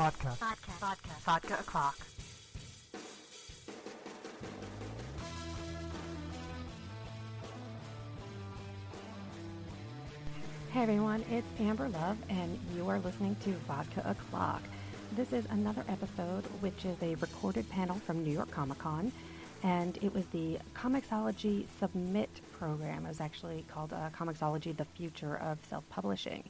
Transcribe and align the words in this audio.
Vodka. 0.00 0.28
Vodka. 0.40 0.70
Vodka. 0.80 1.10
Vodka 1.26 1.54
o'clock. 1.60 1.98
Hey 10.72 10.80
everyone, 10.80 11.22
it's 11.30 11.46
Amber 11.60 11.90
Love, 11.90 12.16
and 12.30 12.58
you 12.74 12.88
are 12.88 12.98
listening 13.00 13.36
to 13.44 13.50
Vodka 13.68 14.02
O'Clock. 14.08 14.62
This 15.16 15.34
is 15.34 15.44
another 15.50 15.84
episode, 15.86 16.46
which 16.60 16.86
is 16.86 16.96
a 17.02 17.16
recorded 17.16 17.68
panel 17.68 17.96
from 17.96 18.24
New 18.24 18.32
York 18.32 18.50
Comic 18.50 18.78
Con, 18.78 19.12
and 19.62 19.98
it 20.00 20.14
was 20.14 20.24
the 20.28 20.58
Comixology 20.74 21.66
Submit 21.78 22.30
program. 22.58 23.04
It 23.04 23.10
was 23.10 23.20
actually 23.20 23.66
called 23.68 23.92
uh, 23.92 24.08
Comixology 24.18 24.74
The 24.74 24.86
Future 24.86 25.36
of 25.36 25.58
Self 25.68 25.86
Publishing. 25.90 26.48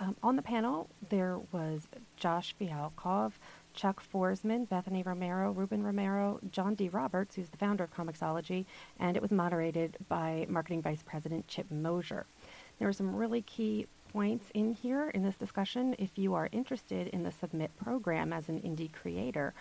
Um, 0.00 0.16
on 0.22 0.34
the 0.34 0.42
panel, 0.42 0.88
there 1.10 1.38
was 1.52 1.86
Josh 2.20 2.54
Fialkov, 2.60 3.32
Chuck 3.74 4.02
Forsman, 4.12 4.68
Bethany 4.68 5.02
Romero, 5.02 5.50
Ruben 5.50 5.82
Romero, 5.82 6.38
John 6.52 6.74
D. 6.74 6.88
Roberts, 6.88 7.34
who's 7.34 7.48
the 7.48 7.56
founder 7.56 7.84
of 7.84 7.94
Comixology, 7.94 8.66
and 9.00 9.16
it 9.16 9.22
was 9.22 9.30
moderated 9.32 9.96
by 10.08 10.46
Marketing 10.48 10.82
Vice 10.82 11.02
President 11.02 11.48
Chip 11.48 11.70
Mosher. 11.70 12.26
There 12.78 12.86
were 12.86 12.92
some 12.92 13.14
really 13.14 13.42
key 13.42 13.86
points 14.12 14.50
in 14.54 14.74
here 14.74 15.10
in 15.10 15.22
this 15.22 15.36
discussion. 15.36 15.94
If 15.98 16.18
you 16.18 16.34
are 16.34 16.48
interested 16.52 17.08
in 17.08 17.22
the 17.22 17.32
Submit 17.32 17.70
program 17.76 18.32
as 18.32 18.48
an 18.48 18.60
indie 18.60 18.92
creator, 18.92 19.54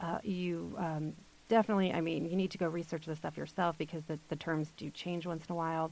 uh, 0.00 0.18
you 0.22 0.74
um, 0.78 1.12
definitely, 1.48 1.92
I 1.92 2.00
mean, 2.00 2.24
you 2.28 2.36
need 2.36 2.50
to 2.52 2.58
go 2.58 2.68
research 2.68 3.06
this 3.06 3.18
stuff 3.18 3.36
yourself 3.36 3.76
because 3.78 4.04
the, 4.04 4.18
the 4.28 4.36
terms 4.36 4.72
do 4.76 4.90
change 4.90 5.26
once 5.26 5.44
in 5.46 5.52
a 5.52 5.56
while. 5.56 5.90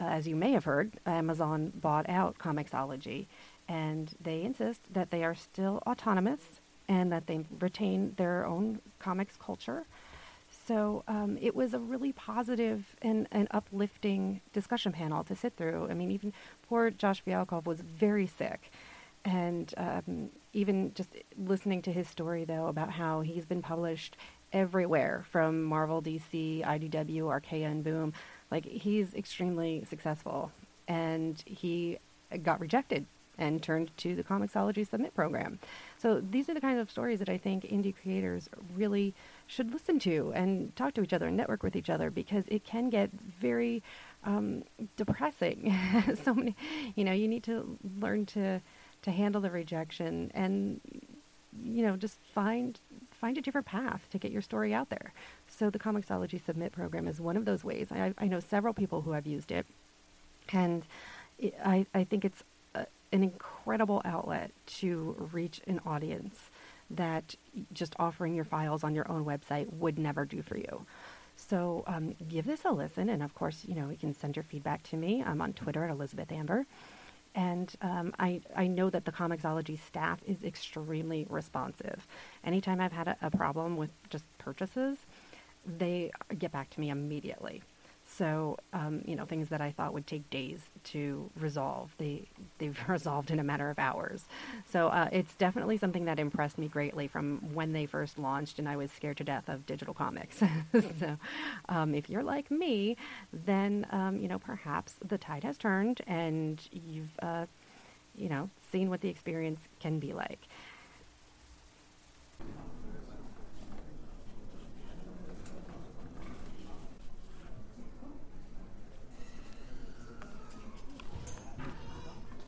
Uh, 0.00 0.04
as 0.04 0.26
you 0.26 0.36
may 0.36 0.52
have 0.52 0.64
heard, 0.64 0.92
Amazon 1.04 1.72
bought 1.74 2.08
out 2.08 2.38
Comixology, 2.38 3.26
and 3.70 4.16
they 4.20 4.42
insist 4.42 4.80
that 4.92 5.12
they 5.12 5.22
are 5.22 5.34
still 5.34 5.80
autonomous 5.86 6.40
and 6.88 7.12
that 7.12 7.28
they 7.28 7.44
retain 7.60 8.14
their 8.16 8.44
own 8.44 8.80
comics 8.98 9.36
culture. 9.36 9.86
So 10.66 11.04
um, 11.06 11.38
it 11.40 11.54
was 11.54 11.72
a 11.72 11.78
really 11.78 12.12
positive 12.12 12.96
and, 13.00 13.28
uplifting 13.52 14.40
discussion 14.52 14.90
panel 14.90 15.22
to 15.22 15.36
sit 15.36 15.56
through. 15.56 15.86
I 15.88 15.94
mean, 15.94 16.10
even 16.10 16.32
poor 16.68 16.90
Josh 16.90 17.22
Fialkov 17.24 17.64
was 17.64 17.80
very 17.80 18.26
sick. 18.26 18.72
And 19.24 19.72
um, 19.76 20.30
even 20.52 20.92
just 20.94 21.10
listening 21.38 21.80
to 21.82 21.92
his 21.92 22.08
story, 22.08 22.44
though, 22.44 22.66
about 22.66 22.90
how 22.90 23.20
he's 23.20 23.44
been 23.44 23.62
published 23.62 24.16
everywhere 24.52 25.24
from 25.30 25.62
Marvel, 25.62 26.02
DC, 26.02 26.64
IDW, 26.64 27.64
and 27.68 27.84
Boom. 27.84 28.14
Like, 28.50 28.64
he's 28.64 29.14
extremely 29.14 29.84
successful. 29.88 30.50
And 30.88 31.40
he 31.46 31.98
got 32.42 32.58
rejected 32.58 33.06
and 33.40 33.62
turned 33.62 33.90
to 33.96 34.14
the 34.14 34.22
Comixology 34.22 34.88
Submit 34.88 35.14
program. 35.14 35.58
So 35.98 36.20
these 36.20 36.48
are 36.48 36.54
the 36.54 36.60
kinds 36.60 36.80
of 36.80 36.90
stories 36.90 37.18
that 37.18 37.28
I 37.28 37.38
think 37.38 37.64
indie 37.64 37.94
creators 37.94 38.48
really 38.76 39.14
should 39.46 39.72
listen 39.72 39.98
to 40.00 40.32
and 40.34 40.76
talk 40.76 40.94
to 40.94 41.02
each 41.02 41.12
other 41.12 41.26
and 41.26 41.36
network 41.36 41.62
with 41.62 41.74
each 41.74 41.90
other 41.90 42.10
because 42.10 42.44
it 42.48 42.64
can 42.64 42.90
get 42.90 43.10
very 43.40 43.82
um, 44.24 44.62
depressing. 44.96 45.74
so 46.22 46.34
many, 46.34 46.54
you 46.94 47.02
know, 47.02 47.12
you 47.12 47.26
need 47.26 47.42
to 47.44 47.76
learn 47.98 48.26
to 48.26 48.60
to 49.02 49.10
handle 49.10 49.40
the 49.40 49.50
rejection 49.50 50.30
and 50.34 50.78
you 51.64 51.82
know 51.82 51.96
just 51.96 52.18
find 52.34 52.78
find 53.18 53.38
a 53.38 53.40
different 53.40 53.66
path 53.66 54.02
to 54.10 54.18
get 54.18 54.30
your 54.30 54.42
story 54.42 54.74
out 54.74 54.90
there. 54.90 55.12
So 55.48 55.70
the 55.70 55.78
Comixology 55.78 56.44
Submit 56.44 56.72
program 56.72 57.08
is 57.08 57.20
one 57.20 57.36
of 57.36 57.44
those 57.44 57.64
ways. 57.64 57.88
I, 57.90 58.14
I 58.18 58.26
know 58.26 58.40
several 58.40 58.74
people 58.74 59.02
who 59.02 59.12
have 59.12 59.26
used 59.26 59.50
it, 59.52 59.66
and 60.52 60.84
I, 61.64 61.86
I 61.94 62.04
think 62.04 62.24
it's 62.24 62.42
an 63.12 63.22
incredible 63.22 64.02
outlet 64.04 64.52
to 64.66 65.28
reach 65.32 65.60
an 65.66 65.80
audience 65.84 66.50
that 66.90 67.34
just 67.72 67.94
offering 67.98 68.34
your 68.34 68.44
files 68.44 68.82
on 68.84 68.94
your 68.94 69.10
own 69.10 69.24
website 69.24 69.72
would 69.72 69.98
never 69.98 70.24
do 70.24 70.42
for 70.42 70.56
you. 70.56 70.86
So 71.36 71.84
um, 71.86 72.14
give 72.28 72.44
this 72.44 72.64
a 72.64 72.70
listen, 72.70 73.08
and 73.08 73.22
of 73.22 73.34
course, 73.34 73.64
you 73.66 73.74
know 73.74 73.90
you 73.90 73.96
can 73.96 74.14
send 74.14 74.36
your 74.36 74.42
feedback 74.42 74.82
to 74.84 74.96
me. 74.96 75.22
I'm 75.24 75.40
on 75.40 75.52
Twitter 75.54 75.84
at 75.84 75.90
Elizabeth 75.90 76.30
Amber. 76.30 76.66
And 77.34 77.72
um, 77.80 78.12
I, 78.18 78.40
I 78.56 78.66
know 78.66 78.90
that 78.90 79.04
the 79.04 79.12
Comixology 79.12 79.78
staff 79.78 80.18
is 80.26 80.42
extremely 80.42 81.26
responsive. 81.30 82.06
Anytime 82.44 82.80
I've 82.80 82.92
had 82.92 83.06
a, 83.06 83.16
a 83.22 83.30
problem 83.30 83.76
with 83.76 83.90
just 84.10 84.24
purchases, 84.38 84.98
they 85.64 86.10
get 86.38 86.50
back 86.50 86.70
to 86.70 86.80
me 86.80 86.90
immediately. 86.90 87.62
So, 88.20 88.58
um, 88.74 89.00
you 89.06 89.16
know, 89.16 89.24
things 89.24 89.48
that 89.48 89.62
I 89.62 89.70
thought 89.70 89.94
would 89.94 90.06
take 90.06 90.28
days 90.28 90.60
to 90.92 91.30
resolve, 91.40 91.94
they, 91.96 92.28
they've 92.58 92.78
resolved 92.88 93.30
in 93.30 93.38
a 93.38 93.42
matter 93.42 93.70
of 93.70 93.78
hours. 93.78 94.26
So 94.70 94.88
uh, 94.88 95.08
it's 95.10 95.34
definitely 95.36 95.78
something 95.78 96.04
that 96.04 96.18
impressed 96.18 96.58
me 96.58 96.68
greatly 96.68 97.08
from 97.08 97.38
when 97.54 97.72
they 97.72 97.86
first 97.86 98.18
launched, 98.18 98.58
and 98.58 98.68
I 98.68 98.76
was 98.76 98.92
scared 98.92 99.16
to 99.16 99.24
death 99.24 99.48
of 99.48 99.64
digital 99.64 99.94
comics. 99.94 100.36
so 101.00 101.16
um, 101.70 101.94
if 101.94 102.10
you're 102.10 102.22
like 102.22 102.50
me, 102.50 102.98
then, 103.32 103.86
um, 103.90 104.18
you 104.18 104.28
know, 104.28 104.38
perhaps 104.38 104.96
the 105.02 105.16
tide 105.16 105.44
has 105.44 105.56
turned 105.56 106.02
and 106.06 106.60
you've, 106.72 107.18
uh, 107.22 107.46
you 108.14 108.28
know, 108.28 108.50
seen 108.70 108.90
what 108.90 109.00
the 109.00 109.08
experience 109.08 109.60
can 109.80 109.98
be 109.98 110.12
like. 110.12 110.46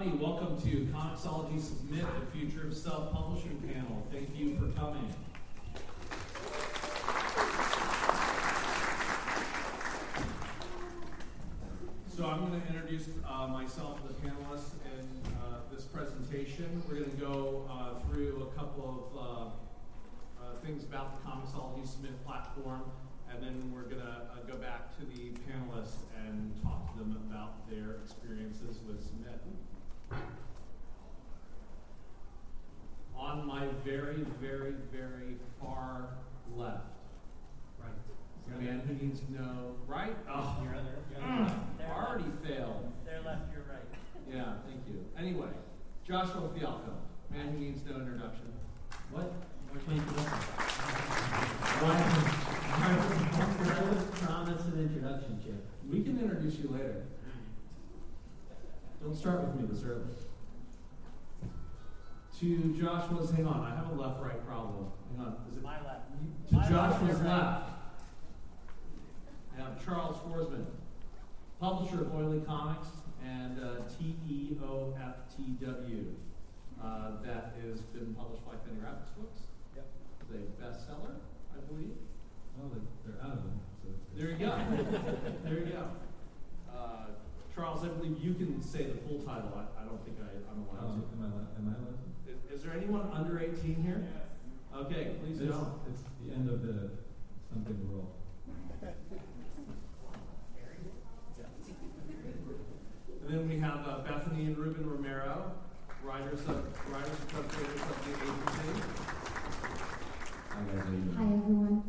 Welcome 0.03 0.61
to 0.63 0.89
Comixology 0.93 1.63
Submit, 1.63 2.05
the 2.19 2.37
Future 2.37 2.67
of 2.67 2.77
Self-Publishing 2.77 3.63
panel. 3.73 4.05
Thank 4.11 4.37
you 4.37 4.57
for 4.57 4.67
coming. 4.77 5.15
So 12.09 12.27
I'm 12.27 12.41
going 12.41 12.61
to 12.61 12.67
introduce 12.67 13.11
uh, 13.25 13.47
myself 13.47 14.01
and 14.01 14.09
the 14.11 14.15
panelists 14.15 14.73
in 14.87 15.07
uh, 15.35 15.61
this 15.73 15.85
presentation. 15.85 16.83
We're 16.89 16.97
going 16.97 17.11
to 17.13 17.17
go 17.17 17.71
uh, 17.71 18.01
through 18.09 18.51
a 18.51 18.59
couple 18.59 19.09
of 19.15 19.17
uh, 19.17 20.43
uh, 20.43 20.57
things 20.65 20.83
about 20.83 21.13
the 21.13 21.31
Comixology 21.31 21.87
Submit 21.87 22.27
platform, 22.27 22.83
and 23.31 23.41
then 23.41 23.73
we're 23.73 23.83
going 23.83 24.03
to 24.03 24.09
uh, 24.09 24.51
go 24.51 24.57
back 24.57 24.99
to 24.99 25.05
the 25.05 25.31
panelists 25.49 26.03
and 26.27 26.61
talk 26.61 26.93
to 26.93 26.99
them 26.99 27.17
about 27.31 27.71
their 27.71 28.01
experiences 28.03 28.81
with 28.85 29.01
Submit. 29.01 29.39
On 33.33 33.47
my 33.47 33.65
very, 33.83 34.27
very, 34.43 34.75
very 34.93 35.37
far 35.59 36.09
left. 36.55 36.85
Right. 37.81 37.89
is 38.47 38.55
a 38.59 38.61
man 38.61 38.81
who 38.87 38.93
needs 39.07 39.21
to 39.21 39.33
know, 39.33 39.75
right? 39.87 40.15
Oh, 40.29 40.59
Your 40.63 40.75
other, 40.75 40.91
your 41.11 41.23
other 41.23 41.33
mm, 41.33 41.47
left. 41.47 41.79
Their 41.79 41.89
already 41.95 42.25
left. 42.25 42.45
failed. 42.47 42.93
Their 43.07 43.21
left, 43.23 43.51
your 43.55 43.63
right. 43.73 43.89
Yeah, 44.31 44.53
thank 44.67 44.87
you. 44.87 45.03
Anyway, 45.19 45.49
Joshua 46.07 46.51
Fialkov, 46.55 47.01
man 47.31 47.53
who 47.53 47.59
needs 47.61 47.81
no 47.89 47.97
introduction. 47.97 48.53
What? 49.11 49.33
Which 49.71 49.87
one 49.87 49.97
you 49.97 50.03
Why- 51.81 52.05
was 53.97 54.05
promised 54.21 54.67
an 54.67 54.79
introduction, 54.83 55.41
Chip. 55.43 55.65
We 55.91 56.03
can 56.03 56.19
introduce 56.21 56.59
you 56.59 56.69
later. 56.69 57.07
Don't 59.03 59.17
start 59.17 59.41
with 59.47 59.55
me 59.59 59.67
this 59.71 59.83
early. 59.85 60.05
To 62.43 62.75
Joshua's, 62.75 63.31
hang 63.31 63.47
on, 63.47 63.61
I 63.63 63.71
have 63.77 63.87
a 63.97 64.01
left 64.03 64.19
right 64.21 64.45
problem. 64.45 64.91
Hang 65.17 65.27
on. 65.27 65.37
Is 65.49 65.57
it 65.59 65.63
My 65.63 65.77
left. 65.87 66.11
to 66.51 66.55
My 66.57 66.69
left, 66.69 66.99
Joshua's 66.99 67.21
your 67.21 67.29
right. 67.31 67.39
left? 67.39 67.71
I 69.55 69.57
have 69.63 69.79
Charles 69.85 70.17
Forsman, 70.27 70.65
publisher 71.61 72.01
of 72.03 72.13
Oily 72.17 72.41
Comics 72.41 72.89
and 73.25 73.61
uh, 73.63 73.83
TEOFTW. 73.95 76.05
Uh, 76.83 77.11
that 77.23 77.55
has 77.63 77.79
been 77.95 78.13
published 78.19 78.45
by 78.45 78.55
Fantagraphics 78.67 79.15
Books. 79.17 79.43
Yep. 79.77 79.87
It's 80.19 80.31
a 80.33 80.35
bestseller, 80.65 81.15
I 81.55 81.61
believe. 81.71 81.95
Well, 82.59 82.71
they're, 82.75 82.83
they're 83.15 83.23
out 83.23 83.35
of 83.39 83.43
them. 83.45 83.61
So 83.85 83.89
There 84.17 84.31
you 84.31 84.37
go. 84.37 84.51
there 85.45 85.59
you 85.61 85.67
go. 85.67 85.87
Uh, 86.77 87.07
Charles, 87.55 87.85
I 87.85 87.89
believe 87.89 88.19
you 88.21 88.35
can 88.35 88.61
say 88.61 88.83
the 88.87 88.97
full 89.07 89.21
title. 89.23 89.53
I, 89.55 89.63
I 89.81 89.85
don't 89.85 90.03
think 90.05 90.17
I, 90.19 90.35
I'm 90.51 90.67
allowed 90.67 90.91
Um, 90.91 91.03
to. 91.07 91.13
am 91.15 91.23
I 91.23 91.27
allowed? 91.31 91.47
Am 91.57 91.69
I 91.71 91.75
allowed? 91.79 91.99
to? 92.03 92.11
Is, 92.29 92.59
is 92.59 92.63
there 92.65 92.73
anyone 92.75 93.09
under 93.13 93.39
18 93.41 93.83
here? 93.83 94.07
Okay, 94.75 95.17
please 95.23 95.41
It's, 95.41 95.51
don't. 95.51 95.81
it's 95.91 96.03
the 96.27 96.35
end 96.35 96.49
of 96.49 96.63
the 96.63 96.91
something 97.53 97.91
world. 97.91 98.09
And 103.27 103.39
then 103.39 103.49
we 103.49 103.59
have 103.61 103.87
uh, 103.87 103.99
Bethany 104.01 104.47
and 104.47 104.57
Ruben 104.59 104.89
Romero, 104.89 105.53
writers 106.05 106.41
of 106.41 106.65
writers 106.93 107.11
and 107.21 107.31
co-creators 107.31 107.81
of 107.81 108.05
the 108.05 108.11
agency. 108.13 108.83
Hi 110.51 110.61
guys, 110.61 110.85
how 110.85 110.91
you 110.91 110.99
doing? 110.99 111.15
Hi, 111.17 111.23
everyone. 111.25 111.83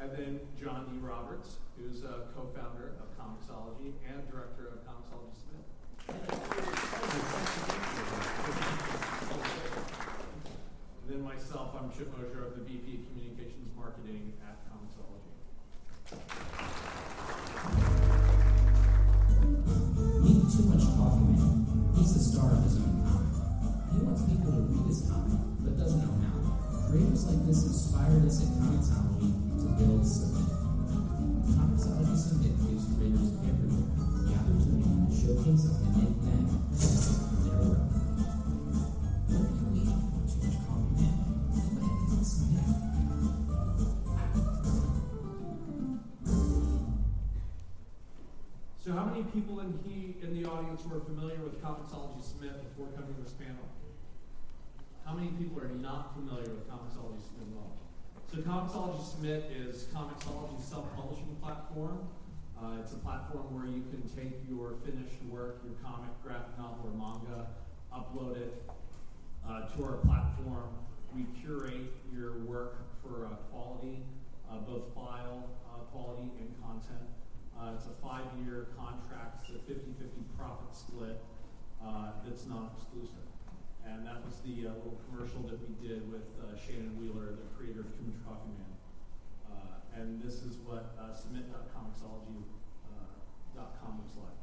And 0.00 0.10
then 0.12 0.40
John 0.60 0.86
E. 0.94 0.98
Roberts, 0.98 1.56
who's 1.76 2.02
a 2.04 2.26
co-founder 2.36 2.94
of 3.00 3.08
Comixology 3.18 3.94
and 4.06 4.30
director 4.30 4.68
of 4.68 4.84
Comixology 4.86 5.34
Submit. 6.06 6.37
People 49.32 49.60
in 49.60 49.78
he, 49.84 50.16
in 50.24 50.32
the 50.32 50.48
audience 50.48 50.82
were 50.86 51.00
familiar 51.00 51.36
with 51.44 51.62
Comixology 51.62 52.24
Submit 52.24 52.64
before 52.64 52.88
coming 52.96 53.14
to 53.14 53.20
this 53.20 53.32
panel? 53.32 53.68
How 55.04 55.12
many 55.12 55.28
people 55.36 55.60
are 55.60 55.68
not 55.68 56.14
familiar 56.14 56.48
with 56.48 56.64
Comixology 56.64 57.20
Submit 57.20 57.52
at 57.52 57.60
all? 57.60 57.76
So 58.32 58.38
Comixology 58.40 59.04
Submit 59.04 59.52
is 59.52 59.84
Comixology's 59.92 60.64
self-publishing 60.64 61.36
platform. 61.42 62.08
Uh, 62.56 62.80
it's 62.80 62.92
a 62.92 62.96
platform 63.04 63.52
where 63.52 63.66
you 63.66 63.84
can 63.92 64.00
take 64.08 64.40
your 64.48 64.80
finished 64.84 65.20
work, 65.28 65.60
your 65.62 65.76
comic, 65.84 66.10
graphic 66.24 66.56
novel, 66.56 66.88
or 66.88 66.96
manga, 66.96 67.52
upload 67.92 68.40
it 68.40 68.64
uh, 69.46 69.68
to 69.68 69.84
our 69.84 70.00
platform. 70.08 70.72
We 71.14 71.26
curate 71.44 71.92
your 72.12 72.38
work 72.48 72.80
for 73.02 73.26
uh, 73.26 73.36
quality, 73.52 74.00
uh, 74.50 74.56
both 74.64 74.88
file 74.94 75.44
uh, 75.68 75.84
quality 75.92 76.32
and 76.40 76.48
content. 76.64 77.17
Uh, 77.58 77.74
it's 77.74 77.86
a 77.86 77.96
five-year 78.00 78.68
contract, 78.78 79.42
it's 79.42 79.50
a 79.50 79.58
50-50 79.66 80.22
profit 80.38 80.70
split 80.70 81.18
uh, 81.82 82.12
that's 82.24 82.46
non-exclusive. 82.46 83.26
And 83.84 84.06
that 84.06 84.24
was 84.24 84.36
the 84.46 84.68
uh, 84.68 84.74
little 84.78 85.00
commercial 85.10 85.42
that 85.50 85.58
we 85.58 85.74
did 85.82 86.08
with 86.12 86.22
uh, 86.38 86.54
Shannon 86.54 86.94
Wheeler, 86.94 87.34
the 87.34 87.50
creator 87.58 87.80
of 87.80 87.90
Too 87.98 88.06
Much 88.06 88.22
Coffee 88.22 88.54
Man. 88.54 88.70
Uh, 89.50 89.98
and 89.98 90.22
this 90.22 90.46
is 90.46 90.54
what 90.62 90.94
uh, 91.00 91.12
submit.comixology.com 91.12 93.98
looks 93.98 94.14
like. 94.22 94.38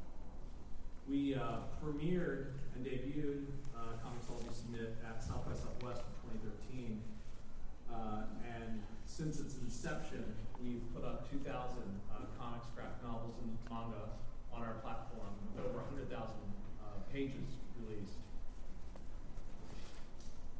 We 1.08 1.40
premiered 1.80 2.52
and 2.74 2.84
debuted 2.84 3.46
uh, 3.72 3.96
Comixology 4.04 4.52
Submit 4.52 4.98
at 5.08 5.22
South 5.22 5.46
by 5.46 5.54
Southwest 5.54 6.02
in 6.02 6.10
2013. 6.40 7.00
Uh, 7.92 8.22
and 8.44 8.82
since 9.04 9.40
its 9.40 9.56
inception, 9.58 10.24
we've 10.62 10.82
put 10.94 11.04
up 11.04 11.30
2,000 11.30 11.78
uh, 12.10 12.15
comics, 12.38 12.66
graphic 12.74 13.00
novels, 13.02 13.34
and 13.42 13.56
manga 13.68 14.12
on 14.52 14.62
our 14.62 14.80
platform, 14.84 15.32
with 15.52 15.64
over 15.64 15.84
100,000 15.84 16.12
uh, 16.16 17.00
pages 17.12 17.60
released. 17.80 18.20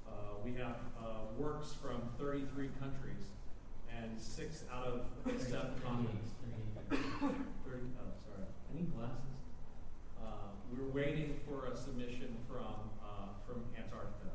Uh, 0.08 0.40
we 0.44 0.52
have 0.55 0.76
uh, 1.00 1.28
works 1.38 1.73
from 1.81 2.00
33 2.19 2.69
countries 2.81 3.32
and 3.90 4.20
six 4.20 4.64
out 4.73 4.87
of 4.87 5.40
seven 5.40 5.73
continents. 5.84 6.31
30, 6.90 7.00
oh, 7.00 8.12
sorry. 8.22 8.46
I 8.46 8.70
need 8.76 8.94
glasses. 8.94 9.37
Uh, 10.20 10.55
we're 10.70 10.93
waiting 10.93 11.40
for 11.49 11.67
a 11.67 11.76
submission 11.76 12.37
from 12.49 12.93
uh, 13.02 13.34
from 13.46 13.64
Antarctica. 13.76 14.31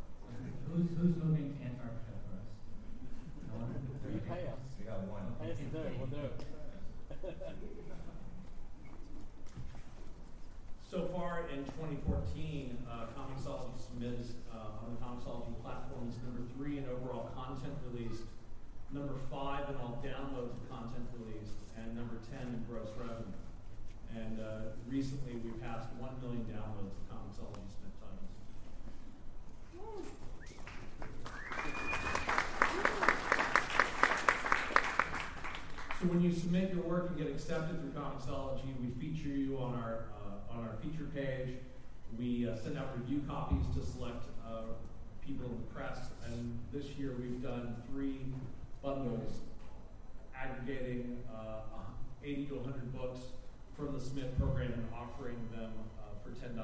Who's, 0.68 0.88
who's 0.98 1.16
moving 1.20 1.56
to 1.56 1.64
Antarctica 1.64 2.16
for 2.28 2.40
us? 2.40 2.50
No 3.48 3.60
one? 3.60 3.76
You 4.12 4.20
pay 4.28 4.48
us. 4.48 4.60
We 4.80 4.86
got 4.86 5.04
one. 5.08 5.24
Pay 5.40 5.52
us 5.52 5.58
to 5.60 5.64
do 5.72 5.80
it, 5.84 5.94
we'll 6.00 6.08
do 6.08 6.24
it. 6.28 6.51
So 10.90 11.06
far 11.14 11.46
in 11.54 11.64
2014, 11.78 12.78
uh, 12.90 13.06
Comixology 13.14 13.78
submits 13.78 14.34
uh, 14.50 14.82
on 14.82 14.90
the 14.90 14.98
Comixology 14.98 15.54
platform 15.62 16.10
is 16.10 16.18
number 16.26 16.42
three 16.58 16.80
in 16.80 16.86
overall 16.90 17.30
content 17.38 17.78
released, 17.94 18.24
number 18.92 19.14
five 19.30 19.70
in 19.70 19.76
all 19.76 20.02
downloads 20.04 20.58
of 20.58 20.66
content 20.68 21.06
released, 21.14 21.62
and 21.78 21.96
number 21.96 22.18
10 22.34 22.42
in 22.42 22.66
gross 22.68 22.90
revenue. 22.98 23.38
And 24.18 24.42
uh, 24.42 24.74
recently 24.90 25.36
we 25.46 25.52
passed 25.62 25.94
1 26.02 26.22
million 26.26 26.42
downloads 26.50 26.98
of 26.98 27.06
Comixology 27.06 27.70
submit 27.70 27.94
titles. 28.02 28.34
So 36.02 36.08
when 36.08 36.22
you 36.22 36.34
submit 36.34 36.74
your 36.74 36.82
work 36.82 37.10
and 37.10 37.18
get 37.20 37.28
accepted 37.28 37.80
through 37.80 37.92
Comixology, 37.92 38.74
we 38.82 38.90
feature 38.98 39.30
you 39.30 39.60
on 39.60 39.76
our 39.76 40.06
uh, 40.18 40.52
on 40.52 40.66
our 40.66 40.74
feature 40.82 41.06
page. 41.14 41.58
We 42.18 42.50
uh, 42.50 42.58
send 42.58 42.80
out 42.80 42.98
review 42.98 43.22
copies 43.28 43.64
to 43.76 43.86
select 43.86 44.26
uh, 44.44 44.74
people 45.24 45.46
in 45.46 45.62
the 45.62 45.70
press, 45.70 46.10
and 46.26 46.58
this 46.74 46.98
year 46.98 47.14
we've 47.22 47.40
done 47.44 47.76
three 47.92 48.18
bundles 48.82 49.42
aggregating 50.36 51.22
uh, 51.32 51.70
80 52.24 52.46
to 52.48 52.56
100 52.56 52.98
books 52.98 53.20
from 53.78 53.94
the 53.94 54.02
Submit 54.02 54.36
program 54.40 54.74
and 54.74 54.88
offering 54.98 55.38
them 55.56 55.70
uh, 56.02 56.18
for 56.24 56.32
$10. 56.32 56.58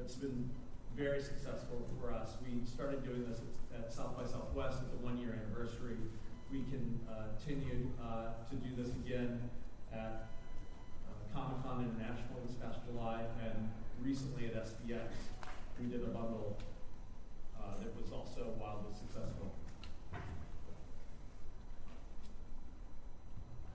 It's 0.00 0.14
been 0.14 0.50
very 0.96 1.22
successful 1.22 1.86
for 2.00 2.12
us. 2.12 2.30
We 2.44 2.66
started 2.66 3.04
doing 3.04 3.30
this 3.30 3.38
at, 3.72 3.84
at 3.84 3.92
South 3.92 4.16
by 4.16 4.24
Southwest 4.24 4.78
at 4.78 4.90
the 4.90 5.06
one 5.06 5.18
year 5.18 5.38
anniversary. 5.38 5.98
We 6.52 6.62
can 6.62 6.98
uh, 7.08 7.30
continue 7.38 7.90
uh, 8.02 8.34
to 8.50 8.56
do 8.56 8.74
this 8.76 8.90
again 9.06 9.38
at 9.92 10.26
uh, 11.06 11.32
Comic 11.32 11.62
Con 11.62 11.84
International 11.84 12.42
this 12.44 12.56
past 12.56 12.80
July, 12.84 13.22
and 13.40 13.70
recently 14.02 14.46
at 14.46 14.56
SPX, 14.56 15.14
we 15.78 15.86
did 15.86 16.02
a 16.02 16.08
bundle 16.08 16.58
that 17.78 17.94
was 17.96 18.12
also 18.12 18.52
wildly 18.60 18.92
successful. 18.98 19.54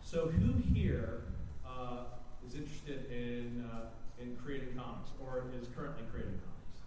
So, 0.03 0.27
who 0.27 0.61
here 0.73 1.23
is 2.45 2.55
interested 2.55 3.09
in 3.09 3.65
in 4.21 4.35
creating 4.43 4.75
comics 4.75 5.11
or 5.23 5.45
is 5.59 5.67
currently 5.75 6.03
creating 6.11 6.39
comics? 6.43 6.81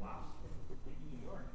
Wow. 0.00 0.34
New 1.12 1.24
York. 1.24 1.46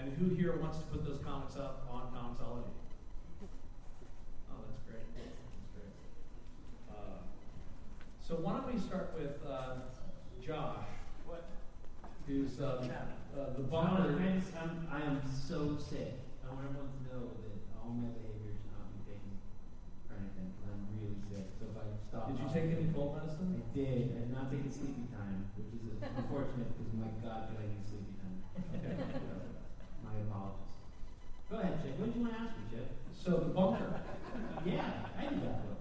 And 0.00 0.16
who 0.16 0.34
here 0.34 0.56
wants 0.56 0.78
to 0.78 0.84
put 0.88 1.04
those 1.04 1.20
comics 1.20 1.60
up 1.60 1.84
on 1.92 2.08
Comixology? 2.08 2.72
Oh, 4.48 4.64
that's 4.64 4.80
great. 4.88 5.04
That's 5.12 5.68
great. 5.76 5.92
Uh, 6.88 7.20
so 8.16 8.40
why 8.40 8.56
don't 8.56 8.72
we 8.72 8.80
start 8.80 9.12
with 9.12 9.44
uh, 9.44 9.92
Josh? 10.40 10.88
What? 11.28 11.44
Who's 12.24 12.56
um, 12.64 12.88
uh, 13.36 13.52
the 13.52 13.68
Bummer. 13.68 14.08
bummer? 14.08 14.24
I 14.24 14.40
just, 14.40 14.56
I'm, 14.56 14.88
I 14.88 15.04
am 15.04 15.20
so 15.28 15.76
sick. 15.76 16.16
I 16.48 16.48
want 16.48 16.64
everyone 16.72 16.96
to 16.96 17.02
know 17.12 17.24
that 17.44 17.60
all 17.76 17.92
my 17.92 18.08
behavior 18.08 18.56
should 18.56 18.72
not 18.72 18.88
be 18.96 19.04
taken 19.04 19.36
for 20.08 20.16
anything, 20.16 20.48
I'm 20.64 20.80
really 20.96 21.20
sick. 21.28 21.44
So 21.60 21.68
if 21.68 21.76
I 21.76 21.84
stop. 22.08 22.32
Did 22.32 22.40
you 22.40 22.48
take 22.48 22.72
any 22.72 22.88
cold 22.96 23.20
medicine? 23.20 23.52
I 23.52 23.68
did. 23.76 24.16
Did 24.16 24.32
not 24.32 24.48
taking 24.48 24.72
sleepy 24.72 25.12
time, 25.12 25.44
which 25.60 25.76
is 25.76 26.00
unfortunate 26.00 26.72
because 26.72 26.88
my 26.96 27.12
God, 27.20 27.52
did 27.52 27.60
I 27.60 27.68
need 27.68 27.84
sleepy 27.84 28.16
time. 28.16 29.28
My 30.12 30.20
apologies. 30.26 30.72
Go 31.50 31.58
ahead, 31.58 31.80
Chip. 31.82 31.98
What 31.98 32.06
did 32.06 32.16
you 32.16 32.22
want 32.22 32.34
to 32.34 32.40
ask 32.40 32.52
me, 32.56 32.64
Chip? 32.70 32.90
So 33.14 33.30
the 33.38 33.52
bunker. 33.54 34.00
Yeah, 34.64 34.84
I 35.18 35.22
did 35.24 35.42
that 35.42 35.64
book. 35.66 35.78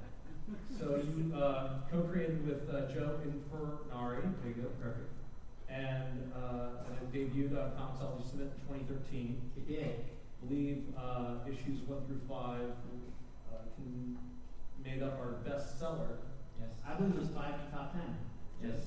So 0.80 0.96
you 1.04 1.36
uh, 1.36 1.80
co-created 1.92 2.48
with 2.48 2.70
uh, 2.74 2.88
Joe 2.92 3.20
Infurnari. 3.28 4.22
There 4.42 4.48
you 4.56 4.62
go. 4.64 4.70
Perfect. 4.82 5.12
and, 5.70 6.32
uh, 6.34 6.86
and 6.88 6.96
it 6.96 7.12
debuted 7.14 7.60
on 7.60 7.72
Comixology 7.76 8.26
Submit 8.30 8.54
in 8.56 8.78
2013. 8.88 9.42
It 9.58 9.68
did. 9.68 9.96
I 10.42 10.46
believe 10.48 10.84
uh, 10.98 11.36
issues 11.46 11.82
one 11.88 12.06
through 12.08 12.22
five 12.30 12.72
uh, 13.52 13.68
can, 13.76 14.18
made 14.84 15.04
up 15.04 15.20
our 15.20 15.36
bestseller. 15.46 16.16
Yes. 16.60 16.70
I 16.88 16.94
believe 16.96 17.16
it 17.16 17.20
was 17.20 17.30
five 17.30 17.54
to 17.60 17.72
top 17.76 17.92
ten. 17.94 18.16
Yes. 18.64 18.80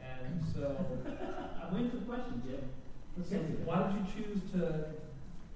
And 0.00 0.40
so, 0.54 0.76
I'm 1.62 1.74
waiting 1.74 1.90
for 1.90 1.96
the 1.96 2.04
question, 2.04 2.42
Chip. 2.46 2.62
Why 3.16 3.88
did 3.88 3.96
you 3.96 4.04
choose 4.12 4.44
to 4.52 4.92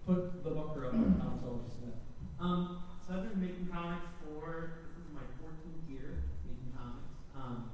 put 0.09 0.43
the 0.43 0.49
bunker 0.49 0.87
up 0.89 0.97
on 0.97 1.13
Comixology 1.21 1.69
Submit? 1.69 1.93
Um, 2.41 2.81
so 3.05 3.13
I've 3.13 3.29
been 3.29 3.37
making 3.37 3.69
comics 3.69 4.09
for 4.25 4.81
this 4.89 5.05
is 5.05 5.13
my 5.13 5.29
14th 5.45 5.85
year 5.93 6.25
making 6.49 6.73
comics. 6.73 7.13
Um, 7.37 7.69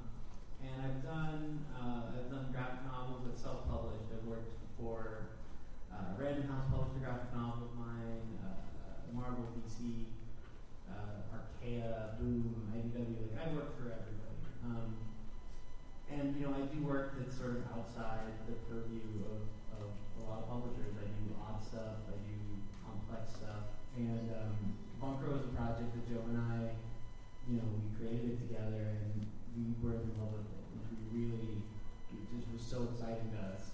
and 0.59 0.75
I've 0.83 0.99
done 1.07 1.63
uh, 1.71 2.19
I've 2.19 2.27
done 2.27 2.51
graphic 2.51 2.83
novels 2.83 3.31
that 3.31 3.39
self-published. 3.39 4.11
I've 4.11 4.27
worked 4.27 4.59
for 4.75 5.31
uh, 5.87 6.19
Random 6.19 6.51
House 6.51 6.67
published 6.67 6.99
a 6.99 7.07
graphic 7.07 7.31
novel 7.31 7.71
of 7.71 7.79
mine, 7.79 8.27
uh, 8.43 9.07
Marvel, 9.15 9.47
DC, 9.55 10.03
uh, 10.91 12.19
Boom, 12.19 12.59
IDW. 12.75 13.23
Like 13.23 13.39
I 13.39 13.55
work 13.55 13.71
for 13.79 13.87
everybody. 13.87 14.35
Um, 14.67 14.99
and 16.11 16.35
you 16.35 16.43
know 16.43 16.51
I 16.51 16.67
do 16.75 16.83
work 16.83 17.15
that's 17.15 17.39
sort 17.39 17.55
of 17.55 17.63
outside 17.71 18.35
the 18.51 18.59
purview 18.67 19.23
of 19.31 19.47
a 20.27 20.29
lot 20.29 20.43
of 20.43 20.47
publishers. 20.51 20.91
I 20.99 21.07
do 21.07 21.31
odd 21.39 21.63
stuff, 21.63 22.03
I 22.11 22.19
do 22.27 22.35
complex 22.83 23.39
stuff. 23.39 23.71
And 23.95 24.27
um, 24.35 24.75
Bunker 24.99 25.31
was 25.31 25.47
a 25.47 25.53
project 25.55 25.95
that 25.95 26.03
Joe 26.03 26.27
and 26.27 26.37
I, 26.37 26.75
you 27.47 27.63
know, 27.63 27.67
we 27.71 27.87
created 27.95 28.35
it 28.35 28.39
together 28.43 28.91
and 28.91 29.23
we 29.55 29.71
were 29.79 30.03
in 30.03 30.11
love 30.19 30.35
with 30.35 30.51
it. 30.51 30.63
We 31.15 31.31
really, 31.31 31.63
it 32.11 32.27
just 32.35 32.51
was 32.51 32.59
so 32.59 32.91
exciting 32.91 33.31
to 33.31 33.39
us. 33.55 33.71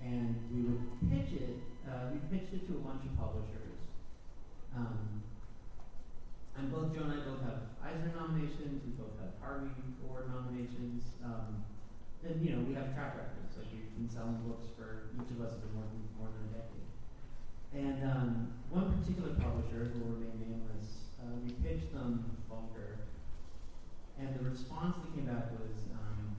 And 0.00 0.38
we 0.54 0.64
would 0.64 0.80
pitch 1.10 1.34
it, 1.36 1.58
uh, 1.84 2.14
we 2.14 2.22
pitched 2.30 2.54
it 2.54 2.64
to 2.70 2.78
a 2.78 2.82
bunch 2.86 3.04
of 3.04 3.12
publishers. 3.18 3.82
Um, 4.72 5.26
and 6.56 6.70
both 6.70 6.94
Joe 6.94 7.10
and 7.10 7.18
I 7.18 7.20
both 7.26 7.42
have 7.42 7.66
Eisner 7.82 8.14
nominations, 8.14 8.80
we 8.86 8.94
both 8.94 9.18
have 9.18 9.34
Harvey 9.42 9.74
Award 10.06 10.30
nominations. 10.30 11.18
Um, 11.24 11.64
and 12.26 12.36
you 12.44 12.52
know, 12.56 12.62
we 12.68 12.74
have 12.74 12.92
track 12.94 13.16
records. 13.16 13.56
Like 13.56 13.72
we've 13.72 13.94
been 13.96 14.08
selling 14.10 14.36
books 14.44 14.68
for 14.76 15.08
each 15.16 15.30
of 15.32 15.40
us 15.40 15.56
has 15.56 15.60
been 15.64 15.76
working 15.76 16.04
for 16.12 16.24
more 16.24 16.30
than 16.32 16.52
a 16.52 16.60
decade. 16.60 16.88
And 17.72 17.98
um, 18.04 18.52
one 18.68 18.92
particular 19.00 19.32
publisher 19.40 19.88
who 19.94 20.04
will 20.04 20.20
remain 20.20 20.36
nameless, 20.40 21.16
uh, 21.22 21.32
we 21.44 21.52
pitched 21.64 21.92
them 21.94 22.36
Bunker, 22.50 22.98
and 24.18 24.34
the 24.34 24.42
response 24.44 24.96
that 25.00 25.14
came 25.14 25.26
back 25.26 25.54
was, 25.54 25.86
um, 25.94 26.36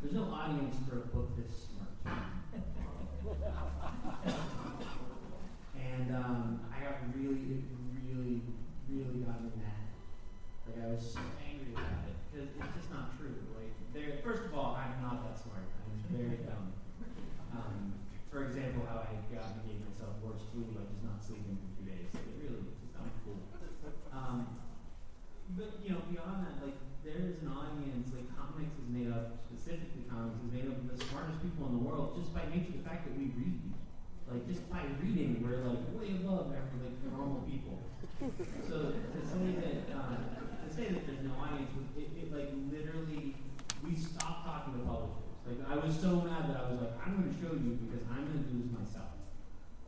"There's 0.00 0.14
no 0.14 0.30
audience 0.30 0.76
for 0.88 1.02
a 1.02 1.06
book 1.10 1.36
this 1.36 1.68
smart." 1.68 1.90
and 5.76 6.14
um, 6.14 6.60
I 6.72 6.80
got 6.84 7.02
really, 7.12 7.66
really, 8.06 8.40
really 8.88 9.20
got 9.26 9.42
mad. 9.58 9.90
Like 10.64 10.86
I 10.86 10.88
was 10.94 11.02
so 11.02 11.20
angry 11.42 11.74
about 11.74 12.08
it 12.08 12.16
because 12.30 12.48
it's 12.54 12.72
just 12.78 12.90
not 12.94 13.18
true. 13.18 13.34
Like, 13.58 13.74
there. 13.92 14.22
First 14.22 14.44
of 14.46 14.54
all, 14.54 14.78
I'm 14.78 15.02
not 15.02 15.26
that 15.26 15.36
smart. 15.36 15.66
I'm 15.82 15.98
very 16.14 16.40
dumb. 16.46 16.72
Um, 17.52 17.92
for 18.30 18.44
example, 18.44 18.86
how 18.86 19.08
I 19.08 19.18
got 19.32 19.56
and 19.56 19.64
gave 19.66 19.80
myself 19.82 20.20
worse 20.22 20.44
flu 20.52 20.68
by 20.76 20.84
just 20.86 21.02
not 21.02 21.18
sleeping 21.18 21.56
for 21.58 21.68
two 21.80 21.84
days. 21.88 22.08
Like, 22.12 22.28
it 22.28 22.36
really, 22.44 22.62
it's 22.68 22.80
just 22.84 22.94
not 22.94 23.08
cool. 23.24 23.40
Um, 24.12 24.60
but 25.56 25.80
you 25.80 25.96
know, 25.96 26.04
beyond 26.12 26.44
that, 26.44 26.60
like 26.60 26.76
there 27.00 27.16
is 27.16 27.40
an 27.40 27.48
audience. 27.48 28.12
Like 28.12 28.28
comics 28.36 28.76
is 28.76 28.88
made 28.92 29.08
up 29.08 29.48
Made 30.52 30.64
up 30.64 30.80
of 30.80 30.88
the 30.88 31.04
smartest 31.04 31.42
people 31.44 31.68
in 31.68 31.72
the 31.76 31.84
world 31.84 32.16
just 32.16 32.32
by 32.32 32.40
nature 32.48 32.72
of 32.72 32.80
the 32.80 32.88
fact 32.88 33.04
that 33.04 33.12
we 33.12 33.28
read. 33.36 33.60
Like 34.28 34.48
just 34.48 34.64
by 34.68 34.84
reading, 35.00 35.44
we're 35.44 35.64
like 35.64 35.84
way 35.92 36.16
above 36.20 36.52
every 36.52 36.78
like 36.84 36.96
normal 37.08 37.44
people. 37.44 37.80
So 38.68 38.92
to 38.92 39.20
say 39.24 39.56
that 39.60 39.88
uh, 39.92 40.16
to 40.20 40.68
say 40.68 40.92
that 40.92 41.04
there's 41.04 41.24
no 41.24 41.36
audience, 41.36 41.68
it, 41.96 42.08
it 42.16 42.28
like 42.32 42.52
literally 42.72 43.36
we 43.84 43.92
stopped 43.96 44.44
talking 44.44 44.76
to 44.76 44.84
publishers. 44.84 45.28
Like 45.48 45.60
I 45.64 45.74
was 45.80 45.96
so 45.96 46.20
mad 46.24 46.48
that 46.52 46.60
I 46.60 46.64
was 46.68 46.80
like, 46.80 46.94
I'm 47.00 47.16
going 47.16 47.28
to 47.32 47.36
show 47.40 47.52
you 47.56 47.80
because 47.80 48.04
I'm 48.12 48.28
going 48.28 48.44
to 48.44 48.48
do 48.52 48.56
this 48.64 48.72
myself. 48.72 49.16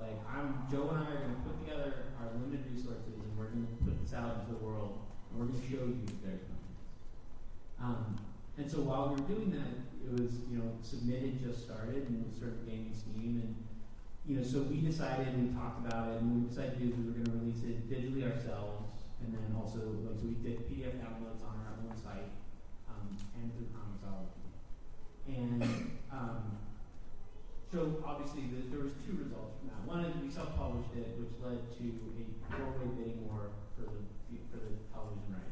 Like 0.00 0.17
I'm 0.25 0.64
Joe 0.73 0.88
and 0.93 1.05
I 1.05 1.09
are 1.09 1.21
going 1.25 1.37
to 1.37 1.43
put 1.45 1.57
together 1.61 2.17
our 2.17 2.33
limited 2.37 2.64
resources 2.73 3.17
and 3.17 3.29
we're 3.37 3.52
going 3.52 3.69
to 3.69 3.76
put 3.85 3.97
this 4.00 4.17
out 4.17 4.40
into 4.40 4.57
the 4.57 4.61
world 4.64 5.05
and 5.29 5.40
we're 5.40 5.52
going 5.52 5.61
to 5.61 5.69
show 5.69 5.85
you 5.85 6.00
that 6.05 6.21
there's 6.25 6.45
no. 6.49 6.57
Um, 7.81 8.17
and 8.61 8.71
so 8.71 8.85
while 8.85 9.09
we 9.09 9.21
were 9.21 9.29
doing 9.29 9.50
that, 9.57 9.73
it 10.05 10.12
was 10.12 10.45
you 10.52 10.61
know 10.61 10.76
submitted 10.83 11.40
just 11.40 11.64
started 11.64 12.05
and 12.09 12.21
was 12.29 12.37
sort 12.37 12.52
of 12.52 12.67
gaining 12.69 12.93
steam 12.93 13.40
and 13.40 13.57
you 14.31 14.37
know, 14.37 14.47
so 14.47 14.62
we 14.69 14.79
decided 14.79 15.35
and 15.35 15.49
we 15.49 15.50
talked 15.59 15.83
about 15.83 16.14
it, 16.14 16.23
and 16.23 16.31
we 16.31 16.47
decided 16.47 16.79
to 16.79 16.87
do 16.87 16.93
is 16.93 16.95
we 16.95 17.05
were 17.11 17.19
going 17.19 17.26
to 17.26 17.37
release 17.43 17.67
it 17.67 17.90
digitally 17.90 18.23
ourselves, 18.23 19.02
and 19.19 19.35
then 19.35 19.43
also, 19.59 19.83
like, 20.07 20.14
so 20.14 20.31
we 20.31 20.38
did 20.38 20.71
PDF 20.71 21.02
downloads 21.02 21.43
on 21.43 21.59
our 21.67 21.75
own 21.83 21.90
site, 21.99 22.31
um, 22.87 23.11
and 23.35 23.50
through 23.59 23.75
Comixology. 23.75 24.47
And, 25.26 25.99
um, 26.14 26.62
so 27.75 27.99
obviously 28.07 28.47
the, 28.55 28.71
there 28.71 28.87
was 28.87 28.95
two 29.02 29.19
results 29.19 29.59
from 29.59 29.75
that. 29.75 29.83
One 29.83 30.07
is 30.07 30.14
we 30.23 30.31
self-published 30.31 30.95
it, 30.95 31.19
which 31.19 31.35
led 31.43 31.67
to 31.83 31.85
a 31.90 32.55
four-way 32.55 32.87
bidding 32.99 33.26
war 33.26 33.50
for 33.75 33.90
the, 33.90 33.99
for 34.55 34.62
the 34.62 34.79
television 34.95 35.35
rights. 35.35 35.50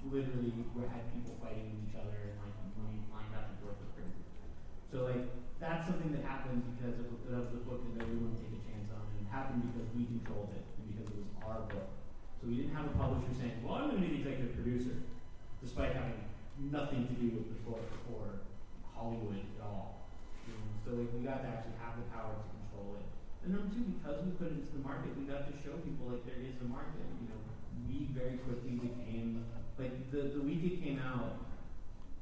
We 0.00 0.16
literally 0.16 0.52
we 0.56 0.80
had 0.88 1.12
people 1.12 1.36
fighting 1.44 1.76
with 1.76 1.92
each 1.92 1.96
other, 2.00 2.16
and 2.32 2.40
like, 2.40 2.56
money 2.80 3.04
flying 3.12 3.28
back 3.36 3.52
and 3.52 3.58
forth 3.60 3.76
was 3.84 3.92
crazy. 3.92 4.24
So 4.88 5.04
like, 5.04 5.28
that's 5.60 5.84
something 5.84 6.08
that 6.16 6.24
happened 6.24 6.64
because 6.72 6.96
of, 7.04 7.12
the 7.30 7.62
book 7.62 7.84
that 7.94 8.08
wanted 8.08 8.34
to 8.34 8.42
take 8.42 8.58
a 8.58 8.62
chance 8.64 8.90
on, 8.90 9.06
and 9.06 9.22
it 9.22 9.28
happened 9.30 9.62
because 9.70 9.86
we 9.94 10.08
controlled 10.08 10.50
it 10.56 10.66
and 10.80 10.88
because 10.90 11.06
it 11.14 11.20
was 11.20 11.30
our 11.46 11.62
book. 11.70 11.94
So 12.40 12.48
we 12.48 12.58
didn't 12.58 12.74
have 12.74 12.90
a 12.90 12.94
publisher 12.96 13.30
saying, 13.36 13.60
"Well, 13.62 13.78
I'm 13.78 13.92
going 13.92 14.00
to 14.00 14.08
be 14.08 14.18
the 14.18 14.20
executive 14.24 14.56
producer," 14.56 14.96
despite 15.60 15.94
having 15.94 16.18
nothing 16.58 17.06
to 17.06 17.14
do 17.20 17.36
with 17.36 17.52
the 17.52 17.60
book 17.62 17.84
or 18.10 18.42
Hollywood 18.96 19.36
at 19.36 19.62
all. 19.62 20.10
So 20.82 20.96
like, 20.96 21.12
we 21.12 21.22
got 21.22 21.44
to 21.44 21.48
actually 21.52 21.76
have 21.78 22.00
the 22.00 22.08
power 22.10 22.34
to 22.34 22.48
control 22.50 22.98
it. 22.98 23.06
And 23.44 23.54
number 23.54 23.68
two, 23.70 23.84
because 23.94 24.24
we 24.26 24.32
put 24.40 24.48
it 24.48 24.64
into 24.64 24.72
the 24.74 24.82
market, 24.82 25.12
we 25.14 25.28
got 25.28 25.46
to 25.46 25.54
show 25.60 25.76
people 25.86 26.10
like 26.10 26.24
there 26.26 26.40
is 26.40 26.56
a 26.64 26.66
market. 26.66 27.04
You 27.20 27.30
know, 27.30 27.40
we 27.86 28.10
very 28.10 28.42
quickly 28.42 28.80
became 28.80 29.44
like 29.80 30.12
the 30.12 30.36
the 30.36 30.42
week 30.44 30.60
it 30.62 30.84
came 30.84 31.00
out. 31.00 31.40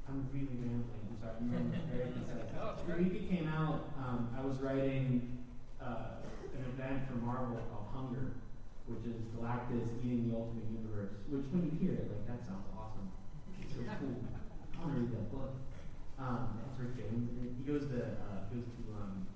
I'm 0.07 0.25
really 0.33 0.55
rambling. 0.63 1.03
I'm 1.11 1.19
sorry. 1.19 1.37
I'm 1.43 1.69
very 1.91 2.09
concise. 2.15 2.47
The 2.87 2.95
week 2.95 3.13
it 3.13 3.29
came 3.29 3.47
out, 3.47 3.93
um, 3.99 4.33
I 4.33 4.41
was 4.41 4.57
writing 4.57 5.45
uh, 5.77 6.23
an 6.55 6.63
event 6.73 7.05
for 7.05 7.21
Marvel 7.21 7.61
called 7.69 7.91
Hunger, 7.93 8.33
which 8.87 9.05
is 9.05 9.21
Galactus 9.35 9.85
eating 10.01 10.31
the 10.31 10.35
ultimate 10.39 10.65
universe. 10.71 11.13
Which, 11.29 11.45
when 11.53 11.69
you 11.69 11.75
hear 11.77 11.93
it, 11.99 12.09
like 12.09 12.25
that 12.25 12.41
sounds 12.47 12.65
awesome. 12.73 13.11
It's 13.61 13.75
so 13.75 13.85
cool. 14.01 14.17
I 14.73 14.81
want 14.81 14.95
to 14.95 15.01
read 15.03 15.11
that 15.13 15.27
book. 15.29 15.51
Um, 16.17 16.57
that's 16.63 16.79
Rick 16.79 16.97
Jones. 16.97 17.29
He 17.37 17.63
goes 17.67 17.85
to 17.91 17.99
uh, 18.23 18.49
goes 18.49 18.65
to 18.65 18.81
um, 18.97 19.27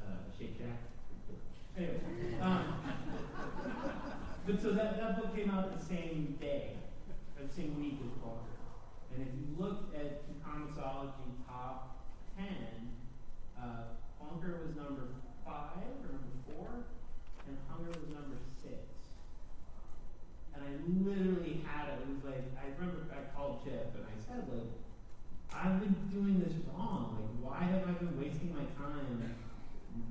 uh, 0.00 0.24
Shake 0.38 0.56
Shack. 0.56 0.78
Anyway, 1.76 1.98
um, 2.40 2.80
but 4.46 4.62
so 4.62 4.70
that, 4.72 4.96
that 4.96 5.20
book 5.20 5.34
came 5.34 5.50
out 5.50 5.76
the 5.76 5.84
same 5.84 6.38
day, 6.40 6.78
the 7.44 7.52
same 7.52 7.76
week 7.76 8.00
as 8.00 8.12
Bunker. 8.24 8.56
And 9.12 9.20
if 9.20 9.30
you 9.36 9.44
look 9.60 9.92
at 9.92 10.24
the 10.24 10.34
Comixology 10.40 11.44
top 11.46 12.00
10, 12.36 12.48
uh, 13.60 13.94
was 14.34 14.74
number 14.74 15.14
5 15.46 15.54
or 16.02 16.08
number 16.10 16.34
4, 16.50 16.66
and 17.46 17.56
Hunger 17.68 17.92
was 17.92 18.08
number 18.10 18.36
6. 18.64 18.74
And 20.56 20.60
I 20.64 20.70
literally 21.04 21.62
had 21.62 21.94
it. 21.94 22.02
It 22.02 22.08
was 22.10 22.24
like, 22.24 22.44
I 22.58 22.72
remember 22.74 23.06
I 23.12 23.28
called 23.36 23.62
Chip 23.62 23.94
and 23.94 24.04
I 24.08 24.16
said, 24.18 24.48
like, 24.48 24.72
I've 25.52 25.78
been 25.80 25.94
doing 26.10 26.40
this 26.40 26.56
wrong. 26.66 27.14
Like, 27.20 27.36
why 27.44 27.60
have 27.62 27.86
I 27.86 27.92
been 27.92 28.18
wasting 28.18 28.52
my 28.52 28.66
time 28.74 29.36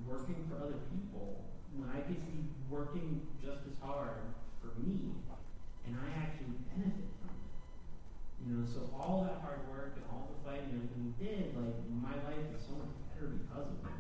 working 0.08 0.40
for 0.48 0.63
other 0.63 0.80
people 0.94 1.44
when 1.75 1.90
I 1.90 2.00
could 2.08 2.22
be 2.24 2.48
working 2.70 3.28
just 3.44 3.68
as 3.68 3.75
hard 3.82 4.24
for 4.62 4.80
me 4.80 5.12
and 5.86 5.98
I 5.98 6.08
actually 6.24 6.56
benefit? 6.72 7.12
You 8.43 8.59
know, 8.59 8.67
so 8.67 8.91
all 8.91 9.23
that 9.23 9.39
hard 9.39 9.63
work 9.71 9.95
and 9.95 10.03
all 10.12 10.27
the 10.27 10.39
fighting 10.43 10.75
and 10.75 10.83
everything 10.83 11.03
we 11.07 11.15
did, 11.15 11.55
like 11.55 11.79
my 11.88 12.12
life 12.27 12.43
is 12.51 12.59
so 12.59 12.75
much 12.75 12.91
better 13.07 13.31
because 13.31 13.71
of 13.71 13.79
it. 13.88 14.00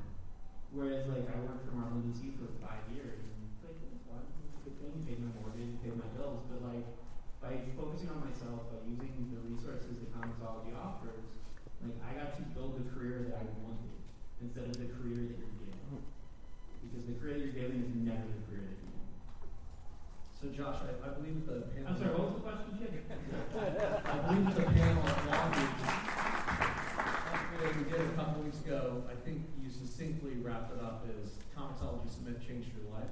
Whereas 0.75 1.07
like 1.07 1.31
I 1.31 1.39
worked 1.47 1.63
for 1.63 1.79
Marvel 1.79 2.03
DC 2.03 2.35
for 2.35 2.51
five 2.59 2.83
years 2.91 3.23
and 3.23 3.39
like 3.63 3.79
it 3.79 3.87
was 3.87 4.03
fun, 4.03 4.19
it 4.19 4.43
was 4.43 4.53
a 4.59 4.61
good 4.67 4.75
thing, 4.83 4.93
paid 5.07 5.19
my 5.23 5.31
mortgage, 5.39 5.79
paid 5.79 5.95
my 5.95 6.09
bills, 6.19 6.43
but 6.51 6.59
like 6.59 6.83
by 7.39 7.55
focusing 7.79 8.11
on 8.11 8.19
myself, 8.19 8.67
by 8.67 8.83
using 8.83 9.31
the 9.31 9.39
resources 9.47 9.95
that 9.99 10.11
Comixology 10.11 10.75
offers, 10.75 11.23
like 11.79 11.95
I 12.03 12.11
got 12.15 12.35
to 12.39 12.43
build 12.51 12.79
the 12.79 12.87
career 12.91 13.27
that 13.27 13.35
I 13.39 13.45
wanted 13.63 13.95
instead 14.43 14.67
of 14.67 14.75
the 14.75 14.91
career 14.91 15.23
that 15.23 15.39
you're 15.39 15.55
given. 15.55 16.03
Because 16.83 17.07
the 17.07 17.15
career 17.15 17.39
you're 17.39 17.55
given 17.55 17.79
is 17.79 17.91
never 17.95 18.27
the 18.27 18.43
career. 18.47 18.52
So 20.43 20.49
Josh, 20.51 20.75
I, 20.83 20.91
I 21.07 21.15
believe 21.15 21.47
the 21.47 21.63
panel. 21.71 21.87
I'm 21.87 21.95
sorry, 21.95 22.11
what 22.19 22.27
was 22.27 22.35
the 22.35 22.43
question, 22.43 22.75
Chip? 22.75 22.91
I 24.03 24.27
believe 24.27 24.51
the 24.51 24.67
panel 24.75 25.07
at 25.07 25.23
Long 25.31 25.55
that 27.63 27.71
we 27.79 27.87
did 27.87 28.03
a 28.03 28.15
couple 28.19 28.43
weeks 28.43 28.59
ago, 28.59 29.07
I 29.07 29.15
think 29.23 29.39
you 29.63 29.71
succinctly 29.71 30.43
wrapped 30.43 30.75
it 30.75 30.83
up 30.83 31.07
as 31.07 31.39
Comixology 31.55 32.11
Submit 32.11 32.43
changed 32.43 32.75
your 32.75 32.91
life. 32.91 33.07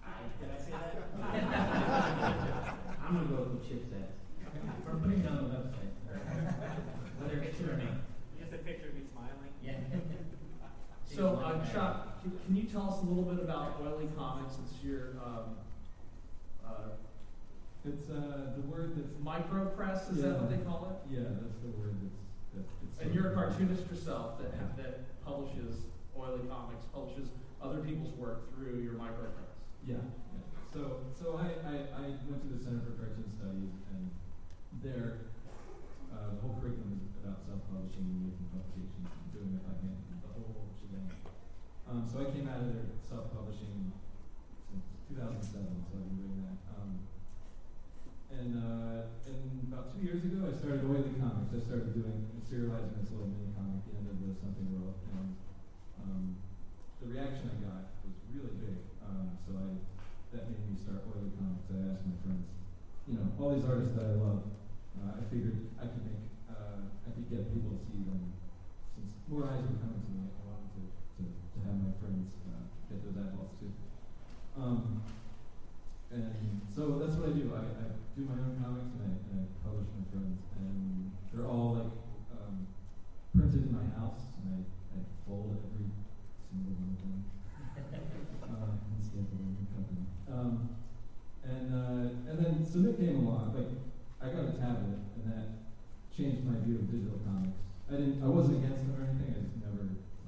I, 0.00 0.24
did 0.40 0.48
I 0.48 0.56
say 0.56 0.72
that? 0.72 1.04
I'm 3.04 3.12
gonna 3.12 3.28
go 3.28 3.52
with 3.52 3.60
what 3.60 3.68
Chip 3.68 3.84
says. 3.92 4.16
Or 4.88 4.96
putting 5.04 5.20
it 5.20 5.28
on 5.28 5.36
the 5.36 5.52
website. 5.52 5.92
Whether 7.20 7.44
it's 7.44 7.60
true 7.60 7.76
or 7.76 7.76
not. 7.76 8.08
Just 8.40 8.56
a 8.56 8.64
picture 8.64 8.88
of 8.88 8.96
me 8.96 9.04
smiling. 9.12 9.52
Yeah. 9.60 9.84
So, 11.04 11.44
uh, 11.44 11.60
Chuck, 11.68 12.24
can, 12.24 12.32
can 12.40 12.56
you 12.56 12.64
tell 12.64 12.88
us 12.88 13.04
a 13.04 13.04
little 13.04 13.28
bit 13.28 13.44
about 13.44 13.84
Oily 13.84 14.08
Comics? 14.16 14.56
It's 14.64 14.82
your 14.82 15.20
um, 15.20 15.60
uh, 16.66 16.96
It's, 17.84 18.08
uh, 18.10 18.54
the 18.54 18.62
word 18.70 18.94
that's. 18.96 19.10
micro 19.22 19.66
press, 19.74 20.08
is 20.10 20.22
that 20.22 20.38
what 20.38 20.50
they 20.50 20.62
call 20.62 20.90
it? 20.90 20.98
Yeah, 21.10 21.26
that's 21.42 21.58
the 21.62 21.74
word 21.74 21.98
that's, 21.98 22.22
that 22.54 22.64
it's. 22.86 22.98
And 23.02 23.14
you're 23.14 23.32
a 23.32 23.34
cartoonist 23.34 23.90
yourself 23.90 24.38
that, 24.38 24.76
that 24.78 25.24
publishes 25.24 25.90
Oily 26.16 26.46
Comics, 26.46 26.86
publishes 26.94 27.28
other 27.62 27.78
people's 27.82 28.14
work 28.14 28.54
through 28.54 28.78
your 28.82 28.94
micro 28.94 29.30
press. 29.34 29.54
Yeah, 29.86 29.98
yeah. 29.98 30.42
So, 30.70 31.02
so 31.18 31.38
I, 31.42 31.50
I, 31.66 31.74
I 31.94 32.04
went 32.30 32.38
to 32.46 32.50
the 32.54 32.58
Center 32.62 32.80
for 32.86 32.94
Cartoon 32.98 33.26
Studies, 33.34 33.74
and 33.94 34.02
there, 34.82 35.26
uh, 36.14 36.38
the 36.38 36.40
whole 36.42 36.54
curriculum 36.62 37.02
is 37.02 37.18
about 37.18 37.42
self 37.42 37.60
publishing, 37.66 38.06
and 38.06 38.30
making 38.30 38.46
publications, 38.54 39.10
and 39.10 39.26
doing 39.34 39.50
it 39.58 39.62
by 39.66 39.74
hand, 39.82 39.98
the 40.22 40.30
whole 40.38 40.70
shebang. 40.78 41.10
Um, 41.90 42.06
so 42.06 42.22
I 42.22 42.30
came 42.30 42.46
out 42.46 42.62
of 42.62 42.72
there 42.72 42.88
self-publishing 43.04 43.92
2007, 45.12 45.44
so 45.84 46.00
I've 46.00 46.08
been 46.08 46.24
doing 46.24 46.40
that. 46.48 46.56
Um, 46.72 46.90
and, 48.32 48.50
uh, 48.56 49.12
and 49.28 49.44
about 49.68 49.92
two 49.92 50.00
years 50.00 50.24
ago, 50.24 50.48
I 50.48 50.56
started 50.56 50.88
Oily 50.88 51.12
Comics. 51.20 51.52
I 51.52 51.60
started 51.60 51.92
doing, 51.92 52.32
serializing 52.48 52.96
this 52.96 53.12
little 53.12 53.28
mini 53.28 53.52
comic, 53.52 53.84
the 53.84 53.92
end 54.00 54.08
of 54.08 54.16
the 54.24 54.32
Something 54.40 54.72
World. 54.72 54.96
And 55.12 55.36
um, 56.00 56.22
the 57.04 57.12
reaction 57.12 57.52
I 57.52 57.56
got 57.60 57.92
was 58.08 58.16
really 58.32 58.56
big. 58.56 58.80
Um, 59.04 59.36
so 59.44 59.52
I, 59.52 59.68
that 60.32 60.48
made 60.48 60.64
me 60.64 60.80
start 60.80 61.04
Oily 61.12 61.28
Comics. 61.36 61.68
I 61.68 61.92
asked 61.92 62.08
my 62.08 62.16
friends, 62.24 62.48
you 63.04 63.20
know, 63.20 63.36
all 63.36 63.52
these 63.52 63.68
artists 63.68 63.92
that 64.00 64.08
I 64.08 64.16
love, 64.16 64.48
uh, 64.96 65.20
I 65.20 65.22
figured 65.28 65.60
I 65.76 65.92
could 65.92 66.08
make, 66.08 66.24
uh, 66.48 66.88
I 67.04 67.08
could 67.12 67.28
get 67.28 67.52
people 67.52 67.76
to 67.76 67.80
see 67.84 68.00
them. 68.08 68.32
Since 68.96 69.12
more 69.28 69.44
eyes 69.44 69.60
were 69.60 69.76
coming 69.76 70.00
to 70.00 70.10
me, 70.16 70.24
I 70.32 70.40
wanted 70.48 70.72
to, 70.72 70.82
to, 70.88 71.22
to 71.28 71.58
have 71.68 71.76
my 71.84 71.92
friends 72.00 72.32
uh, 72.48 72.64
get 72.88 73.04
those 73.04 73.20
eyeballs 73.20 73.52
too. 73.60 73.81
Um, 74.56 75.02
and 76.12 76.60
so 76.68 77.00
that's 77.00 77.16
what 77.16 77.30
I 77.30 77.32
do. 77.32 77.52
I, 77.56 77.64
I 77.64 77.86
do 78.12 78.28
my 78.28 78.36
own 78.36 78.60
comics 78.60 78.92
and 78.92 79.00
I, 79.00 79.12
and 79.32 79.36
I 79.40 79.44
publish 79.64 79.88
my 79.96 80.04
friends. 80.12 80.38
And 80.60 81.10
they're 81.32 81.48
all 81.48 81.72
like 81.80 81.92
um, 82.36 82.68
printed 83.32 83.64
in 83.64 83.72
my 83.72 83.88
house, 83.96 84.28
and 84.44 84.60
I, 84.60 84.60
I 84.92 84.98
fold 85.24 85.56
every 85.56 85.88
single 86.52 86.76
one 86.76 86.92
of 86.92 87.00
them. 87.00 87.24
uh, 88.52 88.76
and 88.76 89.00
stamp 89.00 89.28
the. 89.32 89.40
Um, 90.32 90.68
and 91.44 91.66
uh, 91.72 92.30
and 92.30 92.36
then 92.38 92.64
Submit 92.64 93.00
came 93.00 93.24
along. 93.26 93.56
Like 93.56 93.72
I 94.20 94.32
got 94.36 94.52
a 94.52 94.56
tablet, 94.56 95.00
and 95.16 95.24
that 95.32 95.48
changed 96.12 96.44
my 96.44 96.60
view 96.60 96.76
of 96.76 96.88
digital 96.92 97.20
comics. 97.24 97.56
I 97.88 97.96
didn't. 97.96 98.20
I 98.22 98.28
wasn't 98.28 98.60
against 98.64 98.84
them 98.84 99.00
or 99.00 99.08
anything. 99.08 99.52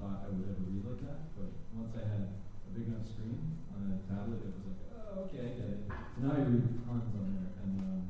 I 0.05 0.29
would 0.33 0.49
ever 0.49 0.65
read 0.65 0.81
like 0.85 1.01
that. 1.05 1.19
But 1.37 1.49
once 1.77 1.93
I 1.93 2.03
had 2.05 2.21
a 2.25 2.69
big 2.73 2.89
enough 2.89 3.05
screen 3.05 3.37
on 3.73 3.93
a 3.93 3.97
tablet, 4.09 4.41
it 4.41 4.53
was 4.57 4.65
like, 4.73 4.81
oh, 4.89 5.29
okay, 5.29 5.41
I 5.45 5.49
get 5.53 5.69
it. 5.69 5.81
So 5.85 6.17
now 6.25 6.33
I 6.33 6.41
read 6.49 6.65
tons 6.81 7.13
on 7.13 7.25
there, 7.37 7.49
and 7.61 7.73
um, 7.77 8.01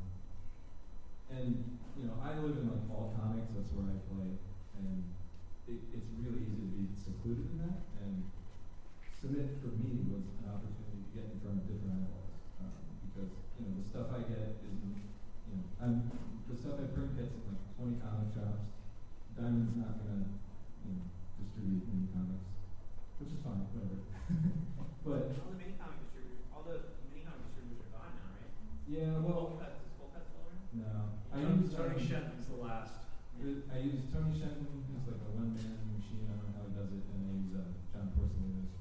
and 1.31 1.48
you 2.00 2.03
know, 2.07 2.15
I 2.24 2.39
live 2.39 2.55
in 2.55 2.72
like 2.72 2.84
fall 2.88 3.12
comics. 3.19 3.51
That's 3.51 3.72
where 3.75 3.91
I 3.91 4.00
play, 4.12 4.31
and 4.79 5.03
it, 5.67 5.79
it's 5.91 6.07
really 6.24 6.48
easy 6.48 6.67
to 6.72 6.75
be 6.79 6.88
secluded 6.95 7.51
in 7.51 7.57
that. 7.67 7.79
And 8.00 8.31
submit 9.12 9.60
for 9.60 9.75
me 9.75 10.07
was 10.07 10.24
an 10.39 10.55
opportunity 10.55 11.03
to 11.03 11.12
get 11.15 11.25
in 11.31 11.38
front 11.43 11.63
of 11.63 11.65
different 11.67 12.00
eyeballs 12.00 12.31
um, 12.63 12.79
because 13.12 13.31
you 13.60 13.63
know 13.67 13.74
the 13.75 13.86
stuff 13.86 14.07
I 14.15 14.24
get 14.24 14.55
is 14.63 14.79
you 14.88 15.51
know 15.60 15.63
I'm 15.84 16.07
the 16.48 16.55
stuff 16.55 16.79
I 16.79 16.88
print 16.95 17.12
gets 17.19 17.36
in 17.36 17.43
like 17.43 17.60
20 17.75 18.00
comic 18.00 18.29
shops. 18.31 18.72
Diamond's 19.36 19.75
not 19.75 20.00
gonna 20.00 20.31
you 20.88 20.91
know 20.95 21.05
distribute 21.41 21.84
mini 21.91 22.07
comics, 22.15 22.48
which 23.19 23.31
is 23.36 23.41
fine, 23.43 23.67
whatever. 23.75 24.00
but 25.03 25.36
All 25.43 25.51
the 25.51 25.60
mini 25.60 25.75
comic 25.75 26.00
distributors, 26.07 26.45
all 26.55 26.63
the 26.63 26.95
mini 27.12 27.27
comic 27.27 27.43
distributors 27.51 27.84
are 27.89 27.93
gone 28.00 28.13
now, 28.15 28.27
right? 28.39 28.51
yeah, 28.88 29.19
well, 29.19 29.55
Full 29.55 29.60
cut, 29.60 29.74
is 29.84 29.91
full 30.00 30.10
cut 30.15 30.24
still 30.24 30.48
around? 30.48 30.63
no. 30.71 30.93
I 31.36 31.43
Tony, 31.43 31.60
use 31.65 31.74
Tony 31.75 31.98
um, 32.00 32.08
Shenton's 32.08 32.48
the 32.48 32.60
last. 32.63 32.95
I 33.45 33.77
use 33.84 34.08
Tony 34.15 34.31
Shenton, 34.31 34.63
who's 34.71 35.05
like 35.05 35.19
a 35.19 35.31
one-man 35.36 35.75
machine. 35.91 36.24
I 36.31 36.39
don't 36.39 36.50
know 36.50 36.55
how 36.55 36.63
he 36.65 36.74
does 36.79 36.91
it, 36.95 37.03
and 37.03 37.19
I 37.27 37.31
use 37.36 37.53
uh, 37.60 37.67
John 37.91 38.08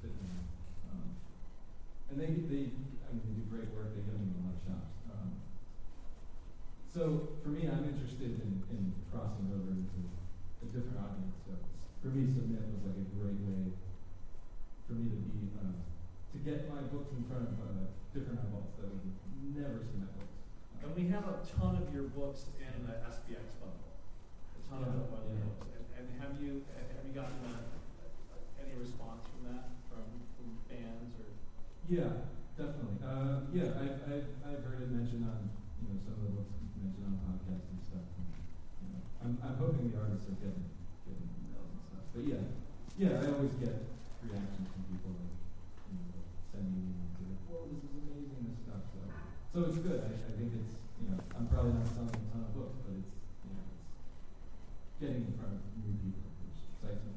Porcellino's 0.05 0.13
Fitman. 0.13 0.45
Um, 0.91 1.07
and 2.09 2.15
they, 2.19 2.29
they, 2.45 2.63
I 2.69 3.07
mean, 3.13 3.21
they 3.25 3.33
do 3.41 3.43
great 3.49 3.69
work. 3.73 3.95
They 3.95 4.01
get 4.05 4.13
them 4.13 4.29
in 4.29 4.37
a 4.37 4.41
lot 4.45 4.55
of 4.57 4.61
shops. 4.61 4.93
Um, 5.09 5.29
so 6.93 7.01
for 7.43 7.49
me, 7.49 7.67
I'm 7.67 7.83
interested 7.85 8.37
in, 8.39 8.61
in 8.71 8.93
crossing 9.11 9.49
over 9.51 9.71
into 9.73 9.99
a 10.61 10.65
different 10.69 10.97
audience. 11.01 11.35
So 11.45 11.53
for 12.01 12.09
me, 12.13 12.29
Submit 12.29 12.61
was 12.71 12.83
like 12.85 12.99
a 13.01 13.07
great 13.17 13.39
way 13.41 13.73
for 14.87 14.93
me 14.93 15.09
to 15.09 15.17
be 15.33 15.49
uh, 15.57 15.73
to 15.75 16.37
get 16.45 16.69
my 16.69 16.81
books 16.93 17.09
in 17.15 17.23
front 17.25 17.49
of 17.49 17.55
uh, 17.57 17.89
different 18.13 18.37
eyeballs 18.37 18.69
that 18.77 18.85
would 18.91 19.07
never 19.55 19.81
see 19.81 19.97
my 19.97 20.09
books. 20.13 20.37
And 20.83 20.93
we 20.93 21.09
have 21.09 21.25
a 21.25 21.41
ton 21.41 21.79
of 21.81 21.89
your 21.89 22.11
books 22.13 22.53
in 22.61 22.85
the 22.85 22.93
SPX 23.09 23.57
bundle. 23.57 23.97
A 24.53 24.61
ton 24.69 24.85
of 24.85 24.93
Yeah, 24.93 24.99
the 25.01 25.07
bundle 25.09 25.33
yeah. 25.33 25.47
books. 25.49 25.65
And, 25.73 25.85
and 25.97 26.05
have 26.21 26.37
you 26.37 26.61
have 26.69 27.01
you 27.07 27.13
gotten 27.17 27.39
uh 27.49 27.65
any 28.61 28.77
response 28.77 29.25
from 29.25 29.41
that 29.51 29.73
from, 29.89 30.05
from 30.37 30.47
fans 30.69 31.17
or? 31.17 31.33
Yeah, 31.85 32.25
definitely. 32.57 32.97
Uh, 33.05 33.45
yeah, 33.53 33.77
I've, 33.77 34.01
I've, 34.09 34.29
I've 34.41 34.61
heard 34.65 34.81
it 34.81 34.89
mentioned 34.89 35.21
on, 35.21 35.53
you 35.77 35.85
know, 35.85 36.01
some 36.01 36.17
of 36.17 36.25
the 36.25 36.33
books 36.33 36.57
mentioned 36.81 37.05
on 37.05 37.13
podcasts 37.21 37.69
and 37.69 37.77
stuff. 37.85 38.09
And, 38.17 38.25
you 38.81 38.87
know, 38.89 39.01
I'm, 39.21 39.33
I'm 39.45 39.57
hoping 39.61 39.93
the 39.93 40.01
artists 40.01 40.25
are 40.33 40.39
getting, 40.41 40.65
getting 41.05 41.29
emails 41.45 41.69
and 41.69 41.81
stuff. 41.85 42.05
But 42.09 42.23
yeah, 42.25 42.41
yeah, 42.97 43.21
I 43.21 43.37
always 43.37 43.53
get 43.61 43.85
reactions 44.25 44.65
from 44.65 44.81
people 44.89 45.13
like, 45.13 45.37
you 45.93 45.97
know, 46.09 46.25
sending 46.49 46.73
me 46.73 46.89
to 46.89 47.21
like, 47.21 47.41
whoa, 47.53 47.69
this 47.69 47.85
is 47.85 47.93
amazing, 48.01 48.41
this 48.49 48.65
stuff. 48.65 48.81
So, 48.89 49.01
so 49.53 49.57
it's 49.69 49.77
good. 49.85 50.01
I, 50.01 50.09
I 50.09 50.31
think 50.33 50.57
it's, 50.57 50.81
you 50.97 51.13
know, 51.13 51.21
I'm 51.37 51.45
probably 51.53 51.77
not 51.77 51.85
selling 51.85 52.17
a 52.17 52.25
ton 52.33 52.49
of 52.49 52.51
books, 52.57 52.81
but 52.81 52.97
it's, 52.97 53.13
you 53.45 53.53
know, 53.53 53.61
it's 53.61 53.93
getting 54.97 55.29
in 55.29 55.37
front 55.37 55.53
of 55.53 55.61
new 55.85 55.93
people, 56.01 56.33
which 56.49 56.65
excites 56.65 57.05
me. 57.05 57.13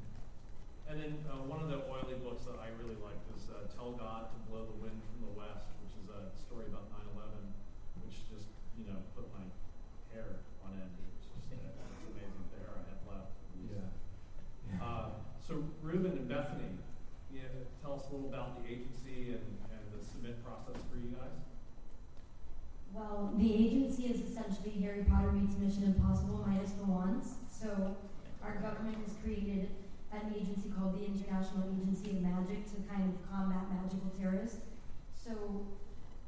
And 0.88 0.96
then 1.00 1.12
uh, 1.28 1.44
one 1.44 1.60
of 1.60 1.68
the 1.68 1.84
oily 1.88 2.16
books 2.20 2.48
that 2.48 2.56
I 2.60 2.72
really 2.80 2.96
liked 3.04 3.20
was 3.28 3.52
uh, 3.52 3.68
Tell 3.76 3.92
God 3.92 4.32
to 4.32 4.36
Blow 4.48 4.64
the 4.64 4.78
Wind 4.80 4.96
from 5.12 5.20
the 5.28 5.34
West, 5.36 5.68
which 5.84 5.92
is 6.00 6.08
a 6.08 6.32
story 6.32 6.64
about 6.72 6.88
9/11, 6.88 7.28
which 8.00 8.24
just 8.32 8.48
you 8.80 8.88
know 8.88 8.96
put 9.12 9.28
my 9.36 9.44
hair 10.16 10.40
on 10.64 10.72
end. 10.80 10.88
It 10.96 11.04
was 11.12 11.28
just 11.28 11.44
uh, 11.52 11.60
it's 11.60 12.08
amazing 12.08 12.40
the 12.56 12.64
hair 12.64 12.72
I 12.72 12.82
had 12.88 13.00
left. 13.04 13.36
Yeah. 13.68 14.80
Uh, 14.80 15.20
so 15.44 15.60
Ruben 15.84 16.16
and 16.16 16.24
Bethany, 16.24 16.72
yeah, 17.36 17.52
tell 17.84 18.00
us 18.00 18.08
a 18.08 18.16
little 18.16 18.32
about 18.32 18.56
the 18.56 18.64
agency 18.72 19.36
and, 19.36 19.44
and 19.68 19.84
the 19.92 20.00
submit 20.00 20.40
process 20.40 20.80
for 20.88 20.96
you 20.96 21.12
guys. 21.12 21.36
Well, 22.98 23.30
the 23.38 23.54
agency 23.54 24.06
is 24.10 24.18
essentially 24.26 24.74
Harry 24.82 25.04
Potter 25.08 25.30
meets 25.30 25.54
Mission 25.56 25.84
Impossible 25.94 26.44
minus 26.44 26.72
the 26.72 26.82
wands. 26.82 27.38
So 27.46 27.94
our 28.42 28.56
government 28.58 28.98
has 29.06 29.14
created 29.22 29.70
an 30.10 30.34
agency 30.34 30.74
called 30.74 30.98
the 30.98 31.06
International 31.06 31.62
Agency 31.78 32.10
of 32.10 32.22
Magic 32.26 32.66
to 32.74 32.82
kind 32.90 33.06
of 33.06 33.14
combat 33.30 33.70
magical 33.70 34.10
terrorists. 34.18 34.66
So 35.14 35.62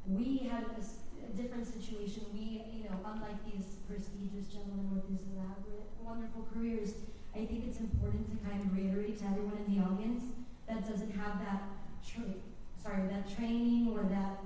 we 0.06 0.46
had 0.46 0.62
a 0.62 1.36
different 1.36 1.66
situation. 1.66 2.22
We, 2.32 2.62
you 2.70 2.84
know, 2.86 3.02
unlike 3.02 3.42
these 3.50 3.82
prestigious 3.90 4.46
gentlemen 4.54 4.94
with 4.94 5.10
these 5.10 5.26
elaborate, 5.34 5.90
wonderful 6.06 6.46
careers, 6.54 6.94
I 7.34 7.50
think 7.50 7.66
it's 7.66 7.80
important 7.80 8.30
to 8.30 8.36
kind 8.48 8.62
of 8.62 8.70
reiterate 8.76 9.18
to 9.18 9.24
everyone 9.26 9.58
in 9.66 9.74
the 9.74 9.82
audience 9.82 10.22
that 10.68 10.86
doesn't 10.86 11.18
have 11.18 11.42
that 11.42 11.62
tra- 12.06 12.38
sorry, 12.78 13.08
that 13.10 13.26
training 13.26 13.90
or 13.90 14.06
that 14.06 14.38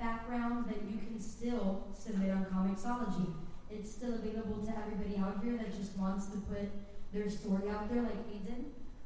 background 0.00 0.64
that 0.66 0.80
you 0.90 0.98
can 0.98 1.20
still 1.20 1.84
submit 1.94 2.30
on 2.30 2.46
Comixology. 2.46 3.34
It's 3.70 3.92
still 3.92 4.14
available 4.14 4.64
to 4.66 4.72
everybody 4.76 5.16
out 5.18 5.44
here 5.44 5.56
that 5.58 5.76
just 5.76 5.96
wants 5.96 6.26
to 6.28 6.38
put 6.38 6.66
their 7.12 7.28
story 7.28 7.68
out 7.68 7.92
there 7.92 8.02
like 8.02 8.18
we 8.26 8.40
did. 8.40 8.64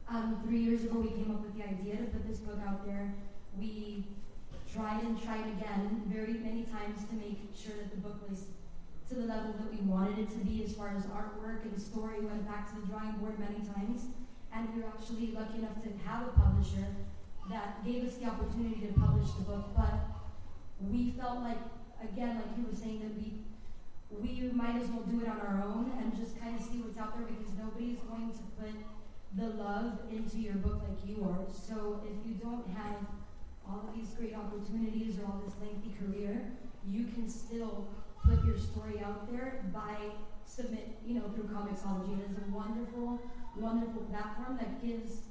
Um, 0.08 0.40
three 0.46 0.60
years 0.60 0.84
ago, 0.84 1.00
we 1.00 1.10
came 1.10 1.30
up 1.34 1.42
with 1.42 1.56
the 1.56 1.64
idea 1.64 1.96
to 1.96 2.04
put 2.04 2.26
this 2.28 2.38
book 2.38 2.60
out 2.66 2.86
there. 2.86 3.12
We 3.58 4.04
tried 4.72 5.02
and 5.02 5.20
tried 5.20 5.46
again 5.58 6.02
very 6.06 6.34
many 6.34 6.62
times 6.64 7.04
to 7.08 7.14
make 7.14 7.38
sure 7.54 7.74
that 7.76 7.90
the 7.90 8.00
book 8.00 8.28
was 8.30 8.44
to 9.08 9.14
the 9.14 9.26
level 9.26 9.52
that 9.58 9.70
we 9.70 9.80
wanted 9.84 10.18
it 10.18 10.30
to 10.30 10.38
be 10.46 10.64
as 10.64 10.72
far 10.72 10.94
as 10.96 11.04
artwork 11.06 11.62
and 11.64 11.80
story. 11.80 12.20
Went 12.20 12.46
back 12.46 12.72
to 12.72 12.80
the 12.80 12.86
drawing 12.86 13.12
board 13.20 13.38
many 13.38 13.60
times. 13.66 14.06
And 14.54 14.72
we 14.74 14.82
were 14.82 14.88
actually 14.88 15.32
lucky 15.32 15.58
enough 15.58 15.82
to 15.82 15.90
have 16.06 16.28
a 16.28 16.30
publisher 16.30 16.86
that 17.50 17.84
gave 17.84 18.04
us 18.04 18.14
the 18.16 18.26
opportunity 18.26 18.86
to 18.86 18.92
publish 18.98 19.30
the 19.32 19.42
book. 19.42 19.74
But 19.76 20.13
we 20.80 21.12
felt 21.12 21.40
like, 21.40 21.58
again, 22.02 22.36
like 22.36 22.56
you 22.56 22.66
were 22.66 22.76
saying, 22.76 23.00
that 23.00 23.14
we 23.16 23.44
we 24.22 24.50
might 24.52 24.80
as 24.80 24.88
well 24.88 25.02
do 25.02 25.20
it 25.20 25.28
on 25.28 25.40
our 25.40 25.62
own 25.64 25.90
and 25.98 26.14
just 26.16 26.38
kind 26.40 26.54
of 26.54 26.62
see 26.62 26.78
what's 26.78 26.98
out 26.98 27.18
there 27.18 27.26
because 27.26 27.52
nobody's 27.58 27.98
going 28.06 28.30
to 28.30 28.44
put 28.54 28.70
the 29.34 29.48
love 29.58 29.98
into 30.10 30.38
your 30.38 30.54
book 30.54 30.82
like 30.86 31.02
you 31.02 31.24
are. 31.24 31.42
So 31.50 32.00
if 32.06 32.14
you 32.26 32.34
don't 32.34 32.66
have 32.76 33.02
all 33.66 33.90
these 33.96 34.10
great 34.14 34.34
opportunities 34.34 35.18
or 35.18 35.26
all 35.26 35.42
this 35.44 35.54
lengthy 35.58 35.90
career, 35.98 36.52
you 36.86 37.06
can 37.14 37.28
still 37.28 37.88
put 38.22 38.44
your 38.44 38.58
story 38.58 39.02
out 39.04 39.30
there 39.32 39.64
by 39.72 39.96
submit, 40.46 40.98
you 41.04 41.14
know, 41.14 41.26
through 41.34 41.50
Comixology. 41.50 42.20
It 42.20 42.30
is 42.30 42.38
a 42.38 42.46
wonderful, 42.54 43.20
wonderful 43.56 44.02
platform 44.12 44.58
that 44.58 44.84
gives, 44.84 45.22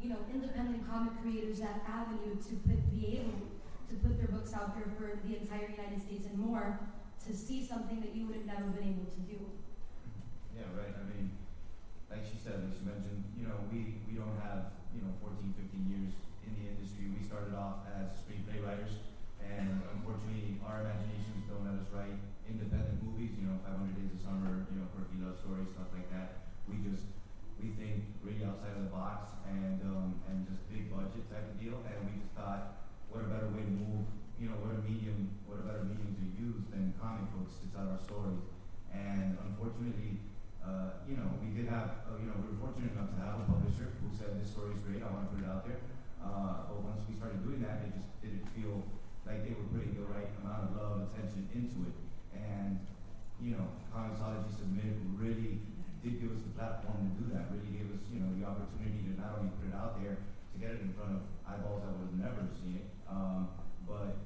you 0.00 0.10
know, 0.10 0.18
independent 0.32 0.88
comic 0.88 1.12
creators 1.22 1.58
that 1.60 1.82
avenue 1.88 2.36
to 2.36 2.54
put, 2.68 2.78
be 2.94 3.18
able 3.18 3.49
to 3.90 3.98
put 4.06 4.14
their 4.22 4.30
books 4.30 4.54
out 4.54 4.70
there 4.78 4.86
for 4.94 5.18
the 5.26 5.34
entire 5.34 5.66
United 5.66 5.98
States 5.98 6.30
and 6.30 6.38
more 6.38 6.78
to 7.26 7.30
see 7.34 7.66
something 7.66 7.98
that 7.98 8.14
you 8.14 8.30
would 8.30 8.38
have 8.38 8.46
never 8.46 8.70
been 8.70 8.94
able 8.94 9.10
to 9.10 9.20
do. 9.26 9.38
Yeah, 10.54 10.70
right. 10.78 10.94
I 10.94 11.02
mean, 11.10 11.34
like 12.06 12.22
she 12.22 12.38
said, 12.38 12.62
like 12.62 12.70
she 12.78 12.86
mentioned, 12.86 13.26
you 13.34 13.50
know, 13.50 13.66
we, 13.66 13.98
we 14.06 14.14
don't 14.14 14.38
have, 14.46 14.78
you 14.94 15.02
know, 15.02 15.10
14, 15.18 15.42
15 15.42 15.90
years 15.90 16.14
in 16.46 16.54
the 16.54 16.70
industry. 16.70 17.10
We 17.10 17.18
started 17.26 17.50
off 17.58 17.82
as 17.90 18.14
screenplay 18.22 18.62
writers, 18.62 18.94
and 19.42 19.82
unfortunately, 19.98 20.62
our 20.62 20.86
imaginations 20.86 21.50
don't 21.50 21.66
let 21.66 21.74
us 21.74 21.90
write 21.90 22.14
independent 22.46 23.02
movies, 23.02 23.34
you 23.34 23.50
know, 23.50 23.58
500 23.66 23.90
Days 23.98 24.14
of 24.14 24.22
Summer, 24.22 24.66
you 24.70 24.78
know, 24.78 24.86
quirky 24.94 25.18
love 25.18 25.34
stories, 25.38 25.66
stuff 25.74 25.90
like 25.90 26.06
that. 26.14 26.54
We 26.70 26.78
just 26.86 27.10
we 27.58 27.74
think 27.76 28.06
really 28.22 28.46
outside 28.46 28.72
of 28.78 28.86
the 28.86 28.92
box 28.94 29.34
and 29.46 29.82
um, 29.82 30.22
and 30.30 30.46
just 30.46 30.62
big 30.70 30.88
budget 30.90 31.26
type 31.26 31.46
of 31.46 31.58
deal. 31.58 31.78
And 31.86 31.98
we 32.06 32.18
just 32.22 32.32
thought, 32.38 32.79
what 33.10 33.26
a 33.26 33.28
better 33.28 33.50
way 33.50 33.66
to 33.66 33.74
move, 33.74 34.06
you 34.38 34.48
know, 34.48 34.56
what 34.62 34.74
a 34.74 34.80
medium, 34.86 35.34
what 35.44 35.58
a 35.60 35.64
better 35.66 35.84
medium 35.84 36.14
to 36.14 36.26
use 36.38 36.62
than 36.70 36.94
comic 36.96 37.26
books 37.34 37.58
to 37.60 37.66
tell 37.74 37.86
our 37.90 38.00
stories. 38.00 38.42
And 38.94 39.36
unfortunately, 39.50 40.22
uh, 40.62 41.02
you 41.06 41.18
know, 41.18 41.26
we 41.42 41.50
did 41.52 41.66
have, 41.70 42.06
uh, 42.06 42.16
you 42.18 42.30
know, 42.30 42.38
we 42.38 42.54
were 42.54 42.58
fortunate 42.70 42.94
enough 42.94 43.10
to 43.14 43.20
have 43.22 43.42
a 43.42 43.46
publisher 43.50 43.92
who 43.98 44.08
said 44.14 44.38
this 44.38 44.54
story 44.54 44.78
is 44.78 44.82
great. 44.86 45.02
I 45.02 45.10
want 45.10 45.26
to 45.26 45.30
put 45.34 45.42
it 45.42 45.48
out 45.50 45.66
there. 45.66 45.82
Uh, 46.22 46.70
but 46.70 46.78
once 46.84 47.02
we 47.08 47.16
started 47.16 47.42
doing 47.42 47.64
that, 47.66 47.82
it 47.84 47.96
just 47.96 48.08
didn't 48.20 48.44
feel 48.52 48.84
like 49.24 49.42
they 49.42 49.56
were 49.56 49.66
putting 49.72 49.96
the 49.96 50.06
right 50.06 50.28
amount 50.40 50.68
of 50.68 50.70
love 50.76 50.92
and 51.00 51.02
attention 51.10 51.48
into 51.56 51.88
it. 51.88 51.96
And 52.36 52.78
you 53.40 53.56
know, 53.56 53.72
Comixology 53.88 54.52
Submit 54.52 55.00
really 55.16 55.64
did 56.04 56.20
give 56.20 56.32
us 56.32 56.44
the 56.44 56.52
platform 56.56 57.08
to 57.08 57.10
do 57.16 57.24
that. 57.32 57.48
Really 57.48 57.72
gave 57.72 57.88
us, 57.88 58.04
you 58.12 58.20
know, 58.20 58.28
the 58.36 58.44
opportunity 58.44 59.00
to 59.08 59.16
not 59.16 59.40
only 59.40 59.48
put 59.56 59.72
it 59.72 59.76
out 59.76 59.96
there 60.00 60.20
to 60.20 60.56
get 60.60 60.76
it 60.76 60.84
in 60.84 60.92
front 60.92 61.16
of 61.16 61.20
eyeballs 61.48 61.80
that 61.88 61.92
would 61.96 62.12
never 62.20 62.44
seen 62.52 62.84
it, 62.84 62.86
um, 63.10 63.48
but 63.86 64.16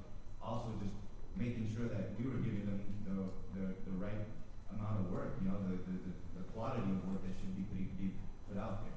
also 0.44 0.68
just 0.78 0.94
making 1.36 1.72
sure 1.72 1.88
that 1.88 2.14
we 2.20 2.28
were 2.28 2.38
giving 2.44 2.68
them 2.68 2.80
the 3.08 3.16
the, 3.56 3.64
the 3.88 3.94
right 3.96 4.28
amount 4.70 5.00
of 5.00 5.10
work. 5.10 5.40
You 5.40 5.48
know, 5.50 5.58
the, 5.64 5.80
the, 5.88 5.96
the, 6.36 6.44
quality 6.54 6.86
of 6.86 7.02
work 7.10 7.18
that 7.26 7.34
should 7.34 7.50
be 7.58 7.66
put, 7.66 7.98
be 7.98 8.14
put 8.46 8.54
out 8.62 8.86
there. 8.86 8.94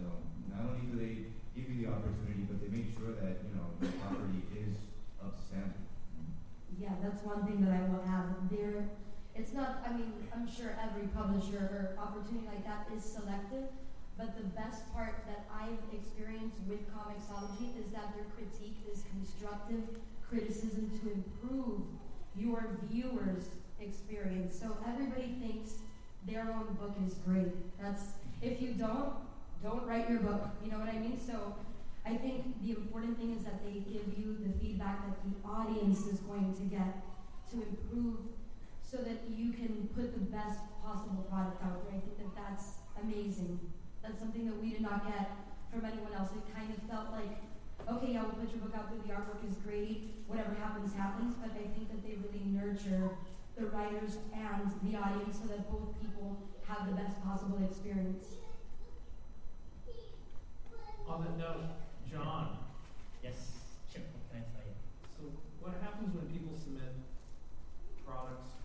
So 0.00 0.08
not 0.48 0.72
only 0.72 0.88
do 0.88 0.96
they 0.96 1.28
give 1.52 1.68
you 1.68 1.84
the 1.84 1.92
opportunity, 1.92 2.48
but 2.48 2.64
they 2.64 2.72
make 2.72 2.96
sure 2.96 3.12
that 3.12 3.44
you 3.44 3.52
know 3.52 3.68
the 3.76 3.92
property 4.00 4.40
is 4.56 4.72
up 5.20 5.36
to 5.36 5.42
standard. 5.44 5.84
Yeah, 6.80 6.96
that's 7.02 7.22
one 7.22 7.46
thing 7.46 7.60
that 7.60 7.70
I 7.70 7.84
will 7.92 8.02
add. 8.08 8.34
There, 8.50 8.88
it's 9.34 9.52
not, 9.52 9.84
I 9.86 9.92
mean, 9.92 10.12
I'm 10.34 10.48
sure 10.48 10.74
every 10.80 11.06
publisher 11.08 11.70
or 11.70 11.94
opportunity 12.00 12.46
like 12.46 12.64
that 12.66 12.88
is 12.94 13.04
selective, 13.04 13.70
but 14.16 14.36
the 14.36 14.44
best 14.54 14.92
part 14.92 15.24
that 15.26 15.46
I've 15.52 15.82
experienced 15.92 16.58
with 16.68 16.80
Comixology 16.94 17.78
is 17.78 17.92
that 17.92 18.14
their 18.14 18.26
critique 18.36 18.78
is 18.90 19.04
constructive 19.10 19.82
criticism 20.28 20.90
to 21.02 21.12
improve 21.12 21.82
your 22.36 22.78
viewers' 22.90 23.48
experience. 23.80 24.58
So 24.58 24.76
everybody 24.86 25.36
thinks 25.40 25.74
their 26.26 26.42
own 26.42 26.74
book 26.74 26.94
is 27.06 27.14
great. 27.26 27.52
That's, 27.80 28.02
if 28.40 28.60
you 28.62 28.72
don't, 28.72 29.14
don't 29.62 29.86
write 29.86 30.08
your 30.08 30.20
book. 30.20 30.48
You 30.64 30.70
know 30.70 30.78
what 30.78 30.88
I 30.88 30.98
mean? 30.98 31.18
So 31.18 31.54
I 32.06 32.16
think 32.16 32.62
the 32.62 32.70
important 32.70 33.18
thing 33.18 33.34
is 33.36 33.44
that 33.44 33.64
they 33.64 33.80
give 33.80 34.06
you 34.16 34.36
the 34.46 34.52
feedback 34.58 35.06
that 35.06 35.16
the 35.24 35.48
audience 35.48 36.06
is 36.06 36.20
going 36.20 36.54
to 36.54 36.62
get 36.62 37.02
to 37.50 37.56
improve 37.56 38.18
so 38.82 38.98
that 38.98 39.24
you 39.34 39.52
can 39.52 39.88
put 39.94 40.12
the 40.14 40.24
best 40.30 40.60
possible 40.84 41.24
product 41.30 41.62
out 41.64 41.84
there. 41.84 41.96
I 41.96 42.00
think 42.00 42.18
that 42.18 42.34
that's 42.36 42.74
amazing. 43.02 43.58
That's 44.04 44.20
something 44.20 44.44
that 44.46 44.60
we 44.60 44.70
did 44.70 44.82
not 44.84 45.08
get 45.08 45.32
from 45.72 45.84
anyone 45.84 46.12
else. 46.12 46.28
It 46.36 46.44
kind 46.54 46.68
of 46.68 46.78
felt 46.88 47.08
like, 47.16 47.40
okay, 47.88 48.12
yeah, 48.12 48.22
we'll 48.28 48.36
put 48.36 48.52
your 48.52 48.60
book 48.68 48.76
out 48.76 48.92
there, 48.92 49.00
the 49.00 49.12
artwork 49.16 49.40
is 49.48 49.56
great, 49.64 50.04
whatever 50.28 50.52
happens, 50.60 50.92
happens, 50.94 51.34
but 51.40 51.50
I 51.56 51.64
think 51.72 51.88
that 51.88 52.04
they 52.04 52.20
really 52.20 52.44
nurture 52.52 53.16
the 53.56 53.66
writers 53.72 54.18
and 54.34 54.68
the 54.84 54.98
audience 54.98 55.40
so 55.40 55.48
that 55.48 55.70
both 55.72 55.96
people 56.00 56.36
have 56.68 56.86
the 56.86 56.94
best 56.94 57.22
possible 57.24 57.58
experience. 57.64 58.36
On 61.08 61.22
that 61.24 61.36
note, 61.38 61.64
John, 62.10 62.58
Yes, 63.22 63.56
Chip, 63.92 64.04
what 64.12 64.24
can 64.32 64.40
I 64.40 64.44
tell 64.52 64.64
you? 64.68 64.76
so 65.16 65.22
what 65.60 65.76
happens 65.84 66.12
when 66.16 66.28
people 66.32 66.56
submit 66.56 66.92
products 68.04 68.56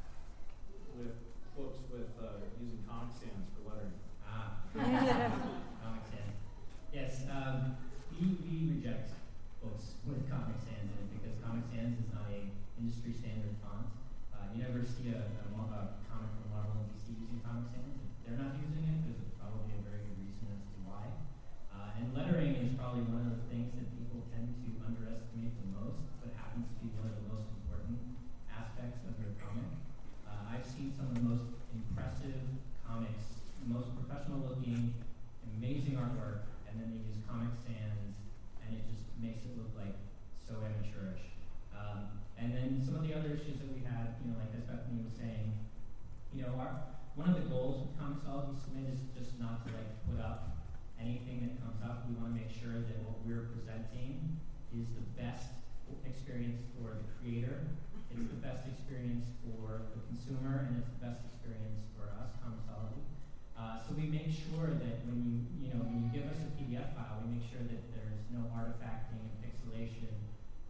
with 1.00 1.16
books 1.56 1.80
with 1.92 2.12
uh, 2.20 2.44
using 2.60 2.80
Comic 2.88 3.12
Sans 3.20 3.44
for 3.56 3.72
lettering? 3.72 3.96
Ah, 4.24 4.64
Comic 5.84 6.04
Sans. 6.08 6.32
Yes, 6.96 7.28
um, 7.28 7.76
we, 8.16 8.40
we 8.48 8.72
reject 8.72 9.12
books 9.64 10.00
with 10.08 10.24
Comic 10.32 10.60
Sans 10.64 10.88
in 10.88 10.96
it 10.96 11.08
because 11.20 11.36
Comic 11.44 11.68
Sans 11.72 11.92
is 12.00 12.08
not 12.16 12.28
a 12.32 12.48
industry 12.80 13.12
standard 13.12 13.56
font. 13.60 13.84
Uh, 14.32 14.48
you 14.56 14.64
never 14.64 14.80
see 14.88 15.12
a, 15.12 15.20
a, 15.28 15.46
mo- 15.52 15.72
a 15.76 16.00
comic 16.08 16.32
from 16.40 16.48
Marvel 16.56 16.84
and 16.84 16.88
DC 16.96 17.16
using 17.20 17.44
Comic 17.44 17.68
Sans. 17.68 18.00
If 18.00 18.12
they're 18.24 18.40
not 18.40 18.56
using 18.60 18.88
it, 18.88 19.00
there's 19.08 19.28
probably 19.40 19.76
a 19.76 19.84
very 19.88 20.04
good 20.08 20.20
reason 20.24 20.48
as 20.56 20.64
to 20.68 20.78
why. 20.88 21.04
Uh, 21.72 21.96
and 22.00 22.12
lettering 22.12 22.60
is 22.60 22.76
probably 22.76 23.08
one 23.08 23.24
of 23.28 23.40
the 23.40 23.46
things 23.48 23.72
that 23.80 23.88
people 23.96 24.24
tend 24.36 24.52
to 24.52 24.70
underestimate 24.84 25.56
the 25.60 25.68
most, 25.80 26.04
but 26.24 26.32
happens 26.36 26.68
to 26.72 26.76
be 26.84 26.92
one 27.00 27.08
of 27.12 27.16
the 27.20 27.28
most 27.32 27.48
important 27.64 28.00
aspects 28.52 29.00
of 29.08 29.16
their 29.20 29.32
comic. 29.40 29.68
Uh, 30.28 30.52
I've 30.56 30.66
seen 30.68 30.92
some 30.96 31.12
of 31.12 31.16
the 31.20 31.26
most 31.26 31.48
impressive 31.76 32.40
comics, 32.88 33.44
most 33.68 33.92
professional 33.96 34.40
looking, 34.50 34.96
amazing 35.60 36.00
artwork, 36.00 36.48
and 36.66 36.80
then 36.82 36.90
they 36.96 37.02
use 37.06 37.22
Comic 37.30 37.54
Sans, 37.68 38.16
and 38.66 38.70
it 38.74 38.82
just 38.90 39.06
makes 39.22 39.44
it 39.46 39.54
look 39.60 39.70
like 39.78 39.94
so 40.42 40.58
amateurish. 40.64 41.22
Um, 41.76 42.18
and 42.40 42.50
then 42.56 42.82
some 42.82 42.98
of 42.98 43.04
the 43.06 43.14
other 43.14 43.36
issues 43.36 43.60
that 43.62 43.70
we 43.72 43.84
had, 43.86 44.18
you 44.26 44.32
know, 44.34 44.38
like 44.42 44.52
as 44.58 44.66
Bethany 44.66 45.00
was 45.06 45.14
saying, 45.16 45.54
you 46.34 46.42
know, 46.44 46.56
our, 46.58 46.82
one 47.14 47.30
of 47.30 47.38
the 47.38 47.46
goals 47.52 47.84
with 47.86 47.94
Comixology 48.00 48.56
Submit 48.58 48.90
is 48.90 49.02
just 49.14 49.38
not 49.38 49.62
to 49.68 49.70
like 49.76 49.92
put 50.10 50.18
up 50.24 50.66
anything 50.98 51.44
that 51.46 51.54
comes 51.62 51.78
up. 51.86 52.08
We 52.10 52.16
want 52.18 52.34
to 52.34 52.38
make 52.40 52.50
sure 52.52 52.74
that 52.74 52.98
what 53.06 53.22
we're 53.28 53.52
presenting 53.54 54.40
is 54.74 54.88
the 54.98 55.06
best 55.20 55.52
experience 56.06 56.62
for 56.78 56.96
the 56.98 57.06
creator, 57.22 57.66
it's 58.10 58.30
the 58.30 58.42
best 58.42 58.66
experience 58.66 59.30
for 59.46 59.86
the 59.94 60.02
consumer, 60.10 60.66
and 60.70 60.82
it's 60.82 60.90
the 60.98 61.02
best 61.06 61.22
experience 61.30 61.82
for 61.98 62.10
us, 62.18 62.34
Comixology. 62.42 63.04
Uh, 63.58 63.84
so 63.84 63.92
we 63.98 64.08
make 64.08 64.32
sure 64.32 64.72
that 64.80 65.04
when 65.10 65.20
you, 65.28 65.36
you 65.60 65.70
know, 65.76 65.84
when 65.84 66.00
you 66.00 66.10
give 66.16 66.24
us 66.32 66.40
a 66.46 66.50
PDF 66.56 66.96
file, 66.96 67.20
we 67.28 67.36
make 67.42 67.46
sure 67.52 67.60
that 67.60 67.82
there's 67.92 68.24
no 68.32 68.48
artifacting 68.56 69.20
and 69.20 69.36
pixelation. 69.44 70.08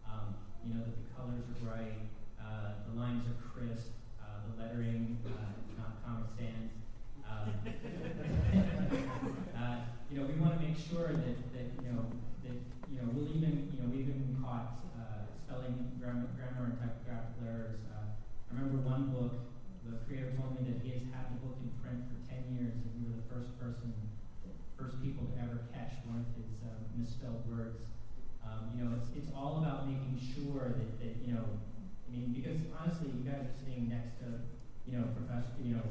Um, 0.02 0.34
you 0.66 0.74
know 0.74 0.82
that 0.82 0.96
the 0.98 1.06
colors 1.14 1.44
are 1.46 1.58
bright, 1.62 2.02
uh, 2.42 2.82
the 2.90 2.98
lines 2.98 3.22
are 3.30 3.38
crisp, 3.46 3.94
uh, 4.20 4.42
the 4.50 4.58
lettering 4.62 5.16
uh, 5.22 5.54
is 5.62 5.70
not 5.78 6.02
Comic 6.02 6.28
Sans. 6.34 6.70
Um, 7.22 7.54
uh, 9.54 9.76
you 10.10 10.18
know, 10.18 10.26
we 10.26 10.34
want 10.40 10.58
to 10.58 10.60
make 10.66 10.74
sure 10.76 11.14
that, 11.14 11.36
that 11.54 11.66
you 11.78 11.92
know 11.92 12.02
that 12.44 12.58
you 12.90 12.96
know 12.98 13.06
we'll 13.14 13.28
even 13.30 13.70
you 13.70 13.78
know 13.82 13.88
we've 13.92 14.08
even 14.08 14.34
caught 14.42 14.82
uh, 14.98 15.22
spelling 15.46 15.94
grammar, 16.02 16.26
grammar 16.34 16.74
and 16.74 16.76
typographical 16.80 17.46
errors. 17.46 17.80
Uh, 17.94 18.10
I 18.18 18.58
remember 18.58 18.82
one 18.82 19.14
book, 19.14 19.32
the 19.86 19.99
creator 20.10 20.34
told 20.34 20.58
me 20.58 20.66
that 20.66 20.82
he 20.82 20.90
has 20.98 21.06
had 21.14 21.30
the 21.30 21.38
book 21.38 21.54
in 21.62 21.70
print 21.78 22.02
for 22.10 22.18
ten 22.26 22.42
years, 22.50 22.74
and 22.74 22.90
we 22.98 23.06
were 23.06 23.22
the 23.22 23.30
first 23.30 23.54
person, 23.62 23.94
first 24.74 24.98
people 24.98 25.22
to 25.30 25.38
ever 25.38 25.62
catch 25.70 26.02
one 26.02 26.26
of 26.26 26.26
his 26.34 26.50
uh, 26.66 26.74
misspelled 26.98 27.46
words. 27.46 27.86
Um, 28.42 28.74
you 28.74 28.82
know, 28.82 28.98
it's 28.98 29.14
it's 29.14 29.30
all 29.30 29.62
about 29.62 29.86
making 29.86 30.18
sure 30.18 30.74
that, 30.74 30.90
that 30.98 31.14
you 31.22 31.30
know, 31.30 31.46
I 31.46 32.06
mean, 32.10 32.34
because 32.34 32.58
honestly, 32.74 33.14
you 33.14 33.22
guys 33.22 33.46
are 33.46 33.54
sitting 33.62 33.86
next 33.86 34.18
to 34.26 34.42
you 34.90 34.98
know 34.98 35.06
professional, 35.14 35.62
you 35.62 35.78
know, 35.78 35.86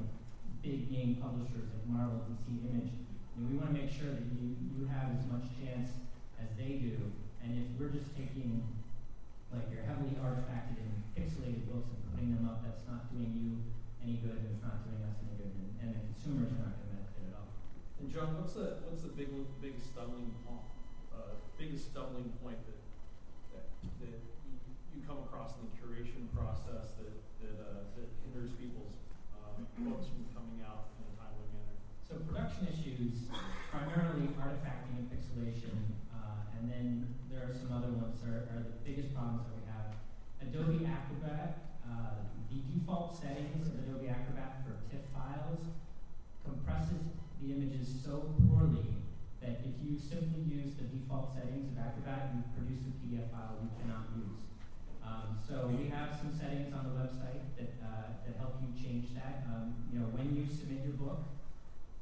big 0.60 0.91
name 0.91 1.23
publishers 1.23 1.71
like 1.71 1.88
Marvel, 1.88 2.27
DC, 2.27 2.60
Image. 2.75 2.91
And 3.39 3.47
we 3.47 3.55
want 3.55 3.71
to 3.71 3.75
make 3.79 3.88
sure 3.88 4.12
that 4.12 4.27
you 4.36 4.51
you 4.60 4.84
have 4.91 5.15
as 5.15 5.23
much 5.32 5.47
chance 5.63 5.95
as 6.43 6.51
they 6.60 6.75
do. 6.75 6.99
And 7.39 7.55
if 7.55 7.71
we're 7.79 7.95
just 7.95 8.12
taking 8.19 8.67
like 9.47 9.71
your 9.71 9.88
heavily 9.88 10.19
artifacted 10.19 10.75
and 10.84 10.99
pixelated 11.15 11.71
books 11.71 11.88
and 11.88 12.03
putting 12.12 12.36
them 12.36 12.43
up, 12.43 12.67
that's 12.67 12.84
not 12.84 13.08
doing 13.15 13.32
you 13.32 13.79
any 14.04 14.18
good, 14.24 14.40
and 14.40 14.50
it's 14.56 14.64
not 14.64 14.84
doing 14.88 15.04
us 15.04 15.20
any 15.22 15.36
good, 15.36 15.52
and, 15.52 15.68
and 15.84 15.90
the 15.96 16.02
consumers 16.14 16.52
are 16.56 16.72
not 16.72 16.74
going 16.80 16.88
to 16.88 16.96
benefit 16.96 17.24
at 17.30 17.36
all. 17.36 17.52
And 18.00 18.08
John, 18.08 18.40
what's 18.40 18.56
the 18.56 18.84
what's 18.88 19.04
the 19.04 19.14
big 19.14 19.32
biggest 19.60 19.92
stumbling 19.92 20.32
point, 20.48 20.66
uh, 21.12 21.36
biggest 21.60 21.92
stumbling 21.92 22.32
point 22.40 22.60
that 22.64 22.80
that, 23.52 23.66
that 24.00 24.20
you, 24.48 24.56
you 24.96 25.00
come 25.04 25.20
across 25.28 25.60
in 25.60 25.68
the 25.68 25.74
curation 25.76 26.32
process 26.32 26.96
that 27.00 27.16
that, 27.44 27.56
uh, 27.60 27.92
that 28.00 28.08
hinders 28.24 28.56
people's 28.56 29.04
um, 29.36 29.68
books 29.84 30.08
from 30.08 30.24
coming 30.32 30.64
out 30.64 30.96
in 30.96 31.04
a 31.08 31.14
timely 31.20 31.48
manner? 31.52 31.76
So 32.08 32.24
production 32.24 32.72
issues, 32.72 33.28
primarily 33.70 34.32
artifacting 34.40 34.96
and 34.96 35.08
pixelation, 35.12 35.76
uh, 36.16 36.56
and 36.56 36.72
then 36.72 36.88
there 37.28 37.44
are 37.46 37.54
some 37.54 37.76
other 37.76 37.92
ones 37.92 38.20
that 38.24 38.32
are, 38.32 38.48
are 38.56 38.64
the 38.64 38.80
biggest 38.82 39.12
problems 39.12 39.44
that 39.46 39.56
we 39.60 39.66
have. 39.68 39.92
Adobe 40.40 40.88
Acrobat, 40.88 41.78
uh, 41.86 42.26
the 42.50 42.60
default 42.74 43.14
settings 43.14 43.70
of 43.70 43.78
Adobe 43.86 44.10
Acrobat 44.10 44.66
for 44.66 44.74
TIFF 44.90 45.06
files 45.14 45.70
compresses 46.42 47.14
the 47.38 47.54
images 47.54 47.86
so 47.86 48.34
poorly 48.50 48.98
that 49.42 49.62
if 49.62 49.78
you 49.86 49.96
simply 49.96 50.42
use 50.50 50.74
the 50.76 50.90
default 50.90 51.32
settings 51.38 51.70
of 51.70 51.78
Acrobat, 51.78 52.34
you 52.34 52.42
produce 52.58 52.90
a 52.90 52.94
PDF 53.00 53.30
file 53.30 53.62
you 53.62 53.70
cannot 53.78 54.10
use. 54.18 54.42
Um, 55.06 55.38
so 55.38 55.70
we 55.70 55.88
have 55.94 56.18
some 56.18 56.34
settings 56.34 56.74
on 56.74 56.90
the 56.90 56.96
website 56.98 57.54
that, 57.56 57.78
uh, 57.80 58.18
that 58.26 58.36
help 58.42 58.60
you 58.60 58.74
change 58.74 59.14
that. 59.14 59.46
Um, 59.48 59.86
you 59.94 60.02
know, 60.02 60.10
when 60.12 60.34
you 60.36 60.50
submit 60.50 60.84
your 60.84 60.98
book, 60.98 61.30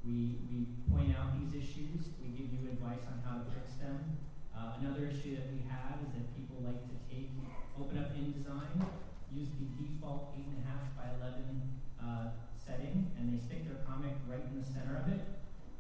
we, 0.07 0.39
we 0.47 0.65
point 0.87 1.11
out 1.11 1.35
these 1.35 1.51
issues. 1.59 2.15
We 2.23 2.31
give 2.31 2.49
you 2.55 2.71
advice 2.71 3.03
on 3.11 3.19
how 3.27 3.43
to 3.43 3.45
fix 3.51 3.75
them. 3.83 4.17
Uh, 4.55 4.79
another 4.81 5.11
issue 5.11 5.35
that 5.37 5.51
we 5.51 5.61
have 5.69 5.99
is 6.07 6.15
that 6.15 6.25
people 6.33 6.63
like 6.63 6.81
to 6.87 6.95
take, 7.11 7.29
open 7.77 7.99
up 7.99 8.15
InDesign, 8.15 9.06
use 9.33 9.49
the 9.59 9.67
default 9.75 10.35
8.5 10.35 10.95
by 10.95 11.07
11 11.19 11.61
uh, 11.99 12.31
setting, 12.55 13.11
and 13.19 13.31
they 13.31 13.39
stick 13.39 13.67
their 13.67 13.83
comic 13.83 14.15
right 14.27 14.43
in 14.43 14.59
the 14.59 14.67
center 14.67 14.99
of 14.99 15.11
it. 15.11 15.23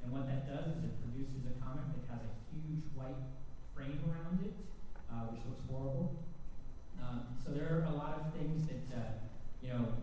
And 0.03 0.11
what 0.11 0.27
that 0.27 0.47
does 0.47 0.71
is 0.71 0.83
it 0.83 0.95
produces 1.03 1.47
a 1.47 1.53
comic 1.63 1.87
that 1.95 2.03
has 2.15 2.23
a 2.23 2.33
huge 2.51 2.83
white 2.95 3.19
frame 3.75 3.99
around 4.07 4.39
it, 4.43 4.55
uh, 5.11 5.31
which 5.31 5.43
looks 5.47 5.63
horrible. 5.67 6.15
Um, 6.99 7.27
so 7.43 7.51
there 7.51 7.67
are 7.71 7.87
a 7.87 7.95
lot 7.95 8.19
of 8.19 8.33
things 8.35 8.67
that, 8.67 8.87
uh, 8.91 9.19
you 9.61 9.69
know, 9.71 9.95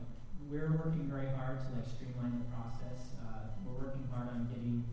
we're 0.49 0.77
working 0.77 1.09
very 1.09 1.33
hard 1.41 1.61
to 1.65 1.69
like 1.73 1.89
streamline 1.89 2.37
the 2.37 2.49
process. 2.53 3.17
Uh, 3.21 3.57
we're 3.65 3.89
working 3.89 4.05
hard 4.13 4.29
on 4.29 4.49
getting 4.53 4.85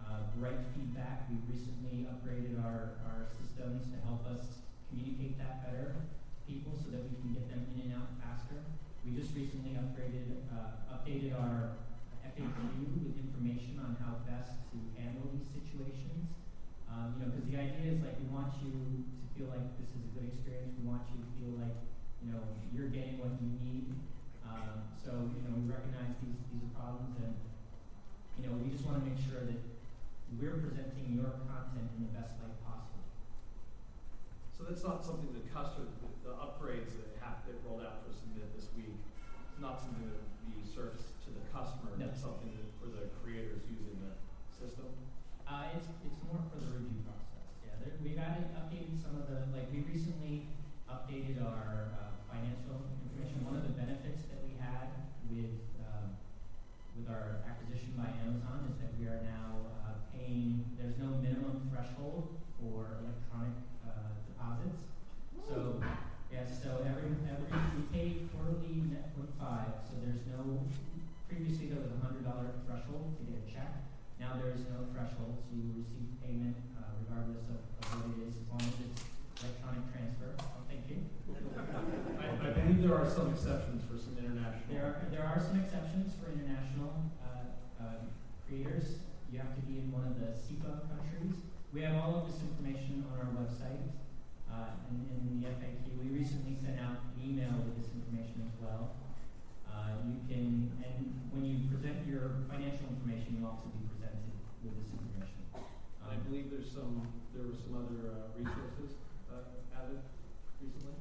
uh, 0.00 0.32
the 0.32 0.40
right 0.40 0.60
feedback. 0.72 1.28
We 1.28 1.36
recently 1.44 2.08
upgraded 2.08 2.56
our, 2.64 3.00
our 3.04 3.28
systems 3.36 3.84
to 3.92 3.96
help 4.04 4.24
us 4.26 4.64
communicate 4.88 5.36
that 5.38 5.64
better 5.64 5.94
people 6.44 6.76
so 6.76 6.92
that 6.92 7.02
we 7.08 7.16
can 7.20 7.32
get 7.32 7.48
them 7.48 7.64
in 7.72 7.88
and 7.88 7.92
out 7.96 8.20
faster. 8.20 8.60
We 9.04 9.16
just 9.16 9.32
recently 9.36 9.76
upgraded, 9.76 10.48
uh, 10.48 10.92
updated 10.92 11.36
our 11.36 11.76
FAQ 12.24 13.04
with 13.04 13.20
information 13.20 13.80
on 13.80 13.96
how 14.00 14.24
best 14.24 14.64
to 14.72 14.76
handle 14.96 15.28
these 15.32 15.48
situations. 15.52 16.32
Um, 16.88 17.16
you 17.16 17.26
know, 17.26 17.28
because 17.32 17.48
the 17.48 17.58
idea 17.58 17.96
is 17.96 18.00
like 18.00 18.16
we 18.20 18.28
want 18.32 18.54
you 18.64 18.70
to 18.72 18.82
feel 19.36 19.48
like 19.50 19.64
this 19.76 19.90
is 19.92 20.02
a 20.08 20.10
good 20.16 20.30
experience. 20.32 20.72
We 20.78 20.88
want 20.88 21.04
you 21.12 21.20
to 21.20 21.28
feel 21.36 21.52
like 21.60 21.76
you 22.22 22.32
know 22.32 22.40
you're 22.72 22.88
getting 22.88 23.20
what 23.20 23.34
you 23.40 23.50
need. 23.60 23.92
Um, 24.46 24.88
so 24.96 25.10
you 25.34 25.42
know 25.44 25.52
we 25.58 25.68
recognize 25.68 26.16
these 26.22 26.38
these 26.54 26.64
are 26.64 26.72
problems, 26.72 27.18
and 27.20 27.34
you 28.40 28.46
know 28.46 28.56
we 28.62 28.70
just 28.72 28.86
want 28.86 29.02
to 29.02 29.04
make 29.04 29.20
sure 29.20 29.42
that 29.44 29.60
we're 30.40 30.58
presenting 30.64 31.12
your 31.12 31.44
content 31.50 31.92
in 31.98 32.08
the 32.08 32.12
best 32.14 32.40
light. 32.40 32.56
So 34.64 34.72
that's 34.72 34.88
not 34.88 35.04
something 35.04 35.28
the 35.28 35.44
customer, 35.52 35.92
the 36.24 36.32
upgrades 36.40 36.96
that 36.96 37.20
have, 37.20 37.44
that 37.44 37.60
rolled 37.68 37.84
out 37.84 38.00
for 38.00 38.08
Submit 38.16 38.48
this 38.56 38.72
week, 38.72 38.96
it's 38.96 39.60
not 39.60 39.76
something 39.76 40.08
that 40.08 40.16
would 40.16 40.56
be 40.56 40.64
surfaced 40.64 41.20
to 41.28 41.36
the 41.36 41.44
customer, 41.52 41.92
No. 42.00 42.08
it's 42.08 42.24
something 42.24 42.48
that 42.56 42.72
for 42.80 42.88
the 42.88 43.12
creators 43.20 43.60
using 43.68 44.00
the 44.00 44.16
system? 44.48 44.88
Uh, 45.44 45.68
it's, 45.76 45.92
it's 46.00 46.16
more 46.24 46.40
for 46.48 46.56
the 46.64 46.80
review 46.80 47.04
process, 47.04 47.44
yeah. 47.60 47.76
There, 47.76 47.92
we've 48.00 48.16
added, 48.16 48.56
updated 48.56 48.96
some 48.96 49.20
of 49.20 49.28
the, 49.28 49.52
like, 49.52 49.68
we 49.68 49.84
recently 49.84 50.48
updated 50.88 51.44
our, 51.44 51.92
uh, 52.00 52.16
financial 52.24 52.88
information. 53.04 53.44
One 53.44 53.60
of 53.60 53.68
the 53.68 53.76
benefits 53.76 54.32
that 54.32 54.40
we 54.48 54.56
had 54.56 54.88
with, 55.28 55.60
um, 55.84 56.16
with 56.96 57.12
our 57.12 57.44
acquisition 57.44 58.00
by 58.00 58.16
Amazon 58.16 58.64
is 58.72 58.80
that 58.80 58.96
we 58.96 59.12
are 59.12 59.20
now, 59.28 59.60
uh, 59.84 60.00
paying, 60.08 60.64
there's 60.80 60.96
no 60.96 61.20
minimum 61.20 61.68
threshold 61.68 62.40
for 62.56 63.04
electronic, 63.04 63.60
uh, 63.84 64.16
deposits. 64.44 64.80
So, 65.44 65.80
yeah, 66.32 66.48
so 66.48 66.80
every, 66.84 67.12
every, 67.28 67.48
we 67.76 67.82
pay 67.92 68.08
quarterly 68.32 68.80
Network 68.88 69.32
five, 69.38 69.76
so 69.84 70.00
there's 70.00 70.24
no, 70.32 70.64
previously 71.28 71.68
there 71.68 71.80
was 71.84 71.92
a 71.92 72.00
hundred 72.00 72.24
dollar 72.24 72.48
threshold 72.64 73.16
to 73.16 73.22
get 73.28 73.44
a 73.44 73.46
check. 73.48 73.72
Now 74.20 74.40
there 74.40 74.52
is 74.52 74.64
no 74.72 74.88
threshold 74.92 75.44
to 75.52 75.56
receive 75.76 76.16
payment, 76.24 76.56
uh, 76.80 76.96
regardless 77.04 77.44
of, 77.52 77.60
of 77.60 77.84
what 77.92 78.16
it 78.16 78.24
is, 78.24 78.34
as 78.40 78.46
long 78.48 78.64
as 78.64 78.76
it's 78.88 79.04
electronic 79.44 79.84
transfer. 79.92 80.32
Oh, 80.40 80.64
thank 80.64 80.88
you. 80.88 81.04
I, 81.36 82.32
I 82.32 82.64
believe 83.14 83.38
there 83.38 83.54
are 83.54 83.62
some 83.70 83.78
exceptions 83.78 83.82
for 83.86 83.96
some 83.98 84.18
international. 84.18 84.66
There 84.70 84.82
are, 84.82 84.96
there 85.10 85.26
are 85.26 85.38
some 85.38 85.56
exceptions 85.62 86.14
for 86.18 86.34
international, 86.34 86.90
uh, 87.22 87.46
uh, 87.78 88.02
creators. 88.46 88.98
You 89.30 89.38
have 89.38 89.54
to 89.54 89.62
be 89.62 89.78
in 89.78 89.90
one 89.94 90.06
of 90.06 90.18
the 90.18 90.34
SEPA 90.34 90.90
countries. 90.90 91.38
We 91.70 91.82
have 91.82 91.94
all 91.98 92.22
of 92.22 92.30
this 92.30 92.42
information 92.42 93.06
on 93.10 93.18
our 93.22 93.30
website, 93.34 93.82
uh, 94.50 94.78
and 94.90 95.06
in 95.10 95.42
the 95.42 95.46
FAQ. 95.46 95.94
We 95.98 96.10
recently 96.10 96.54
sent 96.58 96.78
out 96.78 97.14
an 97.14 97.22
email 97.22 97.54
with 97.66 97.78
this 97.78 97.90
information 97.94 98.46
as 98.46 98.54
well. 98.62 98.94
Uh, 99.66 100.06
you 100.06 100.22
can, 100.30 100.70
and 100.82 100.98
when 101.34 101.42
you 101.42 101.66
present 101.70 102.06
your 102.06 102.46
financial 102.46 102.86
information, 102.94 103.38
you'll 103.38 103.50
also 103.50 103.70
be 103.74 103.82
presented 103.90 104.22
with 104.62 104.74
this 104.78 104.90
information. 104.94 105.42
I 106.02 106.18
believe 106.26 106.50
there's 106.50 106.70
some, 106.70 107.10
there 107.34 107.42
were 107.42 107.58
some 107.58 107.74
other 107.74 108.06
uh, 108.06 108.38
resources 108.38 109.02
uh, 109.26 109.50
added 109.74 109.98
recently. 110.62 110.94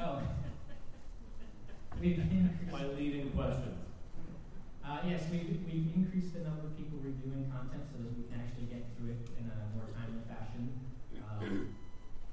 Oh. 0.00 0.24
We've 2.00 2.16
increased. 2.16 2.72
My 2.72 2.86
leading 2.96 3.28
question. 3.36 3.76
Uh, 4.80 5.04
yes, 5.04 5.28
we've, 5.30 5.60
we've 5.68 5.92
increased 5.92 6.32
the 6.32 6.40
number 6.40 6.64
of 6.64 6.72
people 6.72 6.96
reviewing 7.04 7.52
content 7.52 7.84
so 7.92 8.00
that 8.00 8.08
we 8.16 8.24
can 8.24 8.40
actually 8.40 8.72
get 8.72 8.88
through 8.96 9.20
it 9.20 9.28
in 9.36 9.44
a 9.52 9.68
more 9.76 9.84
timely 9.92 10.24
fashion. 10.24 10.72
Um, 11.20 11.76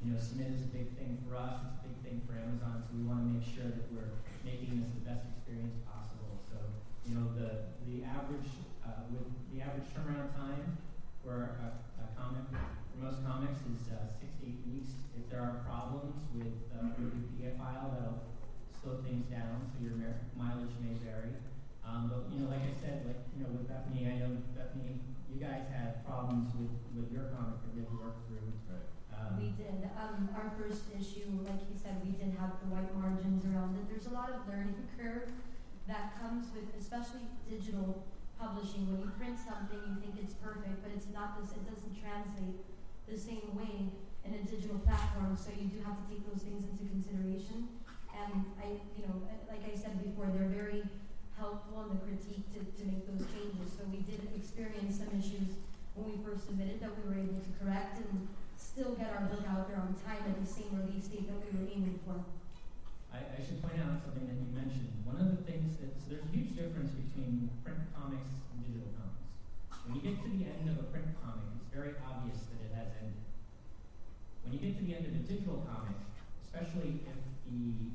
you 0.04 0.14
know, 0.14 0.20
submit 0.20 0.54
is 0.54 0.62
a 0.62 0.72
big 0.72 0.94
thing 0.98 1.18
for 1.26 1.36
us, 1.36 1.58
it's 1.66 1.78
a 1.82 1.84
big 1.90 1.98
thing 2.06 2.18
for 2.30 2.38
Amazon, 2.38 2.86
so 2.86 2.94
we 2.94 3.04
want 3.04 3.26
to 3.26 3.28
make 3.34 3.46
sure 3.46 3.66
that 3.66 3.86
we're 3.90 4.14
making 4.46 4.78
this 4.80 4.90
the 4.94 5.04
best 5.04 5.26
experience 5.26 5.74
possible. 5.90 6.38
So, 6.48 6.58
you 7.10 7.18
know, 7.18 7.34
the, 7.34 7.74
the 7.90 8.06
average, 8.06 8.48
uh, 8.86 9.10
with 9.10 9.26
the 9.50 9.66
average 9.66 9.90
turnaround 9.92 10.32
time 10.38 10.78
for 11.26 11.58
a, 11.58 11.82
a 11.98 12.06
comic, 12.14 12.46
for 12.54 12.98
most 13.02 13.26
comics 13.26 13.58
is 13.66 13.90
uh, 13.90 14.06
six 14.22 14.38
to 14.40 14.46
eight 14.46 14.62
weeks. 14.70 14.94
If 15.18 15.26
there 15.34 15.42
are 15.42 15.66
problems 15.66 16.14
with, 16.38 16.54
uh, 16.72 16.94
PDF 17.02 17.58
file, 17.58 17.90
that'll 17.98 18.22
slow 18.78 19.02
things 19.02 19.26
down, 19.34 19.66
so 19.74 19.82
your 19.82 19.98
mi- 19.98 20.22
mileage 20.38 20.78
may 20.80 20.94
vary. 21.02 21.34
Um, 21.82 22.12
but, 22.12 22.30
you 22.30 22.44
know, 22.46 22.50
like 22.54 22.64
I 22.64 22.74
said, 22.78 23.02
like, 23.08 23.20
you 23.34 23.42
know, 23.44 23.50
with 23.50 23.66
Bethany, 23.66 24.06
I 24.06 24.20
know 24.22 24.38
Bethany, 24.54 25.02
you 25.32 25.40
guys 25.42 25.66
had 25.74 26.06
problems 26.06 26.54
with, 26.54 26.70
with 27.66 27.76
your 27.78 27.86
comic 27.90 28.14
that 28.22 28.28
you 28.30 28.38
had 28.38 28.46
to 28.46 28.60
work 28.62 28.62
through. 28.68 28.70
Right. 28.70 28.90
Um, 29.14 29.32
We 29.40 29.50
did. 29.58 29.90
Um, 29.98 30.30
our 30.38 30.50
first 30.58 30.90
issue, 30.94 31.30
like 31.46 31.62
you 31.66 31.76
said, 31.78 31.98
we 32.06 32.14
did 32.14 32.38
have 32.38 32.60
the 32.62 32.70
white 32.70 32.92
margins 32.98 33.46
around 33.50 33.78
it. 33.78 33.90
There's 33.90 34.06
a 34.08 34.16
lot 34.16 34.30
of 34.30 34.46
learning 34.46 34.78
curve 34.98 35.30
that 35.88 36.20
comes 36.20 36.52
with, 36.54 36.68
especially 36.78 37.26
digital 37.48 38.04
publishing. 38.38 38.86
When 38.92 39.02
you 39.02 39.10
print 39.18 39.38
something, 39.40 39.80
you 39.82 39.98
think 40.04 40.22
it's 40.22 40.38
perfect, 40.38 40.84
but 40.86 40.94
it's 40.94 41.10
not 41.10 41.40
this. 41.42 41.56
It 41.58 41.66
doesn't 41.66 41.96
translate 41.98 42.62
the 43.10 43.18
same 43.18 43.56
way 43.58 43.90
in 44.28 44.32
a 44.36 44.44
digital 44.46 44.78
platform. 44.84 45.34
So 45.40 45.50
you 45.56 45.72
do 45.72 45.80
have 45.88 45.98
to 45.98 46.06
take 46.12 46.22
those 46.28 46.44
things 46.44 46.68
into 46.68 46.86
consideration. 46.86 47.72
And 48.14 48.46
I, 48.60 48.78
you 49.00 49.08
know, 49.08 49.16
like 49.48 49.64
I 49.66 49.74
said 49.74 49.98
before, 50.04 50.28
they're 50.34 50.52
very 50.52 50.84
helpful 51.38 51.88
in 51.88 51.98
the 51.98 52.02
critique 52.04 52.46
to, 52.54 52.60
to 52.66 52.84
make 52.90 53.06
those 53.06 53.24
changes. 53.30 53.74
So 53.78 53.86
we 53.90 54.02
did 54.04 54.26
experience 54.36 55.00
some 55.00 55.14
issues 55.14 55.62
when 55.98 56.14
we 56.14 56.18
first 56.22 56.46
submitted 56.46 56.78
that 56.78 56.94
we 56.94 57.02
were 57.10 57.18
able 57.18 57.42
to 57.42 57.52
correct 57.58 57.98
and 57.98 58.30
still 58.54 58.94
get 58.94 59.10
our 59.10 59.26
book 59.34 59.42
out 59.50 59.66
there 59.66 59.82
on 59.82 59.98
time 60.06 60.22
at 60.30 60.38
the 60.38 60.46
same 60.46 60.70
release 60.78 61.10
date 61.10 61.26
that 61.26 61.42
we 61.42 61.50
were 61.58 61.66
aiming 61.66 61.98
for. 62.06 62.22
I, 63.10 63.26
I 63.34 63.40
should 63.42 63.58
point 63.66 63.82
out 63.82 63.98
something 64.06 64.30
that 64.30 64.38
you 64.38 64.46
mentioned. 64.54 64.94
One 65.02 65.18
of 65.18 65.34
the 65.34 65.42
things 65.42 65.82
that, 65.82 65.98
so 65.98 66.14
there's 66.14 66.22
a 66.22 66.30
huge 66.30 66.54
difference 66.54 66.94
between 66.94 67.50
print 67.66 67.82
comics 67.98 68.30
and 68.54 68.62
digital 68.62 68.94
comics. 68.94 69.26
When 69.90 69.98
you 69.98 70.02
get 70.06 70.22
to 70.22 70.30
the 70.30 70.46
end 70.46 70.70
of 70.70 70.78
a 70.86 70.88
print 70.94 71.10
comic, 71.18 71.50
it's 71.58 71.74
very 71.74 71.98
obvious 72.06 72.46
that 72.46 72.62
it 72.62 72.72
has 72.78 72.94
ended. 73.02 73.18
When 74.46 74.54
you 74.54 74.62
get 74.62 74.78
to 74.78 74.84
the 74.86 74.94
end 74.94 75.10
of 75.10 75.18
a 75.18 75.24
digital 75.26 75.66
comic, 75.66 75.98
especially 76.46 77.02
if 77.10 77.18
the 77.50 77.90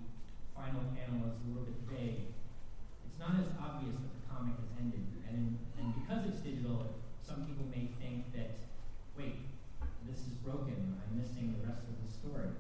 final 0.59 0.91
panel 0.99 1.31
is 1.31 1.39
a 1.39 1.47
little 1.55 1.71
bit 1.71 1.79
vague, 1.87 2.35
it's 3.07 3.19
not 3.23 3.39
as 3.39 3.47
obvious 3.63 3.95
that 3.95 4.11
the 4.11 4.23
comic 4.27 4.59
has 4.59 4.71
ended. 4.75 5.07
And, 5.31 5.55
and 5.79 5.87
because 6.03 6.27
it's 6.27 6.43
digital, 6.43 7.02
some 7.33 7.49
people 7.49 7.65
may 7.73 7.89
think 7.97 8.29
that, 8.37 8.61
wait, 9.17 9.41
this 10.05 10.21
is 10.29 10.37
broken, 10.45 10.77
I'm 11.01 11.17
missing 11.17 11.57
the 11.57 11.65
rest 11.65 11.89
of 11.89 11.97
the 11.97 12.11
story. 12.13 12.53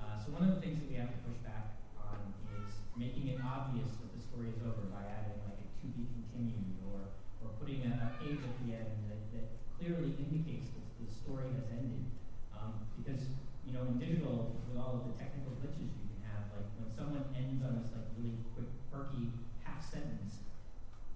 Uh, 0.00 0.16
so 0.16 0.32
one 0.32 0.48
of 0.48 0.56
the 0.56 0.60
things 0.64 0.80
that 0.80 0.88
we 0.88 0.96
have 0.96 1.12
to 1.12 1.20
push 1.28 1.36
back 1.44 1.76
on 2.00 2.32
is 2.56 2.72
making 2.96 3.28
it 3.28 3.36
obvious 3.44 4.00
that 4.00 4.08
the 4.16 4.22
story 4.24 4.48
is 4.48 4.56
over 4.64 4.88
by 4.88 5.04
adding 5.04 5.36
like 5.44 5.60
a 5.60 5.66
to 5.84 5.86
be 5.92 6.08
continued 6.08 6.80
or, 6.88 7.12
or 7.44 7.52
putting 7.60 7.84
a, 7.84 7.92
a 8.00 8.08
page 8.16 8.40
at 8.40 8.54
the 8.64 8.72
end 8.80 8.96
that, 9.12 9.20
that 9.36 9.46
clearly 9.76 10.16
indicates 10.16 10.72
that 10.72 10.88
the 10.96 11.04
story 11.12 11.52
has 11.52 11.68
ended. 11.68 12.08
Um, 12.56 12.88
because, 12.96 13.28
you 13.68 13.76
know, 13.76 13.84
in 13.92 14.00
digital, 14.00 14.56
with 14.64 14.80
all 14.80 15.04
of 15.04 15.12
the 15.12 15.14
technical 15.20 15.52
glitches 15.60 15.84
you 16.00 16.08
can 16.16 16.24
have, 16.32 16.48
like 16.56 16.64
when 16.80 16.88
someone 16.96 17.28
ends 17.36 17.60
on 17.60 17.76
this 17.76 17.92
like 17.92 18.08
really 18.16 18.40
quick, 18.56 18.72
quirky 18.88 19.36
half 19.68 19.84
sentence, 19.84 20.40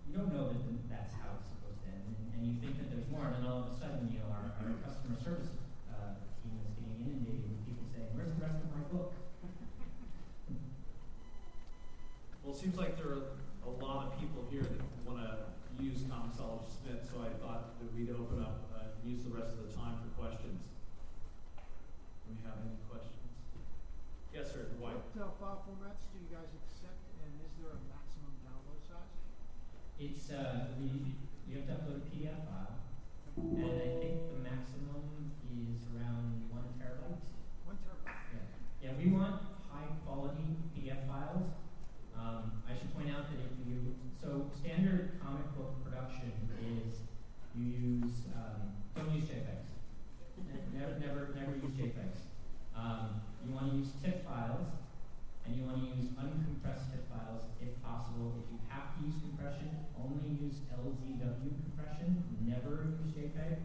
you 0.05 0.13
don't 0.13 0.29
know 0.29 0.53
that 0.53 0.61
th- 0.61 0.87
that's 0.93 1.17
how 1.19 1.41
it's 1.41 1.49
supposed 1.51 1.81
to 1.83 1.89
end, 1.91 2.05
and, 2.13 2.27
and 2.37 2.41
you 2.45 2.55
think 2.61 2.77
that 2.79 2.93
there's 2.93 3.09
more, 3.11 3.27
and 3.33 3.41
then 3.43 3.47
all 3.49 3.65
of 3.65 3.73
a 3.73 3.75
sudden, 3.81 4.07
you 4.13 4.21
know, 4.23 4.29
our, 4.31 4.53
our 4.61 4.71
customer 4.85 5.17
service 5.19 5.57
uh, 5.91 6.21
team 6.45 6.53
is 6.63 6.71
getting 6.79 7.01
inundated 7.01 7.49
with 7.49 7.63
people 7.67 7.87
saying, 7.91 8.13
"Where's 8.13 8.31
the 8.37 8.43
rest 8.45 8.61
of 8.61 8.69
my 8.77 8.85
book?" 8.93 9.17
Well, 12.45 12.53
it 12.53 12.59
seems 12.59 12.77
like 12.77 12.99
there 13.01 13.25
are 13.25 13.27
a 13.65 13.73
lot 13.81 14.11
of 14.13 14.19
people 14.21 14.45
here 14.51 14.67
that 14.67 14.83
want 15.07 15.23
to 15.23 15.49
use 15.81 16.03
Comixology 16.05 16.67
Submit, 16.69 17.07
so 17.07 17.23
I 17.23 17.31
thought 17.41 17.79
that 17.81 17.89
we'd 17.95 18.11
open 18.11 18.43
up, 18.43 18.69
uh, 18.75 18.93
use 19.07 19.23
the 19.25 19.33
rest 19.33 19.55
of 19.57 19.65
the 19.65 19.73
time 19.73 19.97
for 20.03 20.11
questions. 20.19 20.61
Do 22.27 22.35
we 22.35 22.43
have 22.45 22.59
any 22.61 22.77
questions? 22.91 23.33
Yes, 24.35 24.51
sir, 24.53 24.69
Dwight. 24.77 24.99
What 24.99 25.15
uh, 25.17 25.31
file 25.41 25.63
formats 25.65 26.05
do 26.11 26.19
you 26.21 26.29
guys 26.35 26.51
accept, 26.53 27.01
and 27.23 27.31
is 27.47 27.53
there 27.63 27.71
a 27.73 27.81
maximum 27.89 28.35
download 28.45 28.83
size? 28.85 29.15
It's 30.03 30.27
uh, 30.35 30.75
the 30.83 31.15
you 31.47 31.61
have 31.63 31.67
to 31.71 31.75
upload 31.79 32.01
a 32.03 32.07
PDF 32.11 32.43
file, 32.49 32.75
and 33.39 33.77
I 33.77 33.91
think 34.03 34.19
the 34.35 34.41
maximum 34.43 35.31
is 35.47 35.85
around 35.95 36.49
one 36.51 36.65
terabyte. 36.81 37.23
One 37.69 37.79
terabyte. 37.87 38.19
Yeah, 38.83 38.91
yeah. 38.91 38.93
We 38.99 39.13
want 39.13 39.43
high 39.71 39.93
quality 40.07 40.57
PDF 40.75 41.07
files. 41.07 41.53
Um, 42.17 42.63
I 42.65 42.73
should 42.79 42.89
point 42.97 43.11
out 43.13 43.29
that 43.31 43.39
if 43.43 43.53
you 43.69 43.95
so 44.21 44.49
standard 44.57 45.19
comic 45.21 45.45
book 45.59 45.83
production 45.85 46.33
is 46.63 47.05
you 47.55 48.01
use 48.01 48.27
um, 48.33 48.73
don't 48.97 49.13
use 49.13 49.29
JPEGs. 49.29 49.69
Ne- 50.49 50.79
Never, 50.79 50.95
never, 50.99 51.21
never 51.37 51.53
use 51.59 51.75
JPEGs. 51.77 52.33
Um, 52.75 53.21
you 53.45 53.53
want 53.53 53.71
to 53.71 53.77
use 53.77 53.91
TIFF 54.03 54.23
files, 54.25 54.71
and 55.45 55.57
you 55.57 55.67
want 55.67 55.83
to 55.83 55.85
use 55.99 56.09
uncompressed 56.17 56.89
TIFF 56.95 57.05
files 57.11 57.45
if 57.61 57.75
possible. 57.83 58.39
If 58.41 58.47
you 58.55 58.59
have 58.71 58.95
to 58.97 58.99
use 59.05 59.19
compression, 59.21 59.69
only 59.99 60.39
use 60.39 60.63
LZW 60.73 61.51
compression, 61.67 62.23
never 62.47 62.87
use 63.03 63.11
JPEG. 63.19 63.59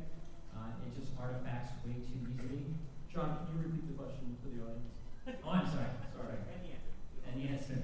Uh, 0.52 0.82
it 0.82 0.92
just 0.98 1.14
artifacts 1.22 1.78
way 1.86 2.02
too 2.02 2.18
easily. 2.26 2.74
John, 3.14 3.46
can 3.46 3.54
you 3.54 3.70
repeat 3.70 3.86
the 3.86 3.96
question 4.02 4.34
for 4.42 4.50
the 4.50 4.66
audience? 4.66 4.98
Oh, 5.46 5.54
I'm 5.54 5.68
sorry. 5.70 5.94
Sorry. 6.18 6.42
And 7.30 7.36
yes, 7.44 7.68
sir. 7.68 7.78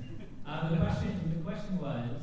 Uh, 0.45 0.69
the 0.71 0.77
question, 0.77 1.13
the 1.37 1.43
question 1.43 1.77
was, 1.79 2.19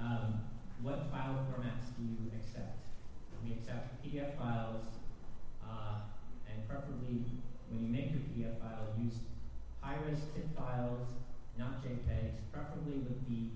um, 0.00 0.40
what 0.80 1.10
file 1.10 1.44
formats 1.52 1.92
do 1.98 2.02
you 2.06 2.30
accept? 2.38 2.78
We 3.44 3.52
accept 3.52 4.02
PDF 4.04 4.36
files, 4.38 4.84
uh, 5.64 6.06
and 6.48 6.66
preferably 6.68 7.24
when 7.70 7.82
you 7.82 7.88
make 7.88 8.10
your 8.12 8.20
PDF 8.28 8.58
file, 8.60 8.92
use 9.00 9.20
high-res 9.80 10.20
TIFF 10.34 10.41
files, 10.56 11.08
not 11.58 11.82
JPEGs, 11.82 12.40
preferably 12.52 12.98
with 13.04 13.20
the 13.28 13.50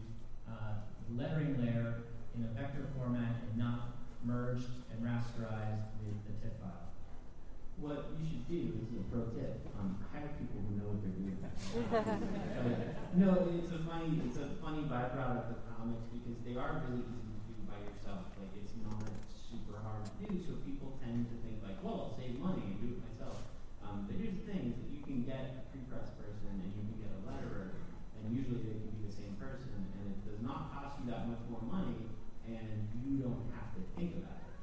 uh, 0.49 0.85
lettering 1.17 1.57
layer 1.61 2.05
in 2.37 2.45
a 2.45 2.51
vector 2.53 2.89
format 2.97 3.43
and 3.49 3.57
not 3.59 3.97
merged 4.25 4.69
and 4.93 4.99
rasterized 5.01 5.87
with 6.03 6.19
the 6.27 6.35
TIFF 6.43 6.59
file. 6.61 6.91
What 7.79 8.17
you 8.17 8.25
should 8.25 8.49
do 8.49 8.73
is 8.81 8.89
a 8.97 9.05
pro 9.13 9.29
tip: 9.37 9.61
um, 9.77 10.01
hire 10.09 10.33
people 10.41 10.65
who 10.65 10.81
know 10.81 10.97
what 10.97 11.05
they're 11.05 11.13
doing. 11.13 11.37
no, 13.21 13.53
it's 13.53 13.73
a 13.73 13.81
funny, 13.85 14.17
it's 14.25 14.41
a 14.41 14.57
funny 14.65 14.89
byproduct 14.89 15.53
of 15.53 15.61
comics 15.77 16.09
because 16.09 16.41
they 16.41 16.57
are 16.57 16.81
really 16.89 17.05
easy 17.05 17.37
to 17.37 17.53
do 17.53 17.63
by 17.69 17.77
yourself. 17.85 18.33
Like 18.41 18.57
it's 18.57 18.73
not 18.81 19.05
super 19.37 19.77
hard 19.85 20.09
to 20.09 20.13
do, 20.25 20.41
so 20.41 20.57
people 20.65 20.97
tend 21.05 21.29
to 21.29 21.37
think 21.45 21.61
like, 21.61 21.77
well, 21.85 22.09
I'll 22.09 22.17
save 22.17 22.41
money 22.41 22.65
and 22.65 22.81
do 22.81 22.97
it 22.97 23.01
myself. 23.05 23.45
Um, 23.85 24.09
but 24.09 24.17
here's 24.17 24.41
the 24.41 24.45
thing: 24.49 24.73
is 24.73 24.77
that 24.81 24.91
you 24.91 25.05
can 25.05 25.29
get 25.29 25.61
a 25.61 25.65
pre-press 25.69 26.17
person 26.17 26.57
and 26.57 26.73
you 26.73 26.81
can 26.81 26.97
get 26.97 27.13
a 27.13 27.21
letterer, 27.29 27.77
and 28.25 28.33
usually 28.33 28.65
they 28.65 28.81
can 28.81 28.89
be 28.97 29.05
the 29.05 29.13
same 29.13 29.37
person, 29.37 29.69
and 30.01 30.17
it 30.17 30.19
does 30.25 30.41
not 30.41 30.73
cost 30.73 30.97
you 31.05 31.13
that 31.13 31.29
much 31.29 31.45
more 31.53 31.61
money, 31.61 32.09
and 32.49 32.89
you 33.07 33.23
don't 33.23 33.47
have 33.55 33.71
to 33.79 33.81
think 33.95 34.19
about 34.19 34.43
it. 34.43 34.59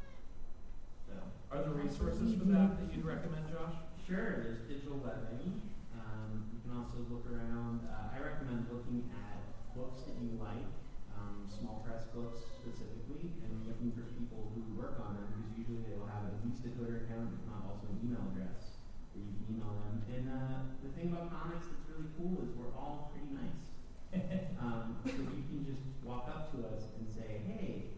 So. 1.07 1.15
Are 1.47 1.63
there 1.63 1.79
resources 1.79 2.35
for 2.35 2.43
that 2.51 2.75
that 2.75 2.91
you'd 2.91 3.07
recommend, 3.07 3.47
Josh? 3.47 3.79
Sure, 4.03 4.43
there's 4.43 4.67
digital 4.67 4.99
webbing. 4.99 5.63
Um, 5.95 6.51
you 6.51 6.59
can 6.59 6.75
also 6.75 7.07
look 7.07 7.23
around. 7.31 7.87
Uh, 7.87 8.11
I 8.11 8.19
recommend 8.19 8.67
looking 8.67 9.07
at 9.15 9.39
books 9.71 10.03
that 10.03 10.19
you 10.19 10.35
like, 10.35 10.67
um, 11.15 11.47
small 11.47 11.87
press 11.87 12.03
books 12.11 12.43
specifically, 12.59 13.31
and 13.47 13.63
looking 13.63 13.95
for 13.95 14.03
people 14.19 14.51
who 14.51 14.61
work 14.75 14.99
on 14.99 15.15
them 15.15 15.31
because 15.31 15.55
usually 15.55 15.87
they 15.87 15.95
will 15.95 16.11
have 16.11 16.27
at 16.27 16.35
least 16.43 16.67
a 16.67 16.71
Twitter 16.75 17.07
account, 17.07 17.31
if 17.31 17.41
not 17.47 17.63
also 17.63 17.87
an 17.95 17.97
email 18.03 18.27
address 18.35 18.75
where 19.15 19.23
you 19.23 19.31
can 19.39 19.55
email 19.55 19.71
them. 19.87 20.03
And 20.11 20.25
uh, 20.27 20.57
the 20.83 20.91
thing 20.91 21.15
about 21.15 21.31
comics 21.31 21.71
that's 21.71 21.87
really 21.87 22.11
cool 22.19 22.43
is 22.43 22.51
we're 22.59 22.75
all 22.75 23.07
pretty 23.15 23.31
nice. 23.31 23.71
um, 24.61 24.99
so 25.07 25.15
you 25.15 25.47
can 25.47 25.63
just 25.63 25.81
walk 26.03 26.27
up 26.27 26.51
to 26.53 26.67
us 26.69 26.91
and 26.99 27.07
say, 27.07 27.41
hey, 27.47 27.92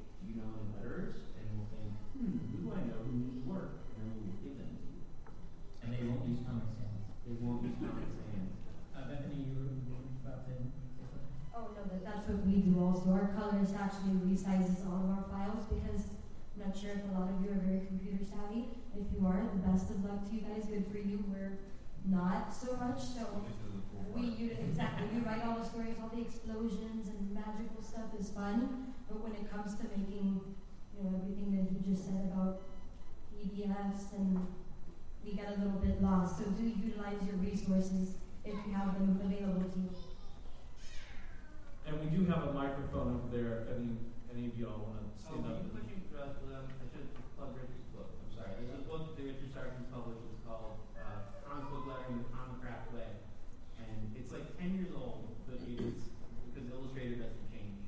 do 0.45 0.53
know 0.53 0.61
any 0.61 0.69
letterers? 0.77 1.17
And 1.33 1.45
we'll 1.57 1.69
think, 1.73 1.89
hmm, 2.13 2.37
who 2.53 2.57
do 2.61 2.67
I 2.69 2.81
know 2.85 3.01
who 3.01 3.13
needs 3.17 3.41
work? 3.49 3.89
And 3.89 4.05
then 4.05 4.09
we'll 4.21 4.37
give 4.45 4.55
them 4.61 4.69
to 4.77 4.85
you. 4.85 5.01
And 5.81 5.87
they 5.89 6.01
won't 6.05 6.21
use 6.29 6.41
Comic 6.45 6.69
Sans. 6.77 7.01
They 7.25 7.35
won't 7.41 7.65
use 7.65 7.77
Comic 7.81 8.05
Sans. 8.13 8.53
Uh, 8.93 9.01
Bethany, 9.09 9.49
you 9.49 9.57
were 9.57 9.73
you 9.73 9.89
about 10.21 10.45
to? 10.45 10.53
Oh, 11.55 11.73
no, 11.73 11.81
that, 11.89 12.01
that's 12.05 12.27
what 12.29 12.45
we 12.45 12.61
do 12.61 12.77
also. 12.77 13.09
Our 13.15 13.33
colorist 13.33 13.73
actually 13.73 14.21
resizes 14.21 14.85
all 14.85 15.07
of 15.07 15.09
our 15.17 15.25
files 15.31 15.65
because 15.71 16.11
I'm 16.53 16.69
not 16.69 16.75
sure 16.77 16.93
if 16.93 17.03
a 17.09 17.11
lot 17.15 17.31
of 17.31 17.41
you 17.41 17.51
are 17.51 17.61
very 17.63 17.87
computer 17.87 18.21
savvy. 18.21 18.69
If 18.93 19.07
you 19.11 19.25
are, 19.25 19.39
the 19.39 19.63
best 19.65 19.89
of 19.89 20.03
luck 20.03 20.23
to 20.29 20.31
you 20.35 20.43
guys. 20.45 20.67
Good 20.67 20.87
for 20.91 20.99
you. 20.99 21.23
We're 21.27 21.57
not 22.07 22.53
so 22.53 22.75
much. 22.77 23.01
So 23.01 23.23
we 24.15 24.35
you, 24.39 24.55
exactly 24.63 25.07
we 25.13 25.19
write 25.21 25.43
all 25.45 25.59
the 25.59 25.65
stories, 25.65 25.95
all 26.01 26.09
the 26.13 26.21
explosions 26.21 27.09
and 27.09 27.31
magical 27.33 27.83
stuff 27.83 28.11
is 28.19 28.29
fun. 28.29 28.94
But 29.07 29.21
when 29.21 29.33
it 29.33 29.45
comes 29.51 29.75
to 29.77 29.83
making, 29.93 30.41
you 30.97 30.99
know, 31.03 31.13
everything 31.21 31.53
that 31.57 31.69
he 31.69 31.77
just 31.85 32.05
said 32.09 32.31
about 32.33 32.61
PDFs 33.37 34.13
and 34.17 34.39
we 35.23 35.33
get 35.33 35.49
a 35.49 35.57
little 35.61 35.79
bit 35.81 36.01
lost. 36.01 36.37
So 36.37 36.45
do 36.57 36.63
utilize 36.65 37.21
your 37.25 37.37
resources 37.37 38.17
if 38.45 38.53
you 38.65 38.73
have 38.73 38.93
them 38.97 39.17
available 39.21 39.69
to 39.69 39.79
you. 39.79 39.89
And 41.85 42.01
we 42.01 42.09
do 42.09 42.25
have 42.29 42.49
a 42.49 42.53
microphone 42.53 43.21
over 43.21 43.29
there 43.29 43.61
if 43.65 43.77
any, 43.77 43.93
any 44.33 44.49
of 44.49 44.57
y'all 44.57 44.81
want 44.89 45.01
to 45.01 45.05
Oh, 45.25 45.41
stand 45.41 45.45
up. 45.49 45.57
you 45.65 45.69
pushing 45.73 46.01
for 46.09 46.21
us, 46.21 46.37
um, 46.53 46.65
I 46.69 46.85
should 46.93 47.09
plug 47.37 47.53
Richard's 47.57 47.89
book. 47.93 48.09
I'm 48.13 48.29
sorry. 48.33 48.53
There's 48.61 48.77
a 48.77 48.85
book 48.89 49.13
that 49.17 49.21
Richard 49.25 49.49
Starkings 49.53 49.89
published. 49.89 50.21
It's 50.33 50.41
called 50.45 50.77
uh, 50.97 51.29
Comic 51.45 51.69
Book 51.73 51.85
Lettering 51.89 52.21
the 52.25 52.29
Comicraft 52.33 52.93
Way, 52.93 53.09
and 53.81 54.13
it's 54.17 54.29
like 54.33 54.45
10 54.61 54.77
years 54.77 54.93
old, 54.93 55.25
but 55.49 55.61
it 55.65 55.77
is 55.81 55.97
because 56.53 56.65
Illustrator 56.69 57.25
doesn't 57.25 57.47
change. 57.53 57.81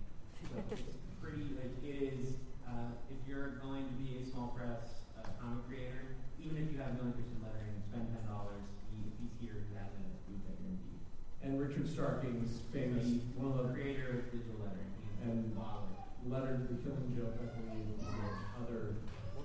So 0.49 0.58
it's 0.73 0.97
pretty. 1.21 1.45
Like, 1.58 1.73
it 1.86 1.97
is. 2.17 2.38
Uh, 2.65 2.89
if 3.13 3.21
you're 3.30 3.62
going 3.62 3.86
to 3.86 3.95
be 4.01 4.17
a 4.17 4.23
small 4.30 4.53
press 4.58 5.06
uh, 5.21 5.30
comic 5.38 5.62
creator, 5.69 6.17
even 6.41 6.58
if 6.58 6.73
you 6.73 6.77
have 6.82 6.97
no 6.97 7.10
interest 7.13 7.30
in 7.34 7.38
lettering, 7.45 7.77
spend 7.89 8.10
ten 8.17 8.25
dollars. 8.30 8.65
He, 8.93 9.06
if 9.10 9.13
he's 9.21 9.34
here, 9.38 9.62
he 9.69 9.77
has 9.77 9.93
a 9.93 10.01
booth 10.25 10.41
at 10.49 10.58
guarantee. 10.58 10.97
And 11.45 11.62
Richard 11.62 11.86
Starkings 11.86 12.65
famous, 12.73 13.06
He's 13.06 13.21
one 13.38 13.53
of 13.53 13.62
the 13.62 13.69
the 13.69 13.77
creator 13.77 14.25
of 14.25 14.34
digital 14.34 14.58
lettering. 14.65 14.89
He's 15.06 15.21
And- 15.30 15.53
a 15.53 15.62
father. 15.62 15.86
lettered 16.27 16.57
The 16.67 16.75
Killing 16.84 17.15
Joke, 17.15 17.39
I 17.39 17.47
believe, 17.56 17.95
and 17.95 18.27
other 18.60 18.95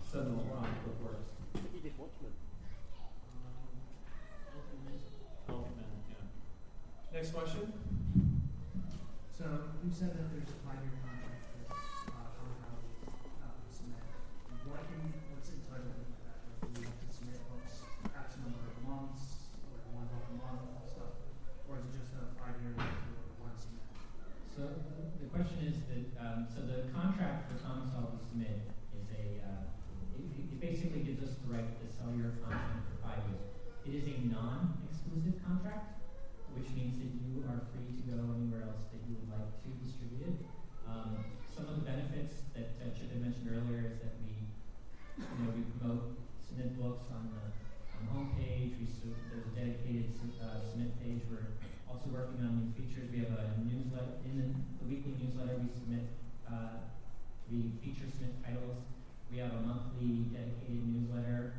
seminal 0.03 0.43
comic 0.51 0.75
book 0.83 0.99
works. 1.07 1.31
He 1.73 1.79
did 1.79 1.95
Watchmen. 1.97 2.33
Elfman, 5.49 5.91
yeah. 6.11 7.15
Next 7.15 7.31
question? 7.33 7.73
So 9.39 9.45
you 9.85 9.91
said 9.93 10.19
that 10.19 10.35
there's 10.35 10.51
sell 32.12 32.20
your. 32.20 32.33
It 33.83 33.94
is 33.98 34.07
a 34.07 34.16
non-exclusive 34.31 35.42
contract, 35.42 36.01
which 36.55 36.68
means 36.77 37.01
that 37.03 37.11
you 37.25 37.42
are 37.51 37.66
free 37.72 37.88
to 37.88 38.03
go 38.14 38.20
anywhere 38.37 38.68
else 38.68 38.87
that 38.94 39.01
you 39.09 39.16
would 39.18 39.27
like 39.33 39.48
to 39.64 39.68
distribute 39.83 40.22
it. 40.29 40.37
Um, 40.87 41.25
some 41.51 41.66
of 41.66 41.83
the 41.83 41.85
benefits 41.88 42.46
that 42.55 42.79
uh, 42.79 42.92
Chip 42.94 43.11
had 43.11 43.20
mentioned 43.25 43.48
earlier 43.51 43.90
is 43.90 43.98
that 44.05 44.20
we, 44.22 44.38
you 45.18 45.37
know, 45.42 45.51
we 45.57 45.66
promote 45.77 46.14
submit 46.46 46.79
books 46.79 47.11
on 47.11 47.33
the, 47.35 47.42
on 47.96 48.03
homepage. 48.12 48.77
We 48.79 48.87
su- 48.87 49.18
there's 49.33 49.51
a 49.51 49.55
dedicated 49.57 50.14
su- 50.14 50.37
uh, 50.38 50.62
submit 50.62 50.94
page. 51.03 51.27
We're 51.27 51.59
also 51.90 52.12
working 52.14 52.38
on 52.46 52.62
new 52.62 52.70
features. 52.79 53.11
We 53.11 53.25
have 53.27 53.35
a 53.35 53.57
newsletter 53.66 54.20
in 54.29 54.33
the, 54.38 54.46
the 54.79 54.87
weekly 54.87 55.18
newsletter. 55.18 55.59
We 55.59 55.68
submit, 55.75 56.07
uh, 56.46 56.87
we 57.51 57.72
feature 57.83 58.07
submit 58.07 58.38
titles. 58.46 58.79
We 59.27 59.42
have 59.42 59.53
a 59.59 59.62
monthly 59.66 60.31
dedicated 60.31 60.87
newsletter 60.87 61.57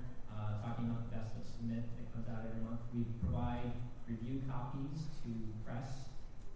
talking 0.63 0.87
about 0.87 1.03
the 1.11 1.19
best 1.19 1.35
of 1.35 1.43
submit 1.43 1.83
that 1.99 2.07
comes 2.15 2.23
out 2.31 2.47
every 2.47 2.63
month. 2.63 2.79
We 2.95 3.03
provide 3.19 3.67
review 4.07 4.39
copies 4.47 5.11
to 5.27 5.31
press 5.67 6.07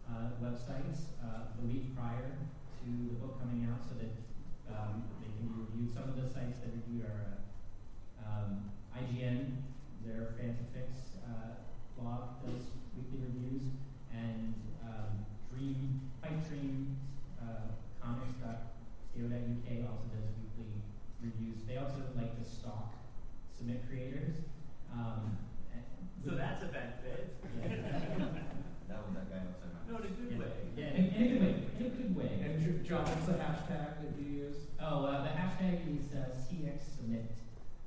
uh, 0.08 0.40
websites 0.40 1.12
uh, 1.20 1.52
the 1.60 1.68
week 1.68 1.92
prior 1.92 2.32
to 2.32 2.88
the 2.88 3.20
book 3.20 3.36
coming 3.44 3.68
out, 3.68 3.84
so 3.84 4.00
that 4.00 4.16
um, 4.72 5.04
they 5.20 5.28
can 5.28 5.52
be 5.52 5.60
reviewed. 5.60 5.92
Some 5.92 6.08
of 6.08 6.16
the 6.16 6.24
sites 6.24 6.64
that 6.64 6.72
review 6.72 7.04
are 7.04 7.36
uh, 7.36 8.48
um, 8.48 8.72
IGN, 8.96 9.60
their 10.08 10.32
Fantifix 10.40 11.20
uh, 11.28 11.68
blog 12.00 12.40
does 12.48 12.64
weekly 12.96 13.28
reviews, 13.28 13.68
and 14.16 14.56
um, 14.88 15.20
Dream, 15.52 16.00
Pipe 16.24 16.48
Dream, 16.48 16.96
uh, 17.44 17.76
comics.co.uk 18.00 19.68
also 19.84 20.08
does 20.16 20.32
weekly 20.40 20.72
reviews. 21.20 21.60
They 21.68 21.76
also 21.76 22.08
like 22.16 22.40
to 22.40 22.48
stalk 22.48 22.97
submit 23.58 23.82
creators. 23.90 24.36
Um, 24.94 25.38
So 26.26 26.32
that's 26.36 26.64
a 26.64 26.68
benefit. 26.68 27.36
That 28.88 29.04
was 29.04 29.16
that 29.20 29.28
guy 29.28 29.44
upside 29.44 29.76
down. 29.76 29.84
No, 29.92 30.00
in 30.00 30.08
a 30.08 30.16
good 30.16 30.32
yeah, 30.32 30.40
way. 30.40 30.52
yeah, 30.80 30.96
in, 30.96 31.04
in 31.12 31.24
a 31.24 31.28
good 31.28 31.42
way. 31.44 31.56
In 31.80 31.86
a 31.86 31.90
good 31.90 32.16
way. 32.16 32.32
And 32.40 32.86
John, 32.88 33.04
what's 33.04 33.28
the 33.28 33.36
hashtag 33.36 34.00
that 34.00 34.16
you 34.16 34.48
use? 34.48 34.56
Oh, 34.80 35.04
uh, 35.04 35.24
the 35.28 35.34
hashtag 35.36 35.84
is 35.92 36.16
uh, 36.16 36.32
CX 36.32 36.80
Submit. 36.96 37.36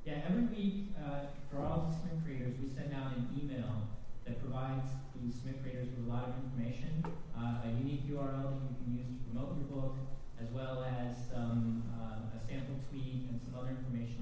Yeah, 0.04 0.20
every 0.28 0.44
week 0.52 0.92
uh, 1.00 1.32
for 1.48 1.64
all 1.64 1.88
the 1.88 1.96
Submit 1.96 2.20
creators, 2.24 2.54
we 2.60 2.68
send 2.68 2.92
out 2.92 3.16
an 3.16 3.32
email 3.32 3.88
that 4.28 4.36
provides 4.44 4.92
the 5.16 5.32
Submit 5.32 5.62
creators 5.64 5.88
with 5.96 6.04
a 6.04 6.08
lot 6.12 6.28
of 6.28 6.34
information, 6.44 7.00
uh, 7.32 7.64
a 7.64 7.68
unique 7.80 8.04
URL 8.12 8.60
that 8.60 8.68
you 8.68 8.76
can 8.84 8.92
use 9.00 9.08
to 9.08 9.16
promote 9.32 9.56
your 9.56 9.68
book, 9.72 9.96
as 10.36 10.52
well 10.52 10.84
as 10.84 11.16
um, 11.32 11.80
uh, 11.96 12.36
a 12.36 12.40
sample 12.44 12.76
tweet 12.92 13.24
and 13.32 13.40
some 13.40 13.49
other 13.49 13.49
information 13.49 13.49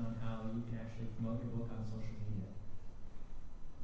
on 0.08 0.16
how 0.24 0.48
you 0.56 0.64
can 0.64 0.80
actually 0.80 1.12
promote 1.20 1.44
your 1.44 1.52
book 1.52 1.68
on 1.68 1.84
social 1.84 2.16
media. 2.24 2.48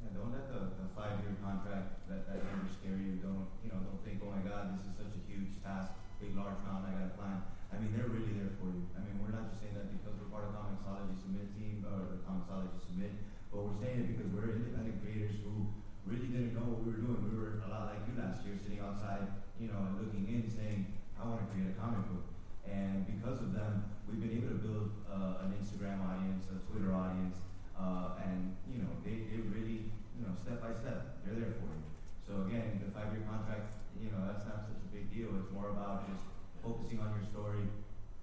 Yeah, 0.01 0.17
don't 0.17 0.33
let 0.33 0.49
the, 0.49 0.73
the 0.81 0.89
five-year 0.97 1.37
contract, 1.37 2.09
that, 2.09 2.25
that 2.25 2.41
number 2.49 2.65
scare 2.65 2.97
you, 2.97 3.21
don't, 3.21 3.45
you 3.61 3.69
know, 3.69 3.77
don't 3.85 4.01
think, 4.01 4.25
oh 4.25 4.33
my 4.33 4.41
god, 4.41 4.73
this 4.73 4.89
is 4.89 4.97
such 4.97 5.13
a 5.13 5.21
huge 5.29 5.61
task, 5.61 5.93
big, 6.17 6.33
large 6.33 6.57
amount. 6.65 6.89
I 6.89 6.97
gotta 6.97 7.13
plan. 7.13 7.45
I 7.69 7.77
mean, 7.77 7.93
they're 7.93 8.09
really 8.09 8.33
there 8.41 8.57
for 8.57 8.73
you. 8.73 8.89
I 8.97 9.05
mean, 9.05 9.21
we're 9.21 9.37
not 9.37 9.53
just 9.53 9.61
saying 9.61 9.77
that 9.77 9.85
because 9.93 10.17
we're 10.17 10.33
part 10.33 10.49
of 10.49 10.57
Comixology 10.57 11.13
Submit 11.13 11.53
team, 11.53 11.85
or 11.85 12.09
the 12.09 12.17
Comixology 12.25 12.73
Submit, 12.81 13.13
but 13.53 13.61
we're 13.61 13.77
saying 13.77 13.97
it 14.01 14.07
because 14.17 14.29
we're 14.33 14.49
independent 14.57 14.97
creators 15.05 15.37
who 15.45 15.69
really 16.09 16.33
didn't 16.33 16.57
know 16.57 16.65
what 16.73 16.81
we 16.81 16.89
were 16.89 17.01
doing. 17.05 17.21
We 17.21 17.37
were 17.37 17.61
a 17.61 17.69
lot 17.69 17.93
like 17.93 18.01
you 18.09 18.17
last 18.17 18.41
year, 18.41 18.57
sitting 18.57 18.81
outside, 18.81 19.29
you 19.61 19.69
know, 19.69 19.77
and 19.77 20.01
looking 20.01 20.25
in, 20.25 20.49
saying, 20.49 20.89
I 21.21 21.29
wanna 21.29 21.45
create 21.53 21.69
a 21.69 21.77
comic 21.77 22.01
book. 22.09 22.25
And 22.65 23.05
because 23.05 23.45
of 23.45 23.53
them, 23.53 23.93
we've 24.15 24.31
been 24.31 24.37
able 24.39 24.55
to 24.55 24.61
build, 24.63 24.87
uh, 25.11 25.43
an 25.43 25.51
Instagram 25.59 25.99
audience, 25.99 26.47
a 26.47 26.55
Twitter 26.71 26.95
audience, 26.95 27.35
uh, 27.75 28.15
and, 28.23 28.55
you 28.71 28.79
know, 28.79 28.87
they, 29.03 29.27
they 29.27 29.43
really, 29.51 29.91
you 30.15 30.23
know, 30.23 30.31
step 30.39 30.63
by 30.63 30.71
step, 30.71 31.19
they're 31.27 31.35
there 31.35 31.59
for 31.59 31.67
you. 31.67 31.83
So 32.23 32.47
again, 32.47 32.79
the 32.79 32.87
five-year 32.95 33.27
contract, 33.27 33.75
you 33.99 34.07
know, 34.15 34.23
that's 34.23 34.47
not 34.47 34.63
such 34.63 34.79
a 34.79 34.89
big 34.95 35.11
deal. 35.11 35.35
It's 35.35 35.51
more 35.51 35.67
about 35.67 36.07
just 36.07 36.23
focusing 36.63 37.03
on 37.03 37.11
your 37.11 37.27
story, 37.27 37.67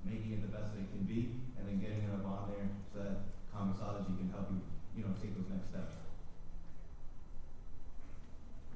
making 0.00 0.32
it 0.32 0.40
the 0.40 0.48
best 0.48 0.72
that 0.72 0.80
it 0.80 0.88
can 0.96 1.04
be, 1.04 1.36
and 1.60 1.68
then 1.68 1.76
getting 1.76 2.08
it 2.08 2.10
up 2.16 2.24
on 2.24 2.48
there 2.56 2.72
so 2.88 3.04
that 3.04 3.28
Comixology 3.52 4.16
can 4.16 4.32
help 4.32 4.48
you, 4.48 4.64
you 4.96 5.04
know, 5.04 5.12
take 5.20 5.36
those 5.36 5.48
next 5.52 5.68
steps. 5.68 6.00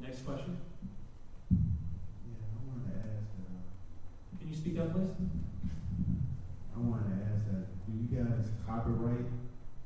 Next 0.05 0.21
question? 0.21 0.61
Yeah, 1.49 2.45
I 2.45 2.61
wanted 2.61 2.93
to 2.93 3.01
ask, 3.01 3.33
uh, 3.41 4.37
Can 4.37 4.53
you 4.53 4.57
speak 4.57 4.77
up, 4.77 4.93
please? 4.93 5.17
I 6.77 6.79
wanted 6.85 7.09
to 7.09 7.19
ask 7.33 7.41
that, 7.49 7.65
do 7.89 7.91
you 7.97 8.05
guys 8.13 8.53
copyright 8.69 9.25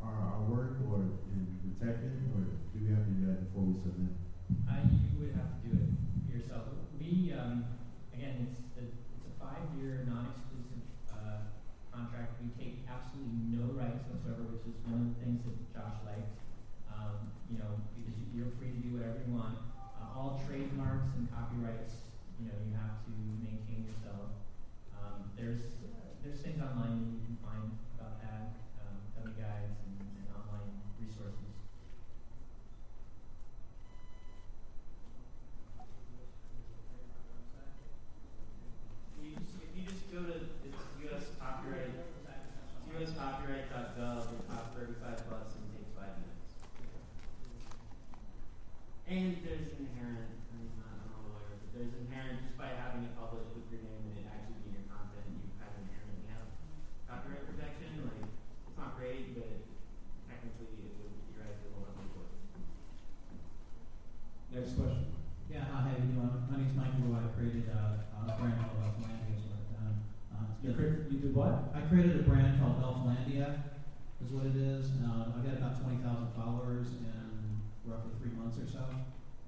our, 0.03 0.11
our 0.11 0.43
work 0.51 0.83
or 0.91 1.07
and 1.31 1.47
protect 1.63 2.03
it, 2.03 2.19
or 2.35 2.43
do 2.75 2.77
we 2.83 2.91
have 2.91 3.07
to 3.07 3.13
do 3.15 3.31
that 3.31 3.47
before 3.47 3.63
we 3.71 3.79
submit? 3.79 4.11
Uh, 4.67 4.83
you 4.91 5.23
would 5.23 5.35
have 5.39 5.55
to 5.55 5.59
do 5.63 5.71
it 5.79 5.89
yourself. 6.27 6.67
We, 6.99 7.31
um, 7.31 7.63
again, 8.11 8.43
it's, 8.51 8.59
the, 8.75 8.91
it's 8.91 9.27
a 9.31 9.35
five-year, 9.39 10.03
non-exclusive, 10.11 10.83
uh, 11.15 11.47
contract. 11.95 12.43
We 12.43 12.51
take 12.59 12.83
absolutely 12.91 13.39
no 13.55 13.71
rights 13.79 14.03
whatsoever, 14.11 14.51
which 14.51 14.67
is 14.67 14.75
one 14.83 14.99
of 14.99 15.07
the 15.15 15.19
things 15.23 15.47
that 15.47 15.55
Josh 15.71 16.03
likes. 16.03 16.35
Um, 16.91 17.31
you 17.47 17.63
know, 17.63 17.79
because 17.95 18.19
you- 18.19 18.31
you're 18.35 18.51
free 18.59 18.75
to 18.75 18.81
do 18.83 18.99
whatever 18.99 19.23
you 19.23 19.31
want. 19.31 19.63
Uh, 19.79 20.11
all 20.19 20.43
trademarks 20.43 21.15
and 21.15 21.31
copyrights, 21.31 22.03
you 22.43 22.51
know, 22.51 22.59
you 22.67 22.75
have 22.75 22.99
to 23.07 23.13
maintain 23.43 23.87
yourself. 23.87 24.35
Um, 24.99 25.31
there's 25.39 25.79
things 26.43 26.63
online 26.63 27.05
that 27.05 27.11
you 27.11 27.21
can 27.27 27.37
find 27.43 27.69
about 27.99 28.23
that, 28.23 28.55
um, 28.81 28.97
dummy 29.19 29.35
guides 29.37 29.77
and, 29.85 29.99
and 29.99 30.27
online 30.33 30.73
resources. 31.03 31.53
If 39.19 39.25
you 39.25 39.33
just, 39.37 39.55
if 39.61 39.71
you 39.77 39.83
just 39.85 40.05
go 40.13 40.21
to, 40.25 40.37
it's 40.65 40.81
US 41.11 41.25
copyright, 41.39 41.93
it's 41.93 43.13
uscopyright.gov, 43.13 44.21
it 44.33 44.43
costs 44.49 44.71
thirty-five 44.77 45.19
bucks 45.31 45.53
and 45.59 45.65
takes 45.75 45.91
five 45.97 46.15
minutes. 46.21 46.49
And 49.11 49.37
there's 49.45 49.71
inherent, 49.79 50.31
I 50.31 50.53
mean, 50.59 50.71
not, 50.79 50.95
I'm 50.95 51.11
not 51.11 51.19
a 51.19 51.23
lawyer, 51.29 51.53
but 51.59 51.71
there's 51.75 51.95
inherent, 51.99 52.47
just 52.47 52.57
by 52.57 52.71
having 52.75 53.05
it 53.07 53.13
published 53.19 53.51
with 53.59 53.67
your 53.75 53.83
name 53.83 54.07
and 54.15 54.17
it 54.23 54.27
actually 54.31 54.59
being 54.65 54.79
your 54.81 54.87
content, 54.89 55.27
you 55.35 55.51
kind 55.59 55.71
of 55.75 55.83
inherently 55.85 56.23
have 56.31 56.47
copyright 57.11 57.45
protection, 57.51 58.07
like, 58.07 58.23
it's 58.25 58.79
not 58.79 58.95
great, 58.99 59.35
but 59.37 59.51
technically 60.31 60.71
it 60.87 60.93
would 61.03 61.15
theoretically 61.35 61.71
hold 61.75 61.91
up 61.91 61.99
in 61.99 62.07
court. 62.15 62.31
Next 64.55 64.75
question. 64.79 65.11
Yeah, 65.51 65.67
hi, 65.67 65.91
how 65.91 65.99
you 65.99 66.07
doing? 66.15 66.31
My 66.47 66.63
name's 66.63 66.75
Mike 66.79 66.95
Wu. 67.03 67.11
I 67.19 67.27
created 67.35 67.67
a, 67.75 68.07
a 68.15 68.39
brand 68.39 68.55
called 68.63 68.79
Elflandia 68.87 69.35
is 69.35 69.43
what 69.51 69.59
I've 69.59 69.75
done. 69.75 69.95
Uh, 70.31 70.47
it's 70.55 70.63
You 70.63 70.71
been- 70.71 70.79
cre- 70.79 71.03
you 71.11 71.19
did 71.19 71.35
what? 71.35 71.75
I 71.75 71.83
created 71.91 72.15
a 72.15 72.23
brand 72.23 72.63
called 72.63 72.79
Elflandia, 72.79 73.59
is 74.23 74.31
what 74.31 74.47
it 74.47 74.55
is. 74.55 74.95
Um, 75.03 75.35
I've 75.35 75.43
got 75.43 75.59
about 75.59 75.75
twenty 75.83 75.99
thousand 76.07 76.31
followers 76.39 76.95
in 77.03 77.59
roughly 77.83 78.15
three 78.23 78.31
months 78.39 78.63
or 78.63 78.67
so 78.71 78.87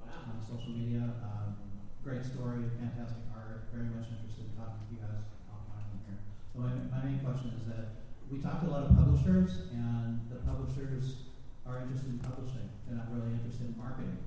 Wow. 0.03 0.34
on 0.34 0.43
social 0.43 0.74
media. 0.74 1.07
Um, 1.22 1.55
great 2.03 2.26
story, 2.26 2.66
fantastic 2.82 3.22
art. 3.30 3.70
Very 3.70 3.86
much 3.95 4.11
interested 4.11 4.51
in 4.51 4.59
talking 4.59 4.82
to 4.82 4.90
you 4.90 4.99
guys 5.07 5.22
offline 5.47 5.86
here. 6.03 6.18
So 6.51 6.66
my, 6.66 6.74
my 6.90 6.99
main 7.07 7.22
question 7.22 7.55
is 7.55 7.62
that 7.70 8.03
we 8.26 8.43
talked 8.43 8.66
to 8.66 8.70
a 8.70 8.74
lot 8.74 8.90
of 8.90 8.99
publishers, 8.99 9.70
and 9.70 10.18
the 10.34 10.43
publishers 10.43 11.30
are 11.62 11.86
interested 11.86 12.11
in 12.11 12.18
publishing. 12.26 12.66
They're 12.90 12.99
not 12.99 13.07
really 13.14 13.38
interested 13.38 13.70
in 13.70 13.78
marketing. 13.78 14.18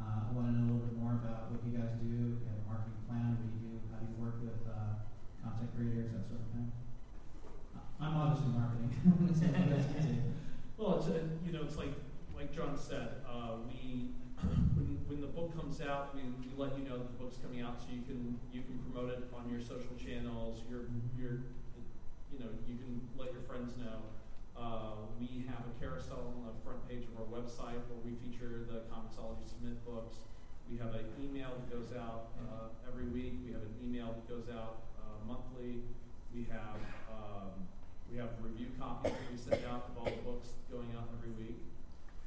Uh, 0.00 0.26
I 0.26 0.32
want 0.32 0.48
to 0.48 0.56
know 0.56 0.64
a 0.64 0.68
little 0.72 0.88
bit 0.88 0.96
more 0.96 1.12
about 1.20 1.52
what 1.52 1.60
you 1.60 1.76
guys 1.76 1.92
do, 2.00 2.08
you 2.08 2.40
have 2.48 2.56
a 2.56 2.64
marketing 2.64 2.96
plan, 3.04 3.36
what 3.36 3.44
do 3.44 3.52
you 3.52 3.68
do, 3.68 3.84
how 3.92 4.00
do 4.00 4.08
you 4.08 4.16
work 4.16 4.40
with 4.40 4.56
uh, 4.64 4.96
content 5.44 5.68
creators, 5.76 6.08
that 6.16 6.24
sort 6.24 6.40
of 6.40 6.48
thing. 6.56 6.72
Uh, 7.76 7.84
I'm 8.00 8.16
obviously 8.16 8.48
marketing. 8.56 8.88
so 9.36 9.44
you 9.44 9.68
guys 9.68 9.84
can 9.92 10.00
do. 10.08 10.16
Well, 10.80 10.96
it's, 11.04 11.12
uh, 11.12 11.20
you 11.44 11.52
know, 11.52 11.68
it's 11.68 11.76
like, 11.76 11.92
like 12.32 12.48
John 12.48 12.80
said, 12.80 13.20
uh, 13.28 13.60
we, 13.68 14.16
when, 14.72 15.04
when 15.04 15.20
the 15.20 15.28
book 15.28 15.52
comes 15.52 15.84
out, 15.84 16.16
we, 16.16 16.24
we 16.40 16.48
let 16.56 16.72
you 16.80 16.88
know 16.88 16.96
that 16.96 17.12
the 17.12 17.18
book's 17.20 17.36
coming 17.44 17.60
out 17.60 17.76
so 17.76 17.92
you 17.92 18.00
can, 18.08 18.40
you 18.56 18.64
can 18.64 18.80
promote 18.88 19.09
it 19.20 19.28
on 19.36 19.48
your 19.52 19.60
social 19.60 19.92
channels, 20.00 20.64
your, 20.68 20.88
your, 21.20 21.44
you 22.32 22.38
know, 22.40 22.48
you 22.64 22.76
can 22.80 23.00
let 23.20 23.32
your 23.32 23.44
friends 23.44 23.76
know. 23.76 24.00
Uh, 24.56 25.08
we 25.20 25.44
have 25.48 25.64
a 25.64 25.74
carousel 25.80 26.36
on 26.36 26.48
the 26.48 26.56
front 26.64 26.80
page 26.88 27.04
of 27.08 27.14
our 27.20 27.28
website 27.28 27.80
where 27.88 28.00
we 28.04 28.16
feature 28.24 28.64
the 28.68 28.84
Comixology 28.92 29.44
Submit 29.44 29.80
books. 29.84 30.24
We 30.68 30.76
have 30.78 30.94
an 30.94 31.08
email 31.20 31.52
that 31.56 31.68
goes 31.68 31.92
out, 31.96 32.32
uh, 32.40 32.72
every 32.88 33.08
week. 33.08 33.40
We 33.44 33.52
have 33.52 33.64
an 33.64 33.76
email 33.82 34.16
that 34.16 34.26
goes 34.28 34.48
out, 34.52 34.88
uh, 35.00 35.20
monthly. 35.26 35.84
We 36.32 36.46
have, 36.52 36.78
um, 37.10 37.66
we 38.12 38.18
have 38.18 38.36
review 38.40 38.72
copies 38.78 39.12
that 39.12 39.26
we 39.32 39.36
send 39.36 39.64
out 39.66 39.90
of 39.90 39.98
all 39.98 40.08
the 40.08 40.22
books 40.22 40.56
going 40.70 40.92
out 40.96 41.08
every 41.18 41.34
week. 41.36 41.58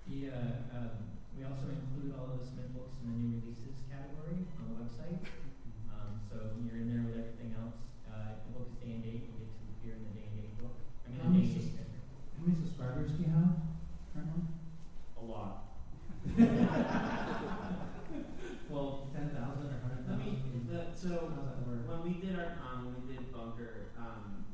The, 0.09 0.33
uh, 0.33 0.77
um, 0.77 0.95
we 1.37 1.45
also 1.45 1.69
include 1.69 2.13
all 2.17 2.33
of 2.33 2.41
the 2.41 2.45
Submit 2.45 2.73
books 2.75 2.93
in 3.01 3.09
the 3.09 3.17
new 3.17 3.31
releases 3.41 3.77
category 3.87 4.43
on 4.59 4.65
the 4.73 4.75
website. 4.83 5.42
So 6.33 6.57
you're 6.65 6.81
in 6.81 6.89
there 6.89 7.05
with 7.05 7.13
everything 7.21 7.53
else. 7.61 7.77
Uh, 8.09 8.33
if 8.33 8.39
the 8.49 8.51
book 8.57 8.65
is 8.73 8.77
day 8.81 8.97
and 8.97 9.03
date, 9.05 9.29
you 9.29 9.37
get 9.37 9.53
to 9.53 9.65
appear 9.77 9.93
in 10.01 10.03
the 10.09 10.13
day 10.17 10.25
and 10.33 10.35
date 10.41 10.57
book. 10.57 10.73
I 11.05 11.13
mean, 11.13 11.19
How 11.21 11.29
the 11.29 11.37
many 11.37 11.45
day 11.45 11.61
sus- 11.61 11.77
How 11.77 12.41
many 12.41 12.57
subscribers 12.57 13.09
do 13.13 13.17
you 13.21 13.29
have 13.37 13.53
currently? 14.17 14.43
A 15.21 15.23
lot. 15.23 15.69
Well, 18.73 19.05
ten 19.13 19.29
thousand 19.37 19.69
or 19.69 19.77
hundred 19.85 20.01
Let 20.09 20.17
thousand? 20.17 20.97
so, 20.97 21.29
How's 21.29 21.45
that 21.45 21.61
work? 21.69 21.85
when 21.85 22.01
we 22.09 22.17
did 22.17 22.33
our, 22.33 22.57
um, 22.65 22.89
when 22.89 23.05
we 23.05 23.13
did 23.13 23.29
Bunker, 23.29 23.93
um, 24.01 24.49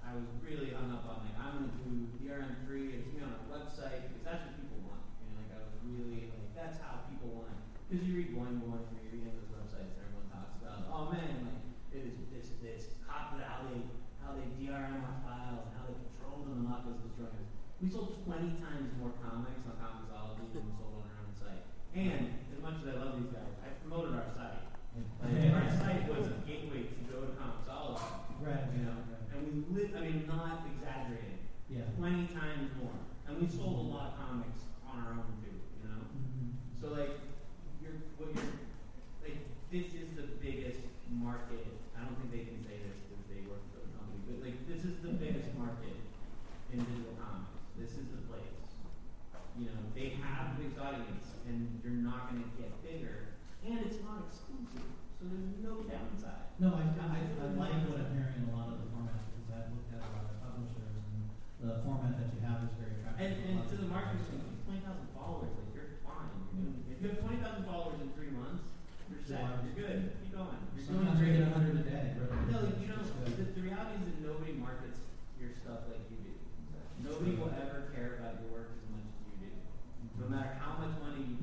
I 0.00 0.16
was 0.16 0.24
really 0.40 0.72
hung 0.72 0.88
up 0.88 1.04
on 1.04 1.20
like, 1.28 1.36
I'm 1.36 1.68
gonna 1.68 1.76
do 1.84 2.08
DRM 2.16 2.64
free, 2.64 2.96
it's 2.96 3.04
me 3.12 3.20
on 3.20 3.36
a 3.36 3.44
website, 3.52 4.08
because 4.08 4.24
that's 4.24 4.40
what 4.48 4.56
people 4.56 4.80
want. 4.88 5.04
You 5.20 5.28
know, 5.28 5.44
like, 5.44 5.52
I 5.52 5.60
was 5.68 5.76
really, 5.84 6.32
like, 6.32 6.48
that's 6.56 6.80
how 6.80 7.04
people 7.12 7.28
want. 7.44 7.52
Because 7.88 8.08
you 8.08 8.16
read 8.16 8.32
one 8.32 8.56
more, 8.64 8.80
and 8.88 8.96
you 9.04 9.20
read 9.20 9.36
those 9.36 9.52
websites, 9.52 9.92
and 9.96 10.00
everyone 10.00 10.28
talks 10.32 10.56
about, 10.64 10.88
oh 10.88 11.12
man, 11.12 11.44
like, 11.44 11.60
it 11.92 12.08
is, 12.08 12.16
this, 12.32 12.56
this, 12.64 12.96
cop, 13.04 13.36
how 13.36 13.68
they, 13.68 13.84
how 14.24 14.32
they 14.32 14.48
DRM 14.56 14.96
our 15.04 15.18
files, 15.28 15.60
and 15.68 15.72
how 15.76 15.84
they 15.92 15.96
control 16.08 16.40
them, 16.48 16.64
and 16.64 16.68
not 16.72 16.88
just 16.88 17.04
destroying 17.04 17.36
us. 17.36 17.52
We 17.84 17.92
sold 17.92 18.16
twenty 18.24 18.56
times 18.64 18.96
more 18.96 19.12
comics 19.20 19.60
on 19.68 19.76
Comixology 19.76 20.56
than 20.56 20.64
we 20.64 20.72
sold 20.80 21.04
on 21.04 21.12
our 21.12 21.20
own 21.20 21.32
site. 21.36 21.68
And, 21.92 22.48
as 22.50 22.58
much 22.64 22.82
as 22.82 22.90
I 22.90 22.94
love 22.98 23.14
these 23.22 23.30
guys, 23.30 23.54
I 23.62 23.70
promoted 23.86 24.18
our 24.18 24.26
site. 24.34 24.66
Like, 25.22 25.54
our 25.54 25.70
site 25.78 26.10
was 26.10 26.26
a 26.26 26.42
gateway 26.42 26.90
to 26.90 27.02
go 27.06 27.22
to 27.22 27.30
Comixology. 27.38 28.02
Right, 28.42 28.66
You 28.74 28.82
know, 28.82 28.98
right. 29.06 29.30
and 29.30 29.40
we 29.46 29.62
lit, 29.70 29.94
I 29.94 30.02
mean, 30.10 30.26
not 30.26 30.66
exaggerating, 30.74 31.38
Yeah. 31.70 31.86
twenty 31.94 32.26
times 32.34 32.74
more. 32.82 32.98
And 33.30 33.38
we 33.38 33.46
sold 33.46 33.78
a 33.78 33.86
lot 33.94 34.10
of 34.10 34.26
comics 34.26 34.66
on 34.82 34.98
our 35.06 35.12
own 35.22 35.38
too, 35.38 35.54
you 35.54 35.86
know? 35.86 36.02
Mhm. 36.02 36.58
So 36.82 36.90
like, 36.98 37.14
you're, 37.78 37.94
what 38.18 38.34
you're, 38.34 38.58
like, 39.22 39.38
this 39.70 39.94
is 39.94 40.18
the 40.18 40.26
biggest 40.42 40.82
market, 41.06 41.62
I 41.94 42.02
don't 42.02 42.18
think 42.18 42.34
they 42.34 42.42
can 42.50 42.58
say 42.66 42.82
this 42.82 42.98
because 43.06 43.22
they 43.30 43.46
work 43.46 43.62
for 43.70 43.86
the 43.86 43.90
company, 43.94 44.18
but 44.26 44.42
like, 44.42 44.58
this 44.66 44.82
is 44.82 44.98
the 44.98 45.14
biggest 45.14 45.54
market 45.54 45.94
in 46.74 46.82
digital 46.82 47.14
comics. 47.22 47.54
This 47.78 47.94
is 47.94 48.10
the 48.10 48.22
place. 48.26 48.58
You 49.54 49.70
know, 49.70 49.78
they 49.94 50.18
have 50.22 50.58
this 50.58 50.74
audience 50.78 51.38
and 51.46 51.78
you're 51.82 51.94
not 52.02 52.28
gonna 52.30 52.44
get 52.60 52.70
bigger, 52.84 53.38
and 53.64 53.80
it's 53.86 53.98
not 54.04 54.28
exclusive, 54.28 54.84
so 55.16 55.24
there's 55.32 55.56
no 55.64 55.80
downside. 55.88 56.52
No, 56.60 56.76
I, 56.76 56.84
I, 57.00 57.18
I 57.40 57.44
like 57.56 57.86
what 57.88 57.98
I'm 58.04 58.12
hearing 58.14 58.44
in 58.44 58.52
a 58.52 58.54
lot 58.54 58.68
of 58.68 58.84
the 58.84 58.88
formats, 58.92 59.24
because 59.32 59.48
I've 59.56 59.70
looked 59.72 59.88
at 59.96 60.02
a 60.04 60.10
lot 60.12 60.28
of 60.28 60.36
publishers, 60.44 60.92
and 61.08 61.24
the 61.64 61.80
format 61.88 62.20
that 62.20 62.28
you 62.36 62.42
have 62.44 62.68
is 62.68 62.74
very 62.76 63.00
attractive. 63.00 63.18
And, 63.18 63.32
a 63.32 63.42
and 63.48 63.54
lot 63.58 63.66
to 63.72 63.74
of 63.74 63.80
the 63.80 63.88
marketing, 63.88 64.28
publishers. 64.28 64.60
twenty 64.68 64.82
thousand 64.84 65.08
followers, 65.16 65.50
like 65.56 65.70
you're 65.72 65.90
fine. 66.04 66.28
You're 66.36 66.68
doing- 66.68 66.84
If 66.92 66.96
you 67.00 67.06
have 67.08 67.18
twenty 67.24 67.38
thousand 67.40 67.64
followers 67.64 67.98
in 68.04 68.08
three 68.12 68.32
months, 68.36 68.62
you're 69.08 69.24
set. 69.24 69.40
Yeah. 69.40 69.64
You're 69.64 69.78
good. 69.88 69.98
Keep 70.20 70.32
going. 70.36 70.60
You're 70.76 70.84
doing 70.84 71.00
Sometimes 71.00 71.16
we 71.18 71.24
great. 71.32 71.38
get 71.40 71.48
a 71.48 71.54
hundred 71.56 71.74
a 71.80 71.84
day, 71.88 72.04
really. 72.20 72.44
No, 72.52 72.56
like, 72.68 72.76
you 72.84 72.88
know, 72.92 73.00
It's 73.00 73.10
good. 73.16 73.34
the, 73.40 73.44
the 73.56 73.62
reality 73.64 73.94
is 73.98 74.04
that 74.04 74.18
nobody 74.20 74.52
markets 74.60 75.00
your 75.40 75.50
stuff 75.56 75.88
like 75.88 76.04
you 76.12 76.20
do. 76.28 76.32
Nobody 77.00 77.32
will 77.40 77.50
ever 77.56 77.88
care 77.96 78.20
about 78.20 78.36
your 78.44 78.52
work 78.52 78.68
as 78.76 78.84
much 78.92 79.06
as 79.08 79.16
you 79.32 79.48
do. 79.48 79.50
No 80.20 80.26
matter 80.28 80.52
how 80.60 80.76
much 80.82 80.92
money 81.00 81.24
you 81.24 81.38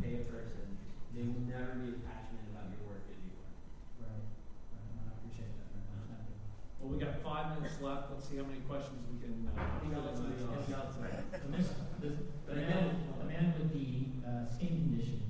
they 1.15 1.23
will 1.23 1.47
never 1.47 1.79
be 1.79 1.95
as 1.95 1.99
passionate 2.03 2.43
about 2.51 2.67
your 2.75 2.91
work 2.91 3.07
as 3.07 3.15
you 3.23 3.31
are. 3.39 4.03
Right. 4.03 4.19
Right. 4.19 5.07
I 5.07 5.15
appreciate 5.15 5.47
that 5.55 5.67
very 5.71 5.87
much. 5.95 6.11
Thank 6.11 6.27
you. 6.27 6.37
Well, 6.83 6.89
we 6.91 6.95
got 6.99 7.23
five 7.23 7.55
minutes 7.55 7.79
left. 7.79 8.11
Let's 8.11 8.14
see 8.25 8.37
how 8.37 8.43
many 8.49 8.61
questions 8.67 9.05
we 9.11 9.21
can. 9.21 9.45
Uh, 9.45 9.61
I 9.61 9.79
think 9.79 9.93
get 9.93 9.99
I'll 10.01 10.05
let 10.05 10.13
in 10.13 10.17
somebody 10.17 10.41
the- 10.41 10.73
else. 10.73 10.95
So 10.97 11.47
this, 11.53 11.67
this, 12.01 12.15
the 12.47 12.55
man, 12.55 12.85
the 13.21 13.25
man 13.25 13.53
with 13.57 13.69
the 13.73 13.87
uh, 14.25 14.45
skin 14.49 14.73
condition. 14.81 15.21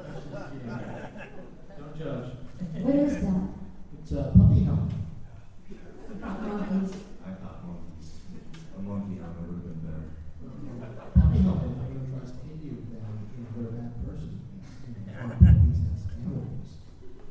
questions 0.32 0.64
here. 0.64 0.80
Don't 1.78 1.94
judge. 1.98 2.28
What 2.80 2.94
is 2.96 3.14
that? 3.20 3.48
It's 4.00 4.12
a 4.12 4.32
puppy 4.32 4.64
helmet. 4.64 4.96
Monkeys. 6.20 6.92
I 7.20 7.30
thought 7.36 7.60
monkeys. 7.68 8.08
A 8.76 8.80
monkey 8.80 9.20
helmet 9.20 9.44
would 9.44 9.60
have 9.60 9.64
been 9.68 9.80
better. 9.84 10.08
Puppy 11.20 11.38
helmet, 11.44 11.68
if 11.68 11.84
anyone 11.84 12.08
tries 12.16 12.32
to 12.32 12.40
hit 12.48 12.58
you, 12.64 12.74
then 12.88 13.04
you 13.36 13.44
know, 13.44 13.52
they're 13.60 13.68
a 13.68 13.76
bad 13.76 13.92
person. 14.08 14.40
You 14.40 15.04
know, 15.04 15.20
or 15.20 15.36
puppies, 15.36 15.78
that's 15.84 16.04
animals. 16.16 16.68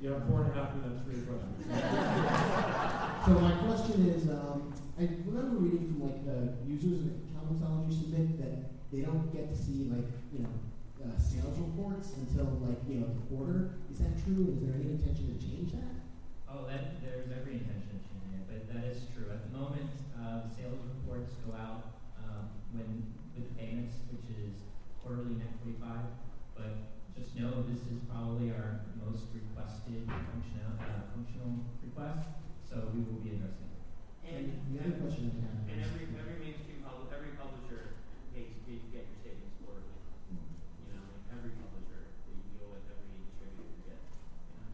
You 0.02 0.08
have 0.14 0.24
four 0.30 0.46
and 0.46 0.50
a 0.50 0.54
half 0.54 0.70
minutes 0.78 1.02
for 1.06 1.12
your 1.12 1.26
questions. 1.26 1.58
So 3.26 3.32
my 3.38 3.52
question 3.68 3.98
is, 4.10 4.30
um, 4.32 4.74
I 4.98 5.02
remember 5.28 5.58
reading 5.62 5.86
from 5.92 6.00
like 6.08 6.24
the 6.26 6.56
users 6.66 7.06
of 7.06 7.14
Comixology 7.36 7.92
submit 7.94 8.40
that 8.42 8.56
they 8.92 9.04
don't 9.20 9.36
get 9.36 9.52
to 9.52 9.58
see 9.58 9.92
like, 9.92 10.08
you 10.32 10.40
know, 10.48 10.56
uh, 11.04 11.20
sales 11.20 11.60
reports 11.60 12.16
until 12.16 12.56
like, 12.64 12.80
you 12.88 13.04
know, 13.04 13.08
the 13.12 13.24
quarter. 13.28 13.76
Is 13.92 14.00
that 14.00 14.16
true? 14.24 14.56
Is 14.56 14.64
there 14.64 14.80
any 14.80 14.96
intention 14.96 15.36
to 15.36 15.38
change 15.44 15.76
that? 15.76 16.08
Oh, 16.48 16.64
that, 16.72 17.04
there's 17.04 17.28
every 17.28 17.60
intention 17.60 18.00
of 18.00 18.02
changing 18.08 18.40
it, 18.40 18.48
but 18.48 18.64
that 18.72 18.88
is 18.88 19.04
true. 19.12 19.28
At 19.28 19.44
the 19.44 19.52
moment, 19.52 19.92
uh, 20.16 20.48
the 20.48 20.52
sales 20.56 20.80
reports 20.88 21.36
go 21.44 21.52
out, 21.52 22.00
um, 22.16 22.48
when, 22.72 23.12
with 23.36 23.52
the 23.52 23.54
payments, 23.60 24.00
which 24.08 24.32
is 24.40 24.64
quarterly 25.04 25.36
net 25.36 25.52
forty-five. 25.60 26.08
But 26.56 26.96
just 27.16 27.36
know 27.36 27.64
this 27.68 27.84
is 27.92 28.00
probably 28.08 28.56
our 28.56 28.88
most 29.04 29.28
requested 29.36 30.08
functional, 30.08 30.80
uh, 30.80 31.12
functional 31.12 31.68
request, 31.84 32.28
so 32.64 32.88
we 32.96 33.04
will 33.04 33.20
be 33.20 33.36
addressing 33.36 33.68
it. 33.68 33.84
And, 34.32 34.48
the 34.72 34.80
other 34.80 34.96
question 35.04 35.28
I 35.28 35.44
have 35.44 35.68
and 35.70 35.80
is- 35.80 35.88
every, 35.92 36.08
every 36.18 36.38
mainstream 36.42 36.82
pub, 36.84 37.08
every 37.14 37.38
publisher 37.38 38.02
pays, 38.34 38.58
pays 38.66 38.82
to 38.84 38.90
get 38.92 39.06
your 39.08 39.18
statements 39.22 39.54
quarterly. 39.62 39.96
You 40.34 40.92
know, 40.92 41.02
like 41.14 41.26
every 41.32 41.54
publisher 41.62 42.10
that 42.10 42.28
you 42.28 42.36
deal 42.58 42.68
with, 42.74 42.84
every 42.92 43.10
distributor 43.32 43.72
gets. 43.88 44.06
You 44.50 44.60
know? 44.60 44.68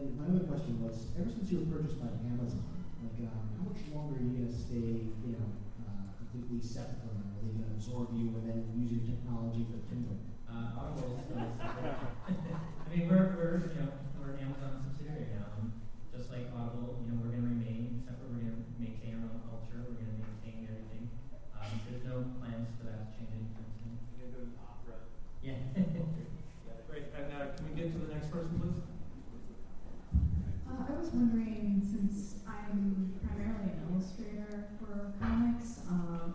And 0.00 0.16
my 0.16 0.24
other 0.32 0.48
question 0.48 0.80
was, 0.80 1.12
ever 1.20 1.28
since 1.28 1.52
you 1.52 1.60
were 1.60 1.76
purchased 1.76 2.00
by 2.00 2.08
Amazon, 2.24 2.64
like, 3.04 3.20
um, 3.28 3.52
how 3.52 3.68
much 3.68 3.84
longer 3.92 4.16
are 4.16 4.24
you 4.24 4.32
gonna 4.40 4.48
stay, 4.48 5.12
you 5.12 5.36
know, 5.36 5.44
uh, 5.84 6.16
completely 6.16 6.56
separate 6.64 7.04
from 7.04 7.20
them? 7.20 7.28
Are 7.36 7.44
they 7.44 7.52
gonna 7.52 7.76
absorb 7.76 8.08
you 8.16 8.32
and 8.32 8.48
then 8.48 8.64
use 8.72 8.96
your 8.96 9.04
technology 9.04 9.68
for 9.68 9.76
Kindle? 9.92 10.16
Uh, 10.48 10.72
Audible 10.72 11.20
is. 11.20 11.28
I 11.60 12.86
mean, 12.88 13.12
we're, 13.12 13.28
we're, 13.36 13.60
you 13.76 13.76
know, 13.84 13.92
we're 14.16 14.40
an 14.40 14.48
Amazon 14.48 14.80
subsidiary 14.88 15.36
now, 15.36 15.52
and 15.60 15.68
just 16.16 16.32
like 16.32 16.48
Audible, 16.48 16.96
you 17.04 17.12
know, 17.12 17.20
we're 17.20 17.36
gonna 17.36 17.52
remain 17.52 18.00
separate, 18.00 18.32
we're 18.32 18.40
gonna 18.40 18.64
maintain 18.80 19.20
our 19.20 19.28
own 19.36 19.44
culture, 19.52 19.84
we're 19.84 20.00
gonna 20.00 20.16
maintain 20.16 20.64
everything. 20.64 21.12
Um, 21.52 21.76
there's 21.84 22.08
no 22.08 22.24
plans 22.40 22.72
for 22.80 22.88
that 22.88 23.04
to 23.04 23.20
change 23.20 23.36
anytime 23.36 23.68
soon. 23.76 24.00
You're 24.16 24.32
gonna 24.32 24.48
go 24.48 24.48
to 24.48 24.52
the 24.56 24.64
opera. 24.64 24.96
Yeah. 25.44 25.60
Great. 26.88 27.12
And 27.12 27.28
uh, 27.36 27.52
can 27.52 27.68
we 27.68 27.76
get 27.76 27.92
to 27.92 28.00
the 28.00 28.16
next 28.16 28.32
person, 28.32 28.56
please? 28.56 28.80
Uh, 30.70 30.86
I 30.86 30.98
was 30.98 31.10
wondering, 31.10 31.82
since 31.82 32.42
I'm 32.46 33.18
primarily 33.26 33.74
an 33.74 33.90
illustrator 33.90 34.66
for 34.78 35.12
comics, 35.18 35.80
uh, 35.90 36.30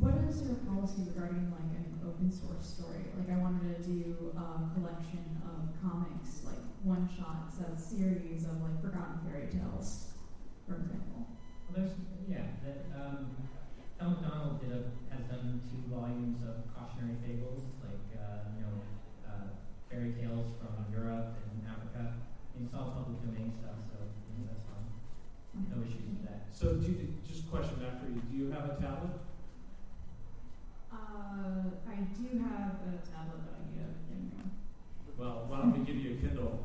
what 0.00 0.14
is 0.28 0.40
your 0.42 0.56
policy 0.64 1.04
regarding 1.08 1.52
like 1.52 1.68
an 1.76 1.84
open 2.16 2.32
source 2.32 2.80
story? 2.80 3.04
Like, 3.20 3.28
I 3.28 3.38
wanted 3.40 3.76
to 3.76 3.82
do 3.84 4.32
a 4.32 4.72
collection 4.72 5.36
of 5.44 5.68
comics, 5.84 6.44
like 6.44 6.64
one 6.82 7.08
shots, 7.12 7.60
a 7.60 7.76
series 7.76 8.44
of 8.44 8.56
like 8.64 8.80
forgotten 8.80 9.20
fairy 9.28 9.52
tales, 9.52 10.16
for 10.64 10.80
example. 10.80 11.28
Well, 11.68 11.76
there's, 11.76 11.92
yeah, 12.24 12.56
that, 12.64 12.88
um, 12.96 13.36
Tom 14.00 14.16
McDonald 14.16 14.60
did 14.64 14.72
a, 14.72 14.80
has 15.12 15.28
done 15.28 15.60
two 15.68 15.84
volumes 15.92 16.40
of 16.40 16.64
cautionary 16.72 17.20
fables, 17.20 17.64
like, 17.84 18.00
uh, 18.16 18.48
you 18.56 18.64
know, 18.64 18.76
uh, 19.28 19.52
fairy 19.92 20.16
tales 20.16 20.56
from 20.56 20.88
Europe 20.88 21.36
and 21.36 21.68
Africa. 21.68 22.16
It's 22.56 22.72
all 22.72 22.96
public 22.96 23.20
domain 23.20 23.52
stuff, 23.60 23.76
so, 23.92 24.00
you 24.32 24.40
know, 24.40 24.48
that's 24.48 24.64
fine. 24.64 24.88
No 25.68 25.84
issues 25.84 26.08
with 26.08 26.24
that. 26.24 26.48
So, 26.52 26.80
do 26.80 26.88
you, 26.88 27.12
just 27.28 27.50
question 27.50 27.76
back 27.76 28.00
for 28.00 28.08
you. 28.08 28.20
Do 28.24 28.36
you 28.36 28.48
have 28.52 28.64
a 28.72 28.80
tablet? 28.80 29.25
Do 32.16 32.22
have 32.38 32.80
a 32.80 32.96
tablet, 33.04 33.44
but 33.44 33.60
I 33.60 33.68
need 33.68 33.82
a 33.84 33.92
thing 34.08 34.32
room. 34.32 34.50
Well, 35.18 35.44
why 35.48 35.58
don't 35.58 35.78
we 35.78 35.84
give 35.84 35.96
you 35.96 36.12
a 36.12 36.16
Kindle 36.16 36.64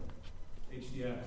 HDX? 0.74 1.18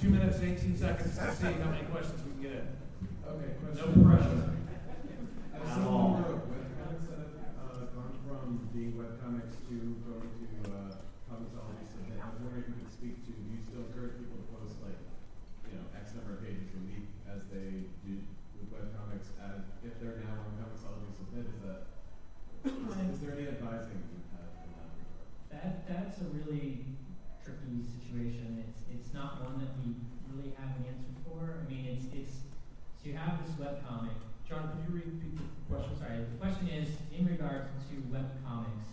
Two 0.00 0.10
minutes 0.10 0.38
and 0.38 0.52
18 0.58 0.76
seconds 0.76 1.16
to 1.16 1.34
see 1.34 1.52
how 1.56 1.70
many 1.72 1.84
questions 1.88 2.20
we 2.28 2.30
can 2.36 2.42
get 2.42 2.52
in. 2.52 2.68
Okay, 3.24 3.50
No 3.64 3.72
question. 3.72 4.04
pressure. 4.04 4.50
Has 5.56 5.64
At 5.64 5.74
some 5.74 5.86
all. 5.88 6.08
number 6.20 6.36
of 6.36 6.40
webcomics 6.52 7.04
that 7.08 7.18
have 7.24 7.32
uh, 7.64 7.88
gone 7.96 8.12
from 8.28 8.68
being 8.76 8.92
webcomics 8.92 9.56
to 9.72 9.74
going 10.04 10.28
to 10.28 10.68
uh, 10.68 11.00
Comixology 11.32 11.88
Submit? 11.88 12.20
I 12.20 12.28
was 12.28 12.38
wondering 12.44 12.68
if 12.68 12.76
you 12.76 12.76
could 12.84 12.92
speak 12.92 13.24
to, 13.24 13.32
do 13.32 13.40
you 13.48 13.56
still 13.64 13.88
encourage 13.88 14.20
people 14.20 14.36
to 14.36 14.46
post 14.52 14.76
like, 14.84 15.00
you 15.72 15.80
know, 15.80 15.88
X 15.96 16.05
number 16.16 16.40
of 16.40 16.40
pages 16.40 16.72
a 16.72 16.80
week 16.88 17.12
as 17.28 17.44
they 17.52 17.92
do 18.00 18.24
with 18.56 18.72
webcomics? 18.72 19.36
And 19.36 19.68
if 19.84 20.00
they're 20.00 20.24
now 20.24 20.48
on 20.48 20.56
Comixology 20.56 21.12
Submit, 21.12 21.44
is 21.52 21.60
that, 21.68 21.92
is 23.12 23.20
there 23.20 23.36
any 23.36 23.52
advising 23.52 24.00
you've 24.08 24.32
had 24.32 24.48
in 24.64 24.72
that 24.80 24.90
regard? 24.96 25.28
That, 25.52 25.72
that's 25.84 26.16
a 26.24 26.28
really 26.32 26.96
tricky 27.44 27.84
situation. 27.84 28.64
It's, 28.64 28.80
it's 28.88 29.12
not 29.12 29.44
one 29.44 29.60
that 29.60 29.76
we 29.78 29.92
really 30.32 30.56
have 30.56 30.72
an 30.80 30.88
answer 30.88 31.12
for. 31.28 31.60
I 31.60 31.64
mean, 31.68 31.84
it's, 31.92 32.08
it's, 32.16 32.48
so 32.96 33.12
you 33.12 33.14
have 33.14 33.38
this 33.44 33.54
webcomic. 33.60 34.16
John, 34.48 34.72
could 34.72 34.88
you 34.88 35.04
repeat 35.04 35.36
the 35.36 35.44
question? 35.68 35.92
Sorry, 36.00 36.24
the 36.24 36.40
question 36.40 36.68
is, 36.72 36.88
in 37.12 37.28
regards 37.28 37.68
to 37.92 37.94
webcomics, 38.08 38.88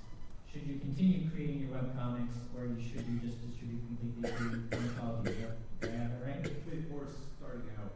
should 0.51 0.67
you 0.67 0.77
continue 0.77 1.29
creating 1.31 1.65
your 1.65 1.73
webcomics 1.79 2.35
or 2.53 2.67
you, 2.67 2.77
should 2.77 3.05
you 3.09 3.17
just 3.23 3.41
distribute 3.41 3.81
completely 3.87 4.29
through 4.37 4.61
Comixology? 4.69 5.62
Have 5.83 6.15
right? 6.23 6.45
Or 6.93 7.07
starting 7.37 7.67
out. 7.79 7.93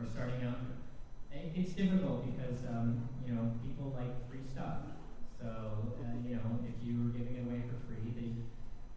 Or 0.00 0.06
starting 0.08 0.42
out? 0.46 0.60
It's 1.32 1.72
difficult 1.72 2.24
because, 2.32 2.64
um, 2.68 3.08
you 3.26 3.32
know, 3.34 3.52
people 3.64 3.92
like 3.96 4.12
free 4.28 4.44
stuff. 4.52 4.88
So, 5.40 5.46
uh, 5.48 6.16
you 6.24 6.36
know, 6.36 6.60
if 6.64 6.76
you 6.80 6.96
were 7.04 7.12
giving 7.12 7.36
it 7.36 7.44
away 7.44 7.60
for 7.68 7.76
free, 7.84 8.08
they, 8.16 8.32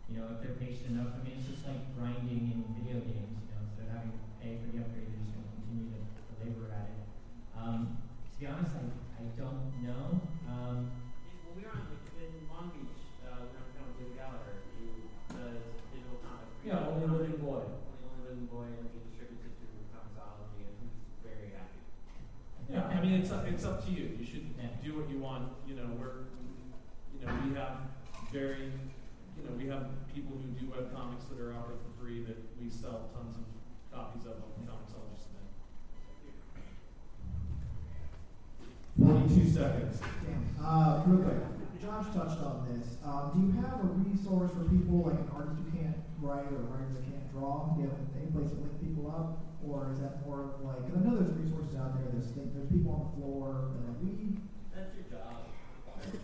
you 0.07 0.15
know, 0.19 0.27
if 0.35 0.39
they're 0.43 0.55
patient 0.55 0.95
enough, 0.95 1.11
I 1.19 1.23
mean, 1.23 1.35
it's 1.39 1.47
just 1.51 1.67
like 1.67 1.79
grinding 1.99 2.51
in 2.51 2.63
video 2.79 3.03
games, 3.03 3.35
you 3.43 3.51
know, 3.51 3.59
instead 3.67 3.91
of 3.91 3.99
having 3.99 4.11
to 4.15 4.21
pay 4.39 4.55
for 4.59 4.71
the 4.71 4.79
upgrade, 4.83 5.07
they're 5.11 5.19
just 5.19 5.35
gonna 5.35 5.51
continue 5.59 5.91
to, 5.91 5.99
to 5.99 6.31
labor 6.39 6.71
at 6.71 6.87
it. 6.95 6.99
Um, 7.59 7.99
to 8.31 8.35
be 8.39 8.47
honest, 8.47 8.71
I, 8.79 8.87
I 9.19 9.23
don't 9.35 9.67
know. 9.83 10.23
Um, 10.47 10.95
Well, 11.43 11.59
we 11.59 11.67
were 11.67 11.75
on, 11.75 11.83
like, 11.91 12.07
in 12.23 12.47
Long 12.47 12.71
Beach, 12.71 13.03
uh, 13.27 13.51
we 13.51 13.51
were 13.51 13.63
on 13.83 13.87
with 13.91 13.99
David 13.99 14.15
Gallaher, 14.15 14.63
who 14.79 14.87
does 15.35 15.59
digital 15.91 16.23
comics. 16.23 16.55
Yeah, 16.63 16.87
Only 16.87 17.07
Living 17.07 17.39
Boy. 17.43 17.67
Only, 17.67 17.99
only 18.07 18.19
living 18.31 18.47
boy, 18.47 18.67
and 18.67 18.87
he 18.95 18.99
distributes 19.03 19.43
it 19.43 19.53
through 19.59 19.91
Comixology, 19.91 20.63
and 20.65 20.75
he's 20.81 20.95
very 21.21 21.51
happy. 21.51 21.83
Yeah, 22.71 22.87
I 22.89 22.97
mean, 23.03 23.19
it's 23.19 23.29
up, 23.31 23.43
it's 23.45 23.65
up 23.67 23.83
to 23.85 23.91
you. 23.91 24.15
You 24.17 24.25
should 24.25 24.47
Yeah. 24.57 24.69
do 24.83 24.95
what 24.97 25.09
you 25.09 25.19
want. 25.19 25.49
You 25.67 25.75
know, 25.75 25.89
we're, 25.99 26.29
you 27.13 27.25
know, 27.25 27.33
we 27.45 27.55
have 27.55 27.89
very, 28.31 28.69
you 29.35 29.41
know, 29.43 29.53
we 29.57 29.65
have 29.67 29.87
people 30.13 30.37
who 30.37 30.47
do 30.59 30.69
web 30.69 30.93
comics 30.93 31.25
that 31.25 31.39
are 31.39 31.53
offered 31.53 31.79
for 31.81 31.91
free 32.01 32.23
that 32.25 32.37
we 32.61 32.69
sell 32.69 33.09
tons 33.13 33.37
of 33.37 33.43
copies 34.09 34.25
of 34.25 34.41
Comixology 34.65 35.21
Submit. 35.21 35.45
Forty-two 38.97 39.45
seconds. 39.53 40.01
Uh, 40.57 41.03
real 41.05 41.21
quick, 41.21 41.37
Josh 41.81 42.09
touched 42.13 42.41
on 42.41 42.65
this. 42.69 42.97
Um, 43.05 43.31
do 43.33 43.39
you 43.45 43.53
have 43.61 43.85
a 43.85 43.89
resource 44.01 44.51
for 44.51 44.65
people 44.65 45.05
like 45.05 45.21
an 45.21 45.29
artist 45.29 45.61
who 45.61 45.69
can't 45.77 45.97
write 46.21 46.49
or 46.49 46.65
writers 46.73 46.97
that 46.97 47.05
can't 47.05 47.29
draw? 47.29 47.69
Do 47.73 47.81
you 47.81 47.89
have 47.89 48.01
any 48.17 48.33
place 48.33 48.49
to 48.49 48.57
link 48.57 48.81
people 48.81 49.13
up, 49.13 49.45
or 49.61 49.93
is 49.93 50.01
that 50.01 50.25
more 50.25 50.41
of 50.41 50.65
like? 50.65 50.81
Because 50.89 50.97
I 50.97 51.05
know 51.05 51.13
there's 51.21 51.37
resources 51.37 51.77
out 51.77 51.93
there. 52.01 52.09
There's 52.09 52.33
things, 52.33 52.49
there's 52.57 52.69
people 52.73 52.91
on 52.97 53.01
the 53.05 53.11
floor 53.13 53.77
that 53.77 53.93
like 53.93 53.99
we. 54.01 54.41
That's 54.73 54.89
your 54.97 55.05
job. 55.05 55.53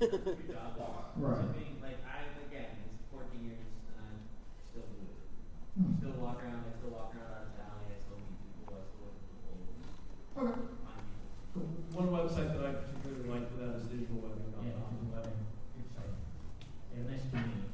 That's 0.01 0.25
your 0.41 0.57
job. 0.57 1.13
Right. 1.21 1.37
I 1.37 1.53
mean, 1.53 1.77
like, 1.85 2.01
I, 2.01 2.27
again, 2.49 2.81
it's 2.89 3.05
fourteen 3.13 3.45
years, 3.45 3.69
and 3.93 4.03
I 4.03 4.09
still 4.73 4.89
do 4.89 5.05
it. 5.05 5.21
Hmm. 5.75 5.95
Still 5.99 6.15
walk 6.23 6.43
around, 6.43 6.63
I 6.67 6.75
still 6.75 6.91
walk 6.91 7.11
around 7.15 7.31
out 7.35 7.51
of 7.51 7.55
Valley, 7.59 7.87
I 7.91 7.99
still 8.03 8.19
meet 8.19 8.35
people, 8.47 8.79
I 8.79 8.83
still 8.83 8.99
work 9.03 9.15
with 9.15 9.27
people. 9.31 9.59
Okay. 10.45 10.61
Find 10.85 11.01
people. 11.49 11.73
One 11.97 12.13
website 12.13 12.53
that 12.53 12.61
I 12.61 12.77
particularly 12.77 13.25
like 13.33 13.49
for 13.49 13.65
that 13.65 13.81
is 13.81 13.89
digitalwebbing.com. 13.89 14.61
yeah, 14.61 14.77
digital 14.77 15.09
webbing, 15.09 15.41
good 15.73 15.89
site. 15.89 16.13
They 16.93 17.01
have 17.01 17.09
a 17.09 17.09
nice 17.09 17.25
community. 17.33 17.73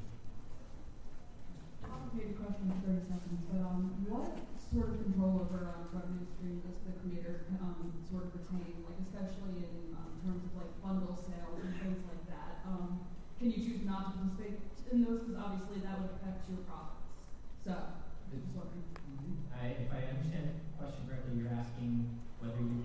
Complicated 1.84 2.39
question 2.39 2.72
in 2.72 2.80
thirty 2.80 3.03
seconds, 3.11 3.43
but 3.51 3.59
um, 3.59 3.91
what 4.07 4.39
sort 4.55 4.88
of 4.88 5.03
control 5.03 5.43
over 5.43 5.67
um, 5.67 5.91
revenue 5.91 6.24
stream 6.32 6.63
does 6.63 6.80
the 6.88 6.95
creator 7.03 7.43
um, 7.59 7.91
sort 8.07 8.32
of 8.32 8.39
retain, 8.39 8.88
like 8.88 9.03
especially 9.03 9.67
in 9.67 9.91
um, 9.91 10.15
terms 10.24 10.47
of 10.47 10.55
like 10.55 10.72
bundle 10.80 11.11
sales 11.19 11.59
and 11.59 11.76
things 11.76 11.99
like 12.07 12.24
that? 12.32 12.63
Um, 12.63 13.03
can 13.36 13.51
you 13.51 13.59
choose 13.59 13.84
not 13.84 14.15
to 14.15 14.32
participate 14.32 14.63
in 14.95 15.03
those 15.03 15.28
because 15.28 15.36
obviously 15.36 15.84
that 15.84 15.99
would 15.99 16.15
affect 16.15 16.47
your 16.47 16.63
profits? 16.63 17.19
So, 17.67 17.76
just 18.32 18.47
wondering. 18.55 18.88
I, 19.51 19.76
if 19.76 19.91
I 19.91 20.07
understand 20.07 20.55
the 20.55 20.55
question 20.80 21.03
correctly, 21.03 21.36
you're 21.38 21.51
asking 21.51 22.20
whether 22.42 22.58
you 22.58 22.80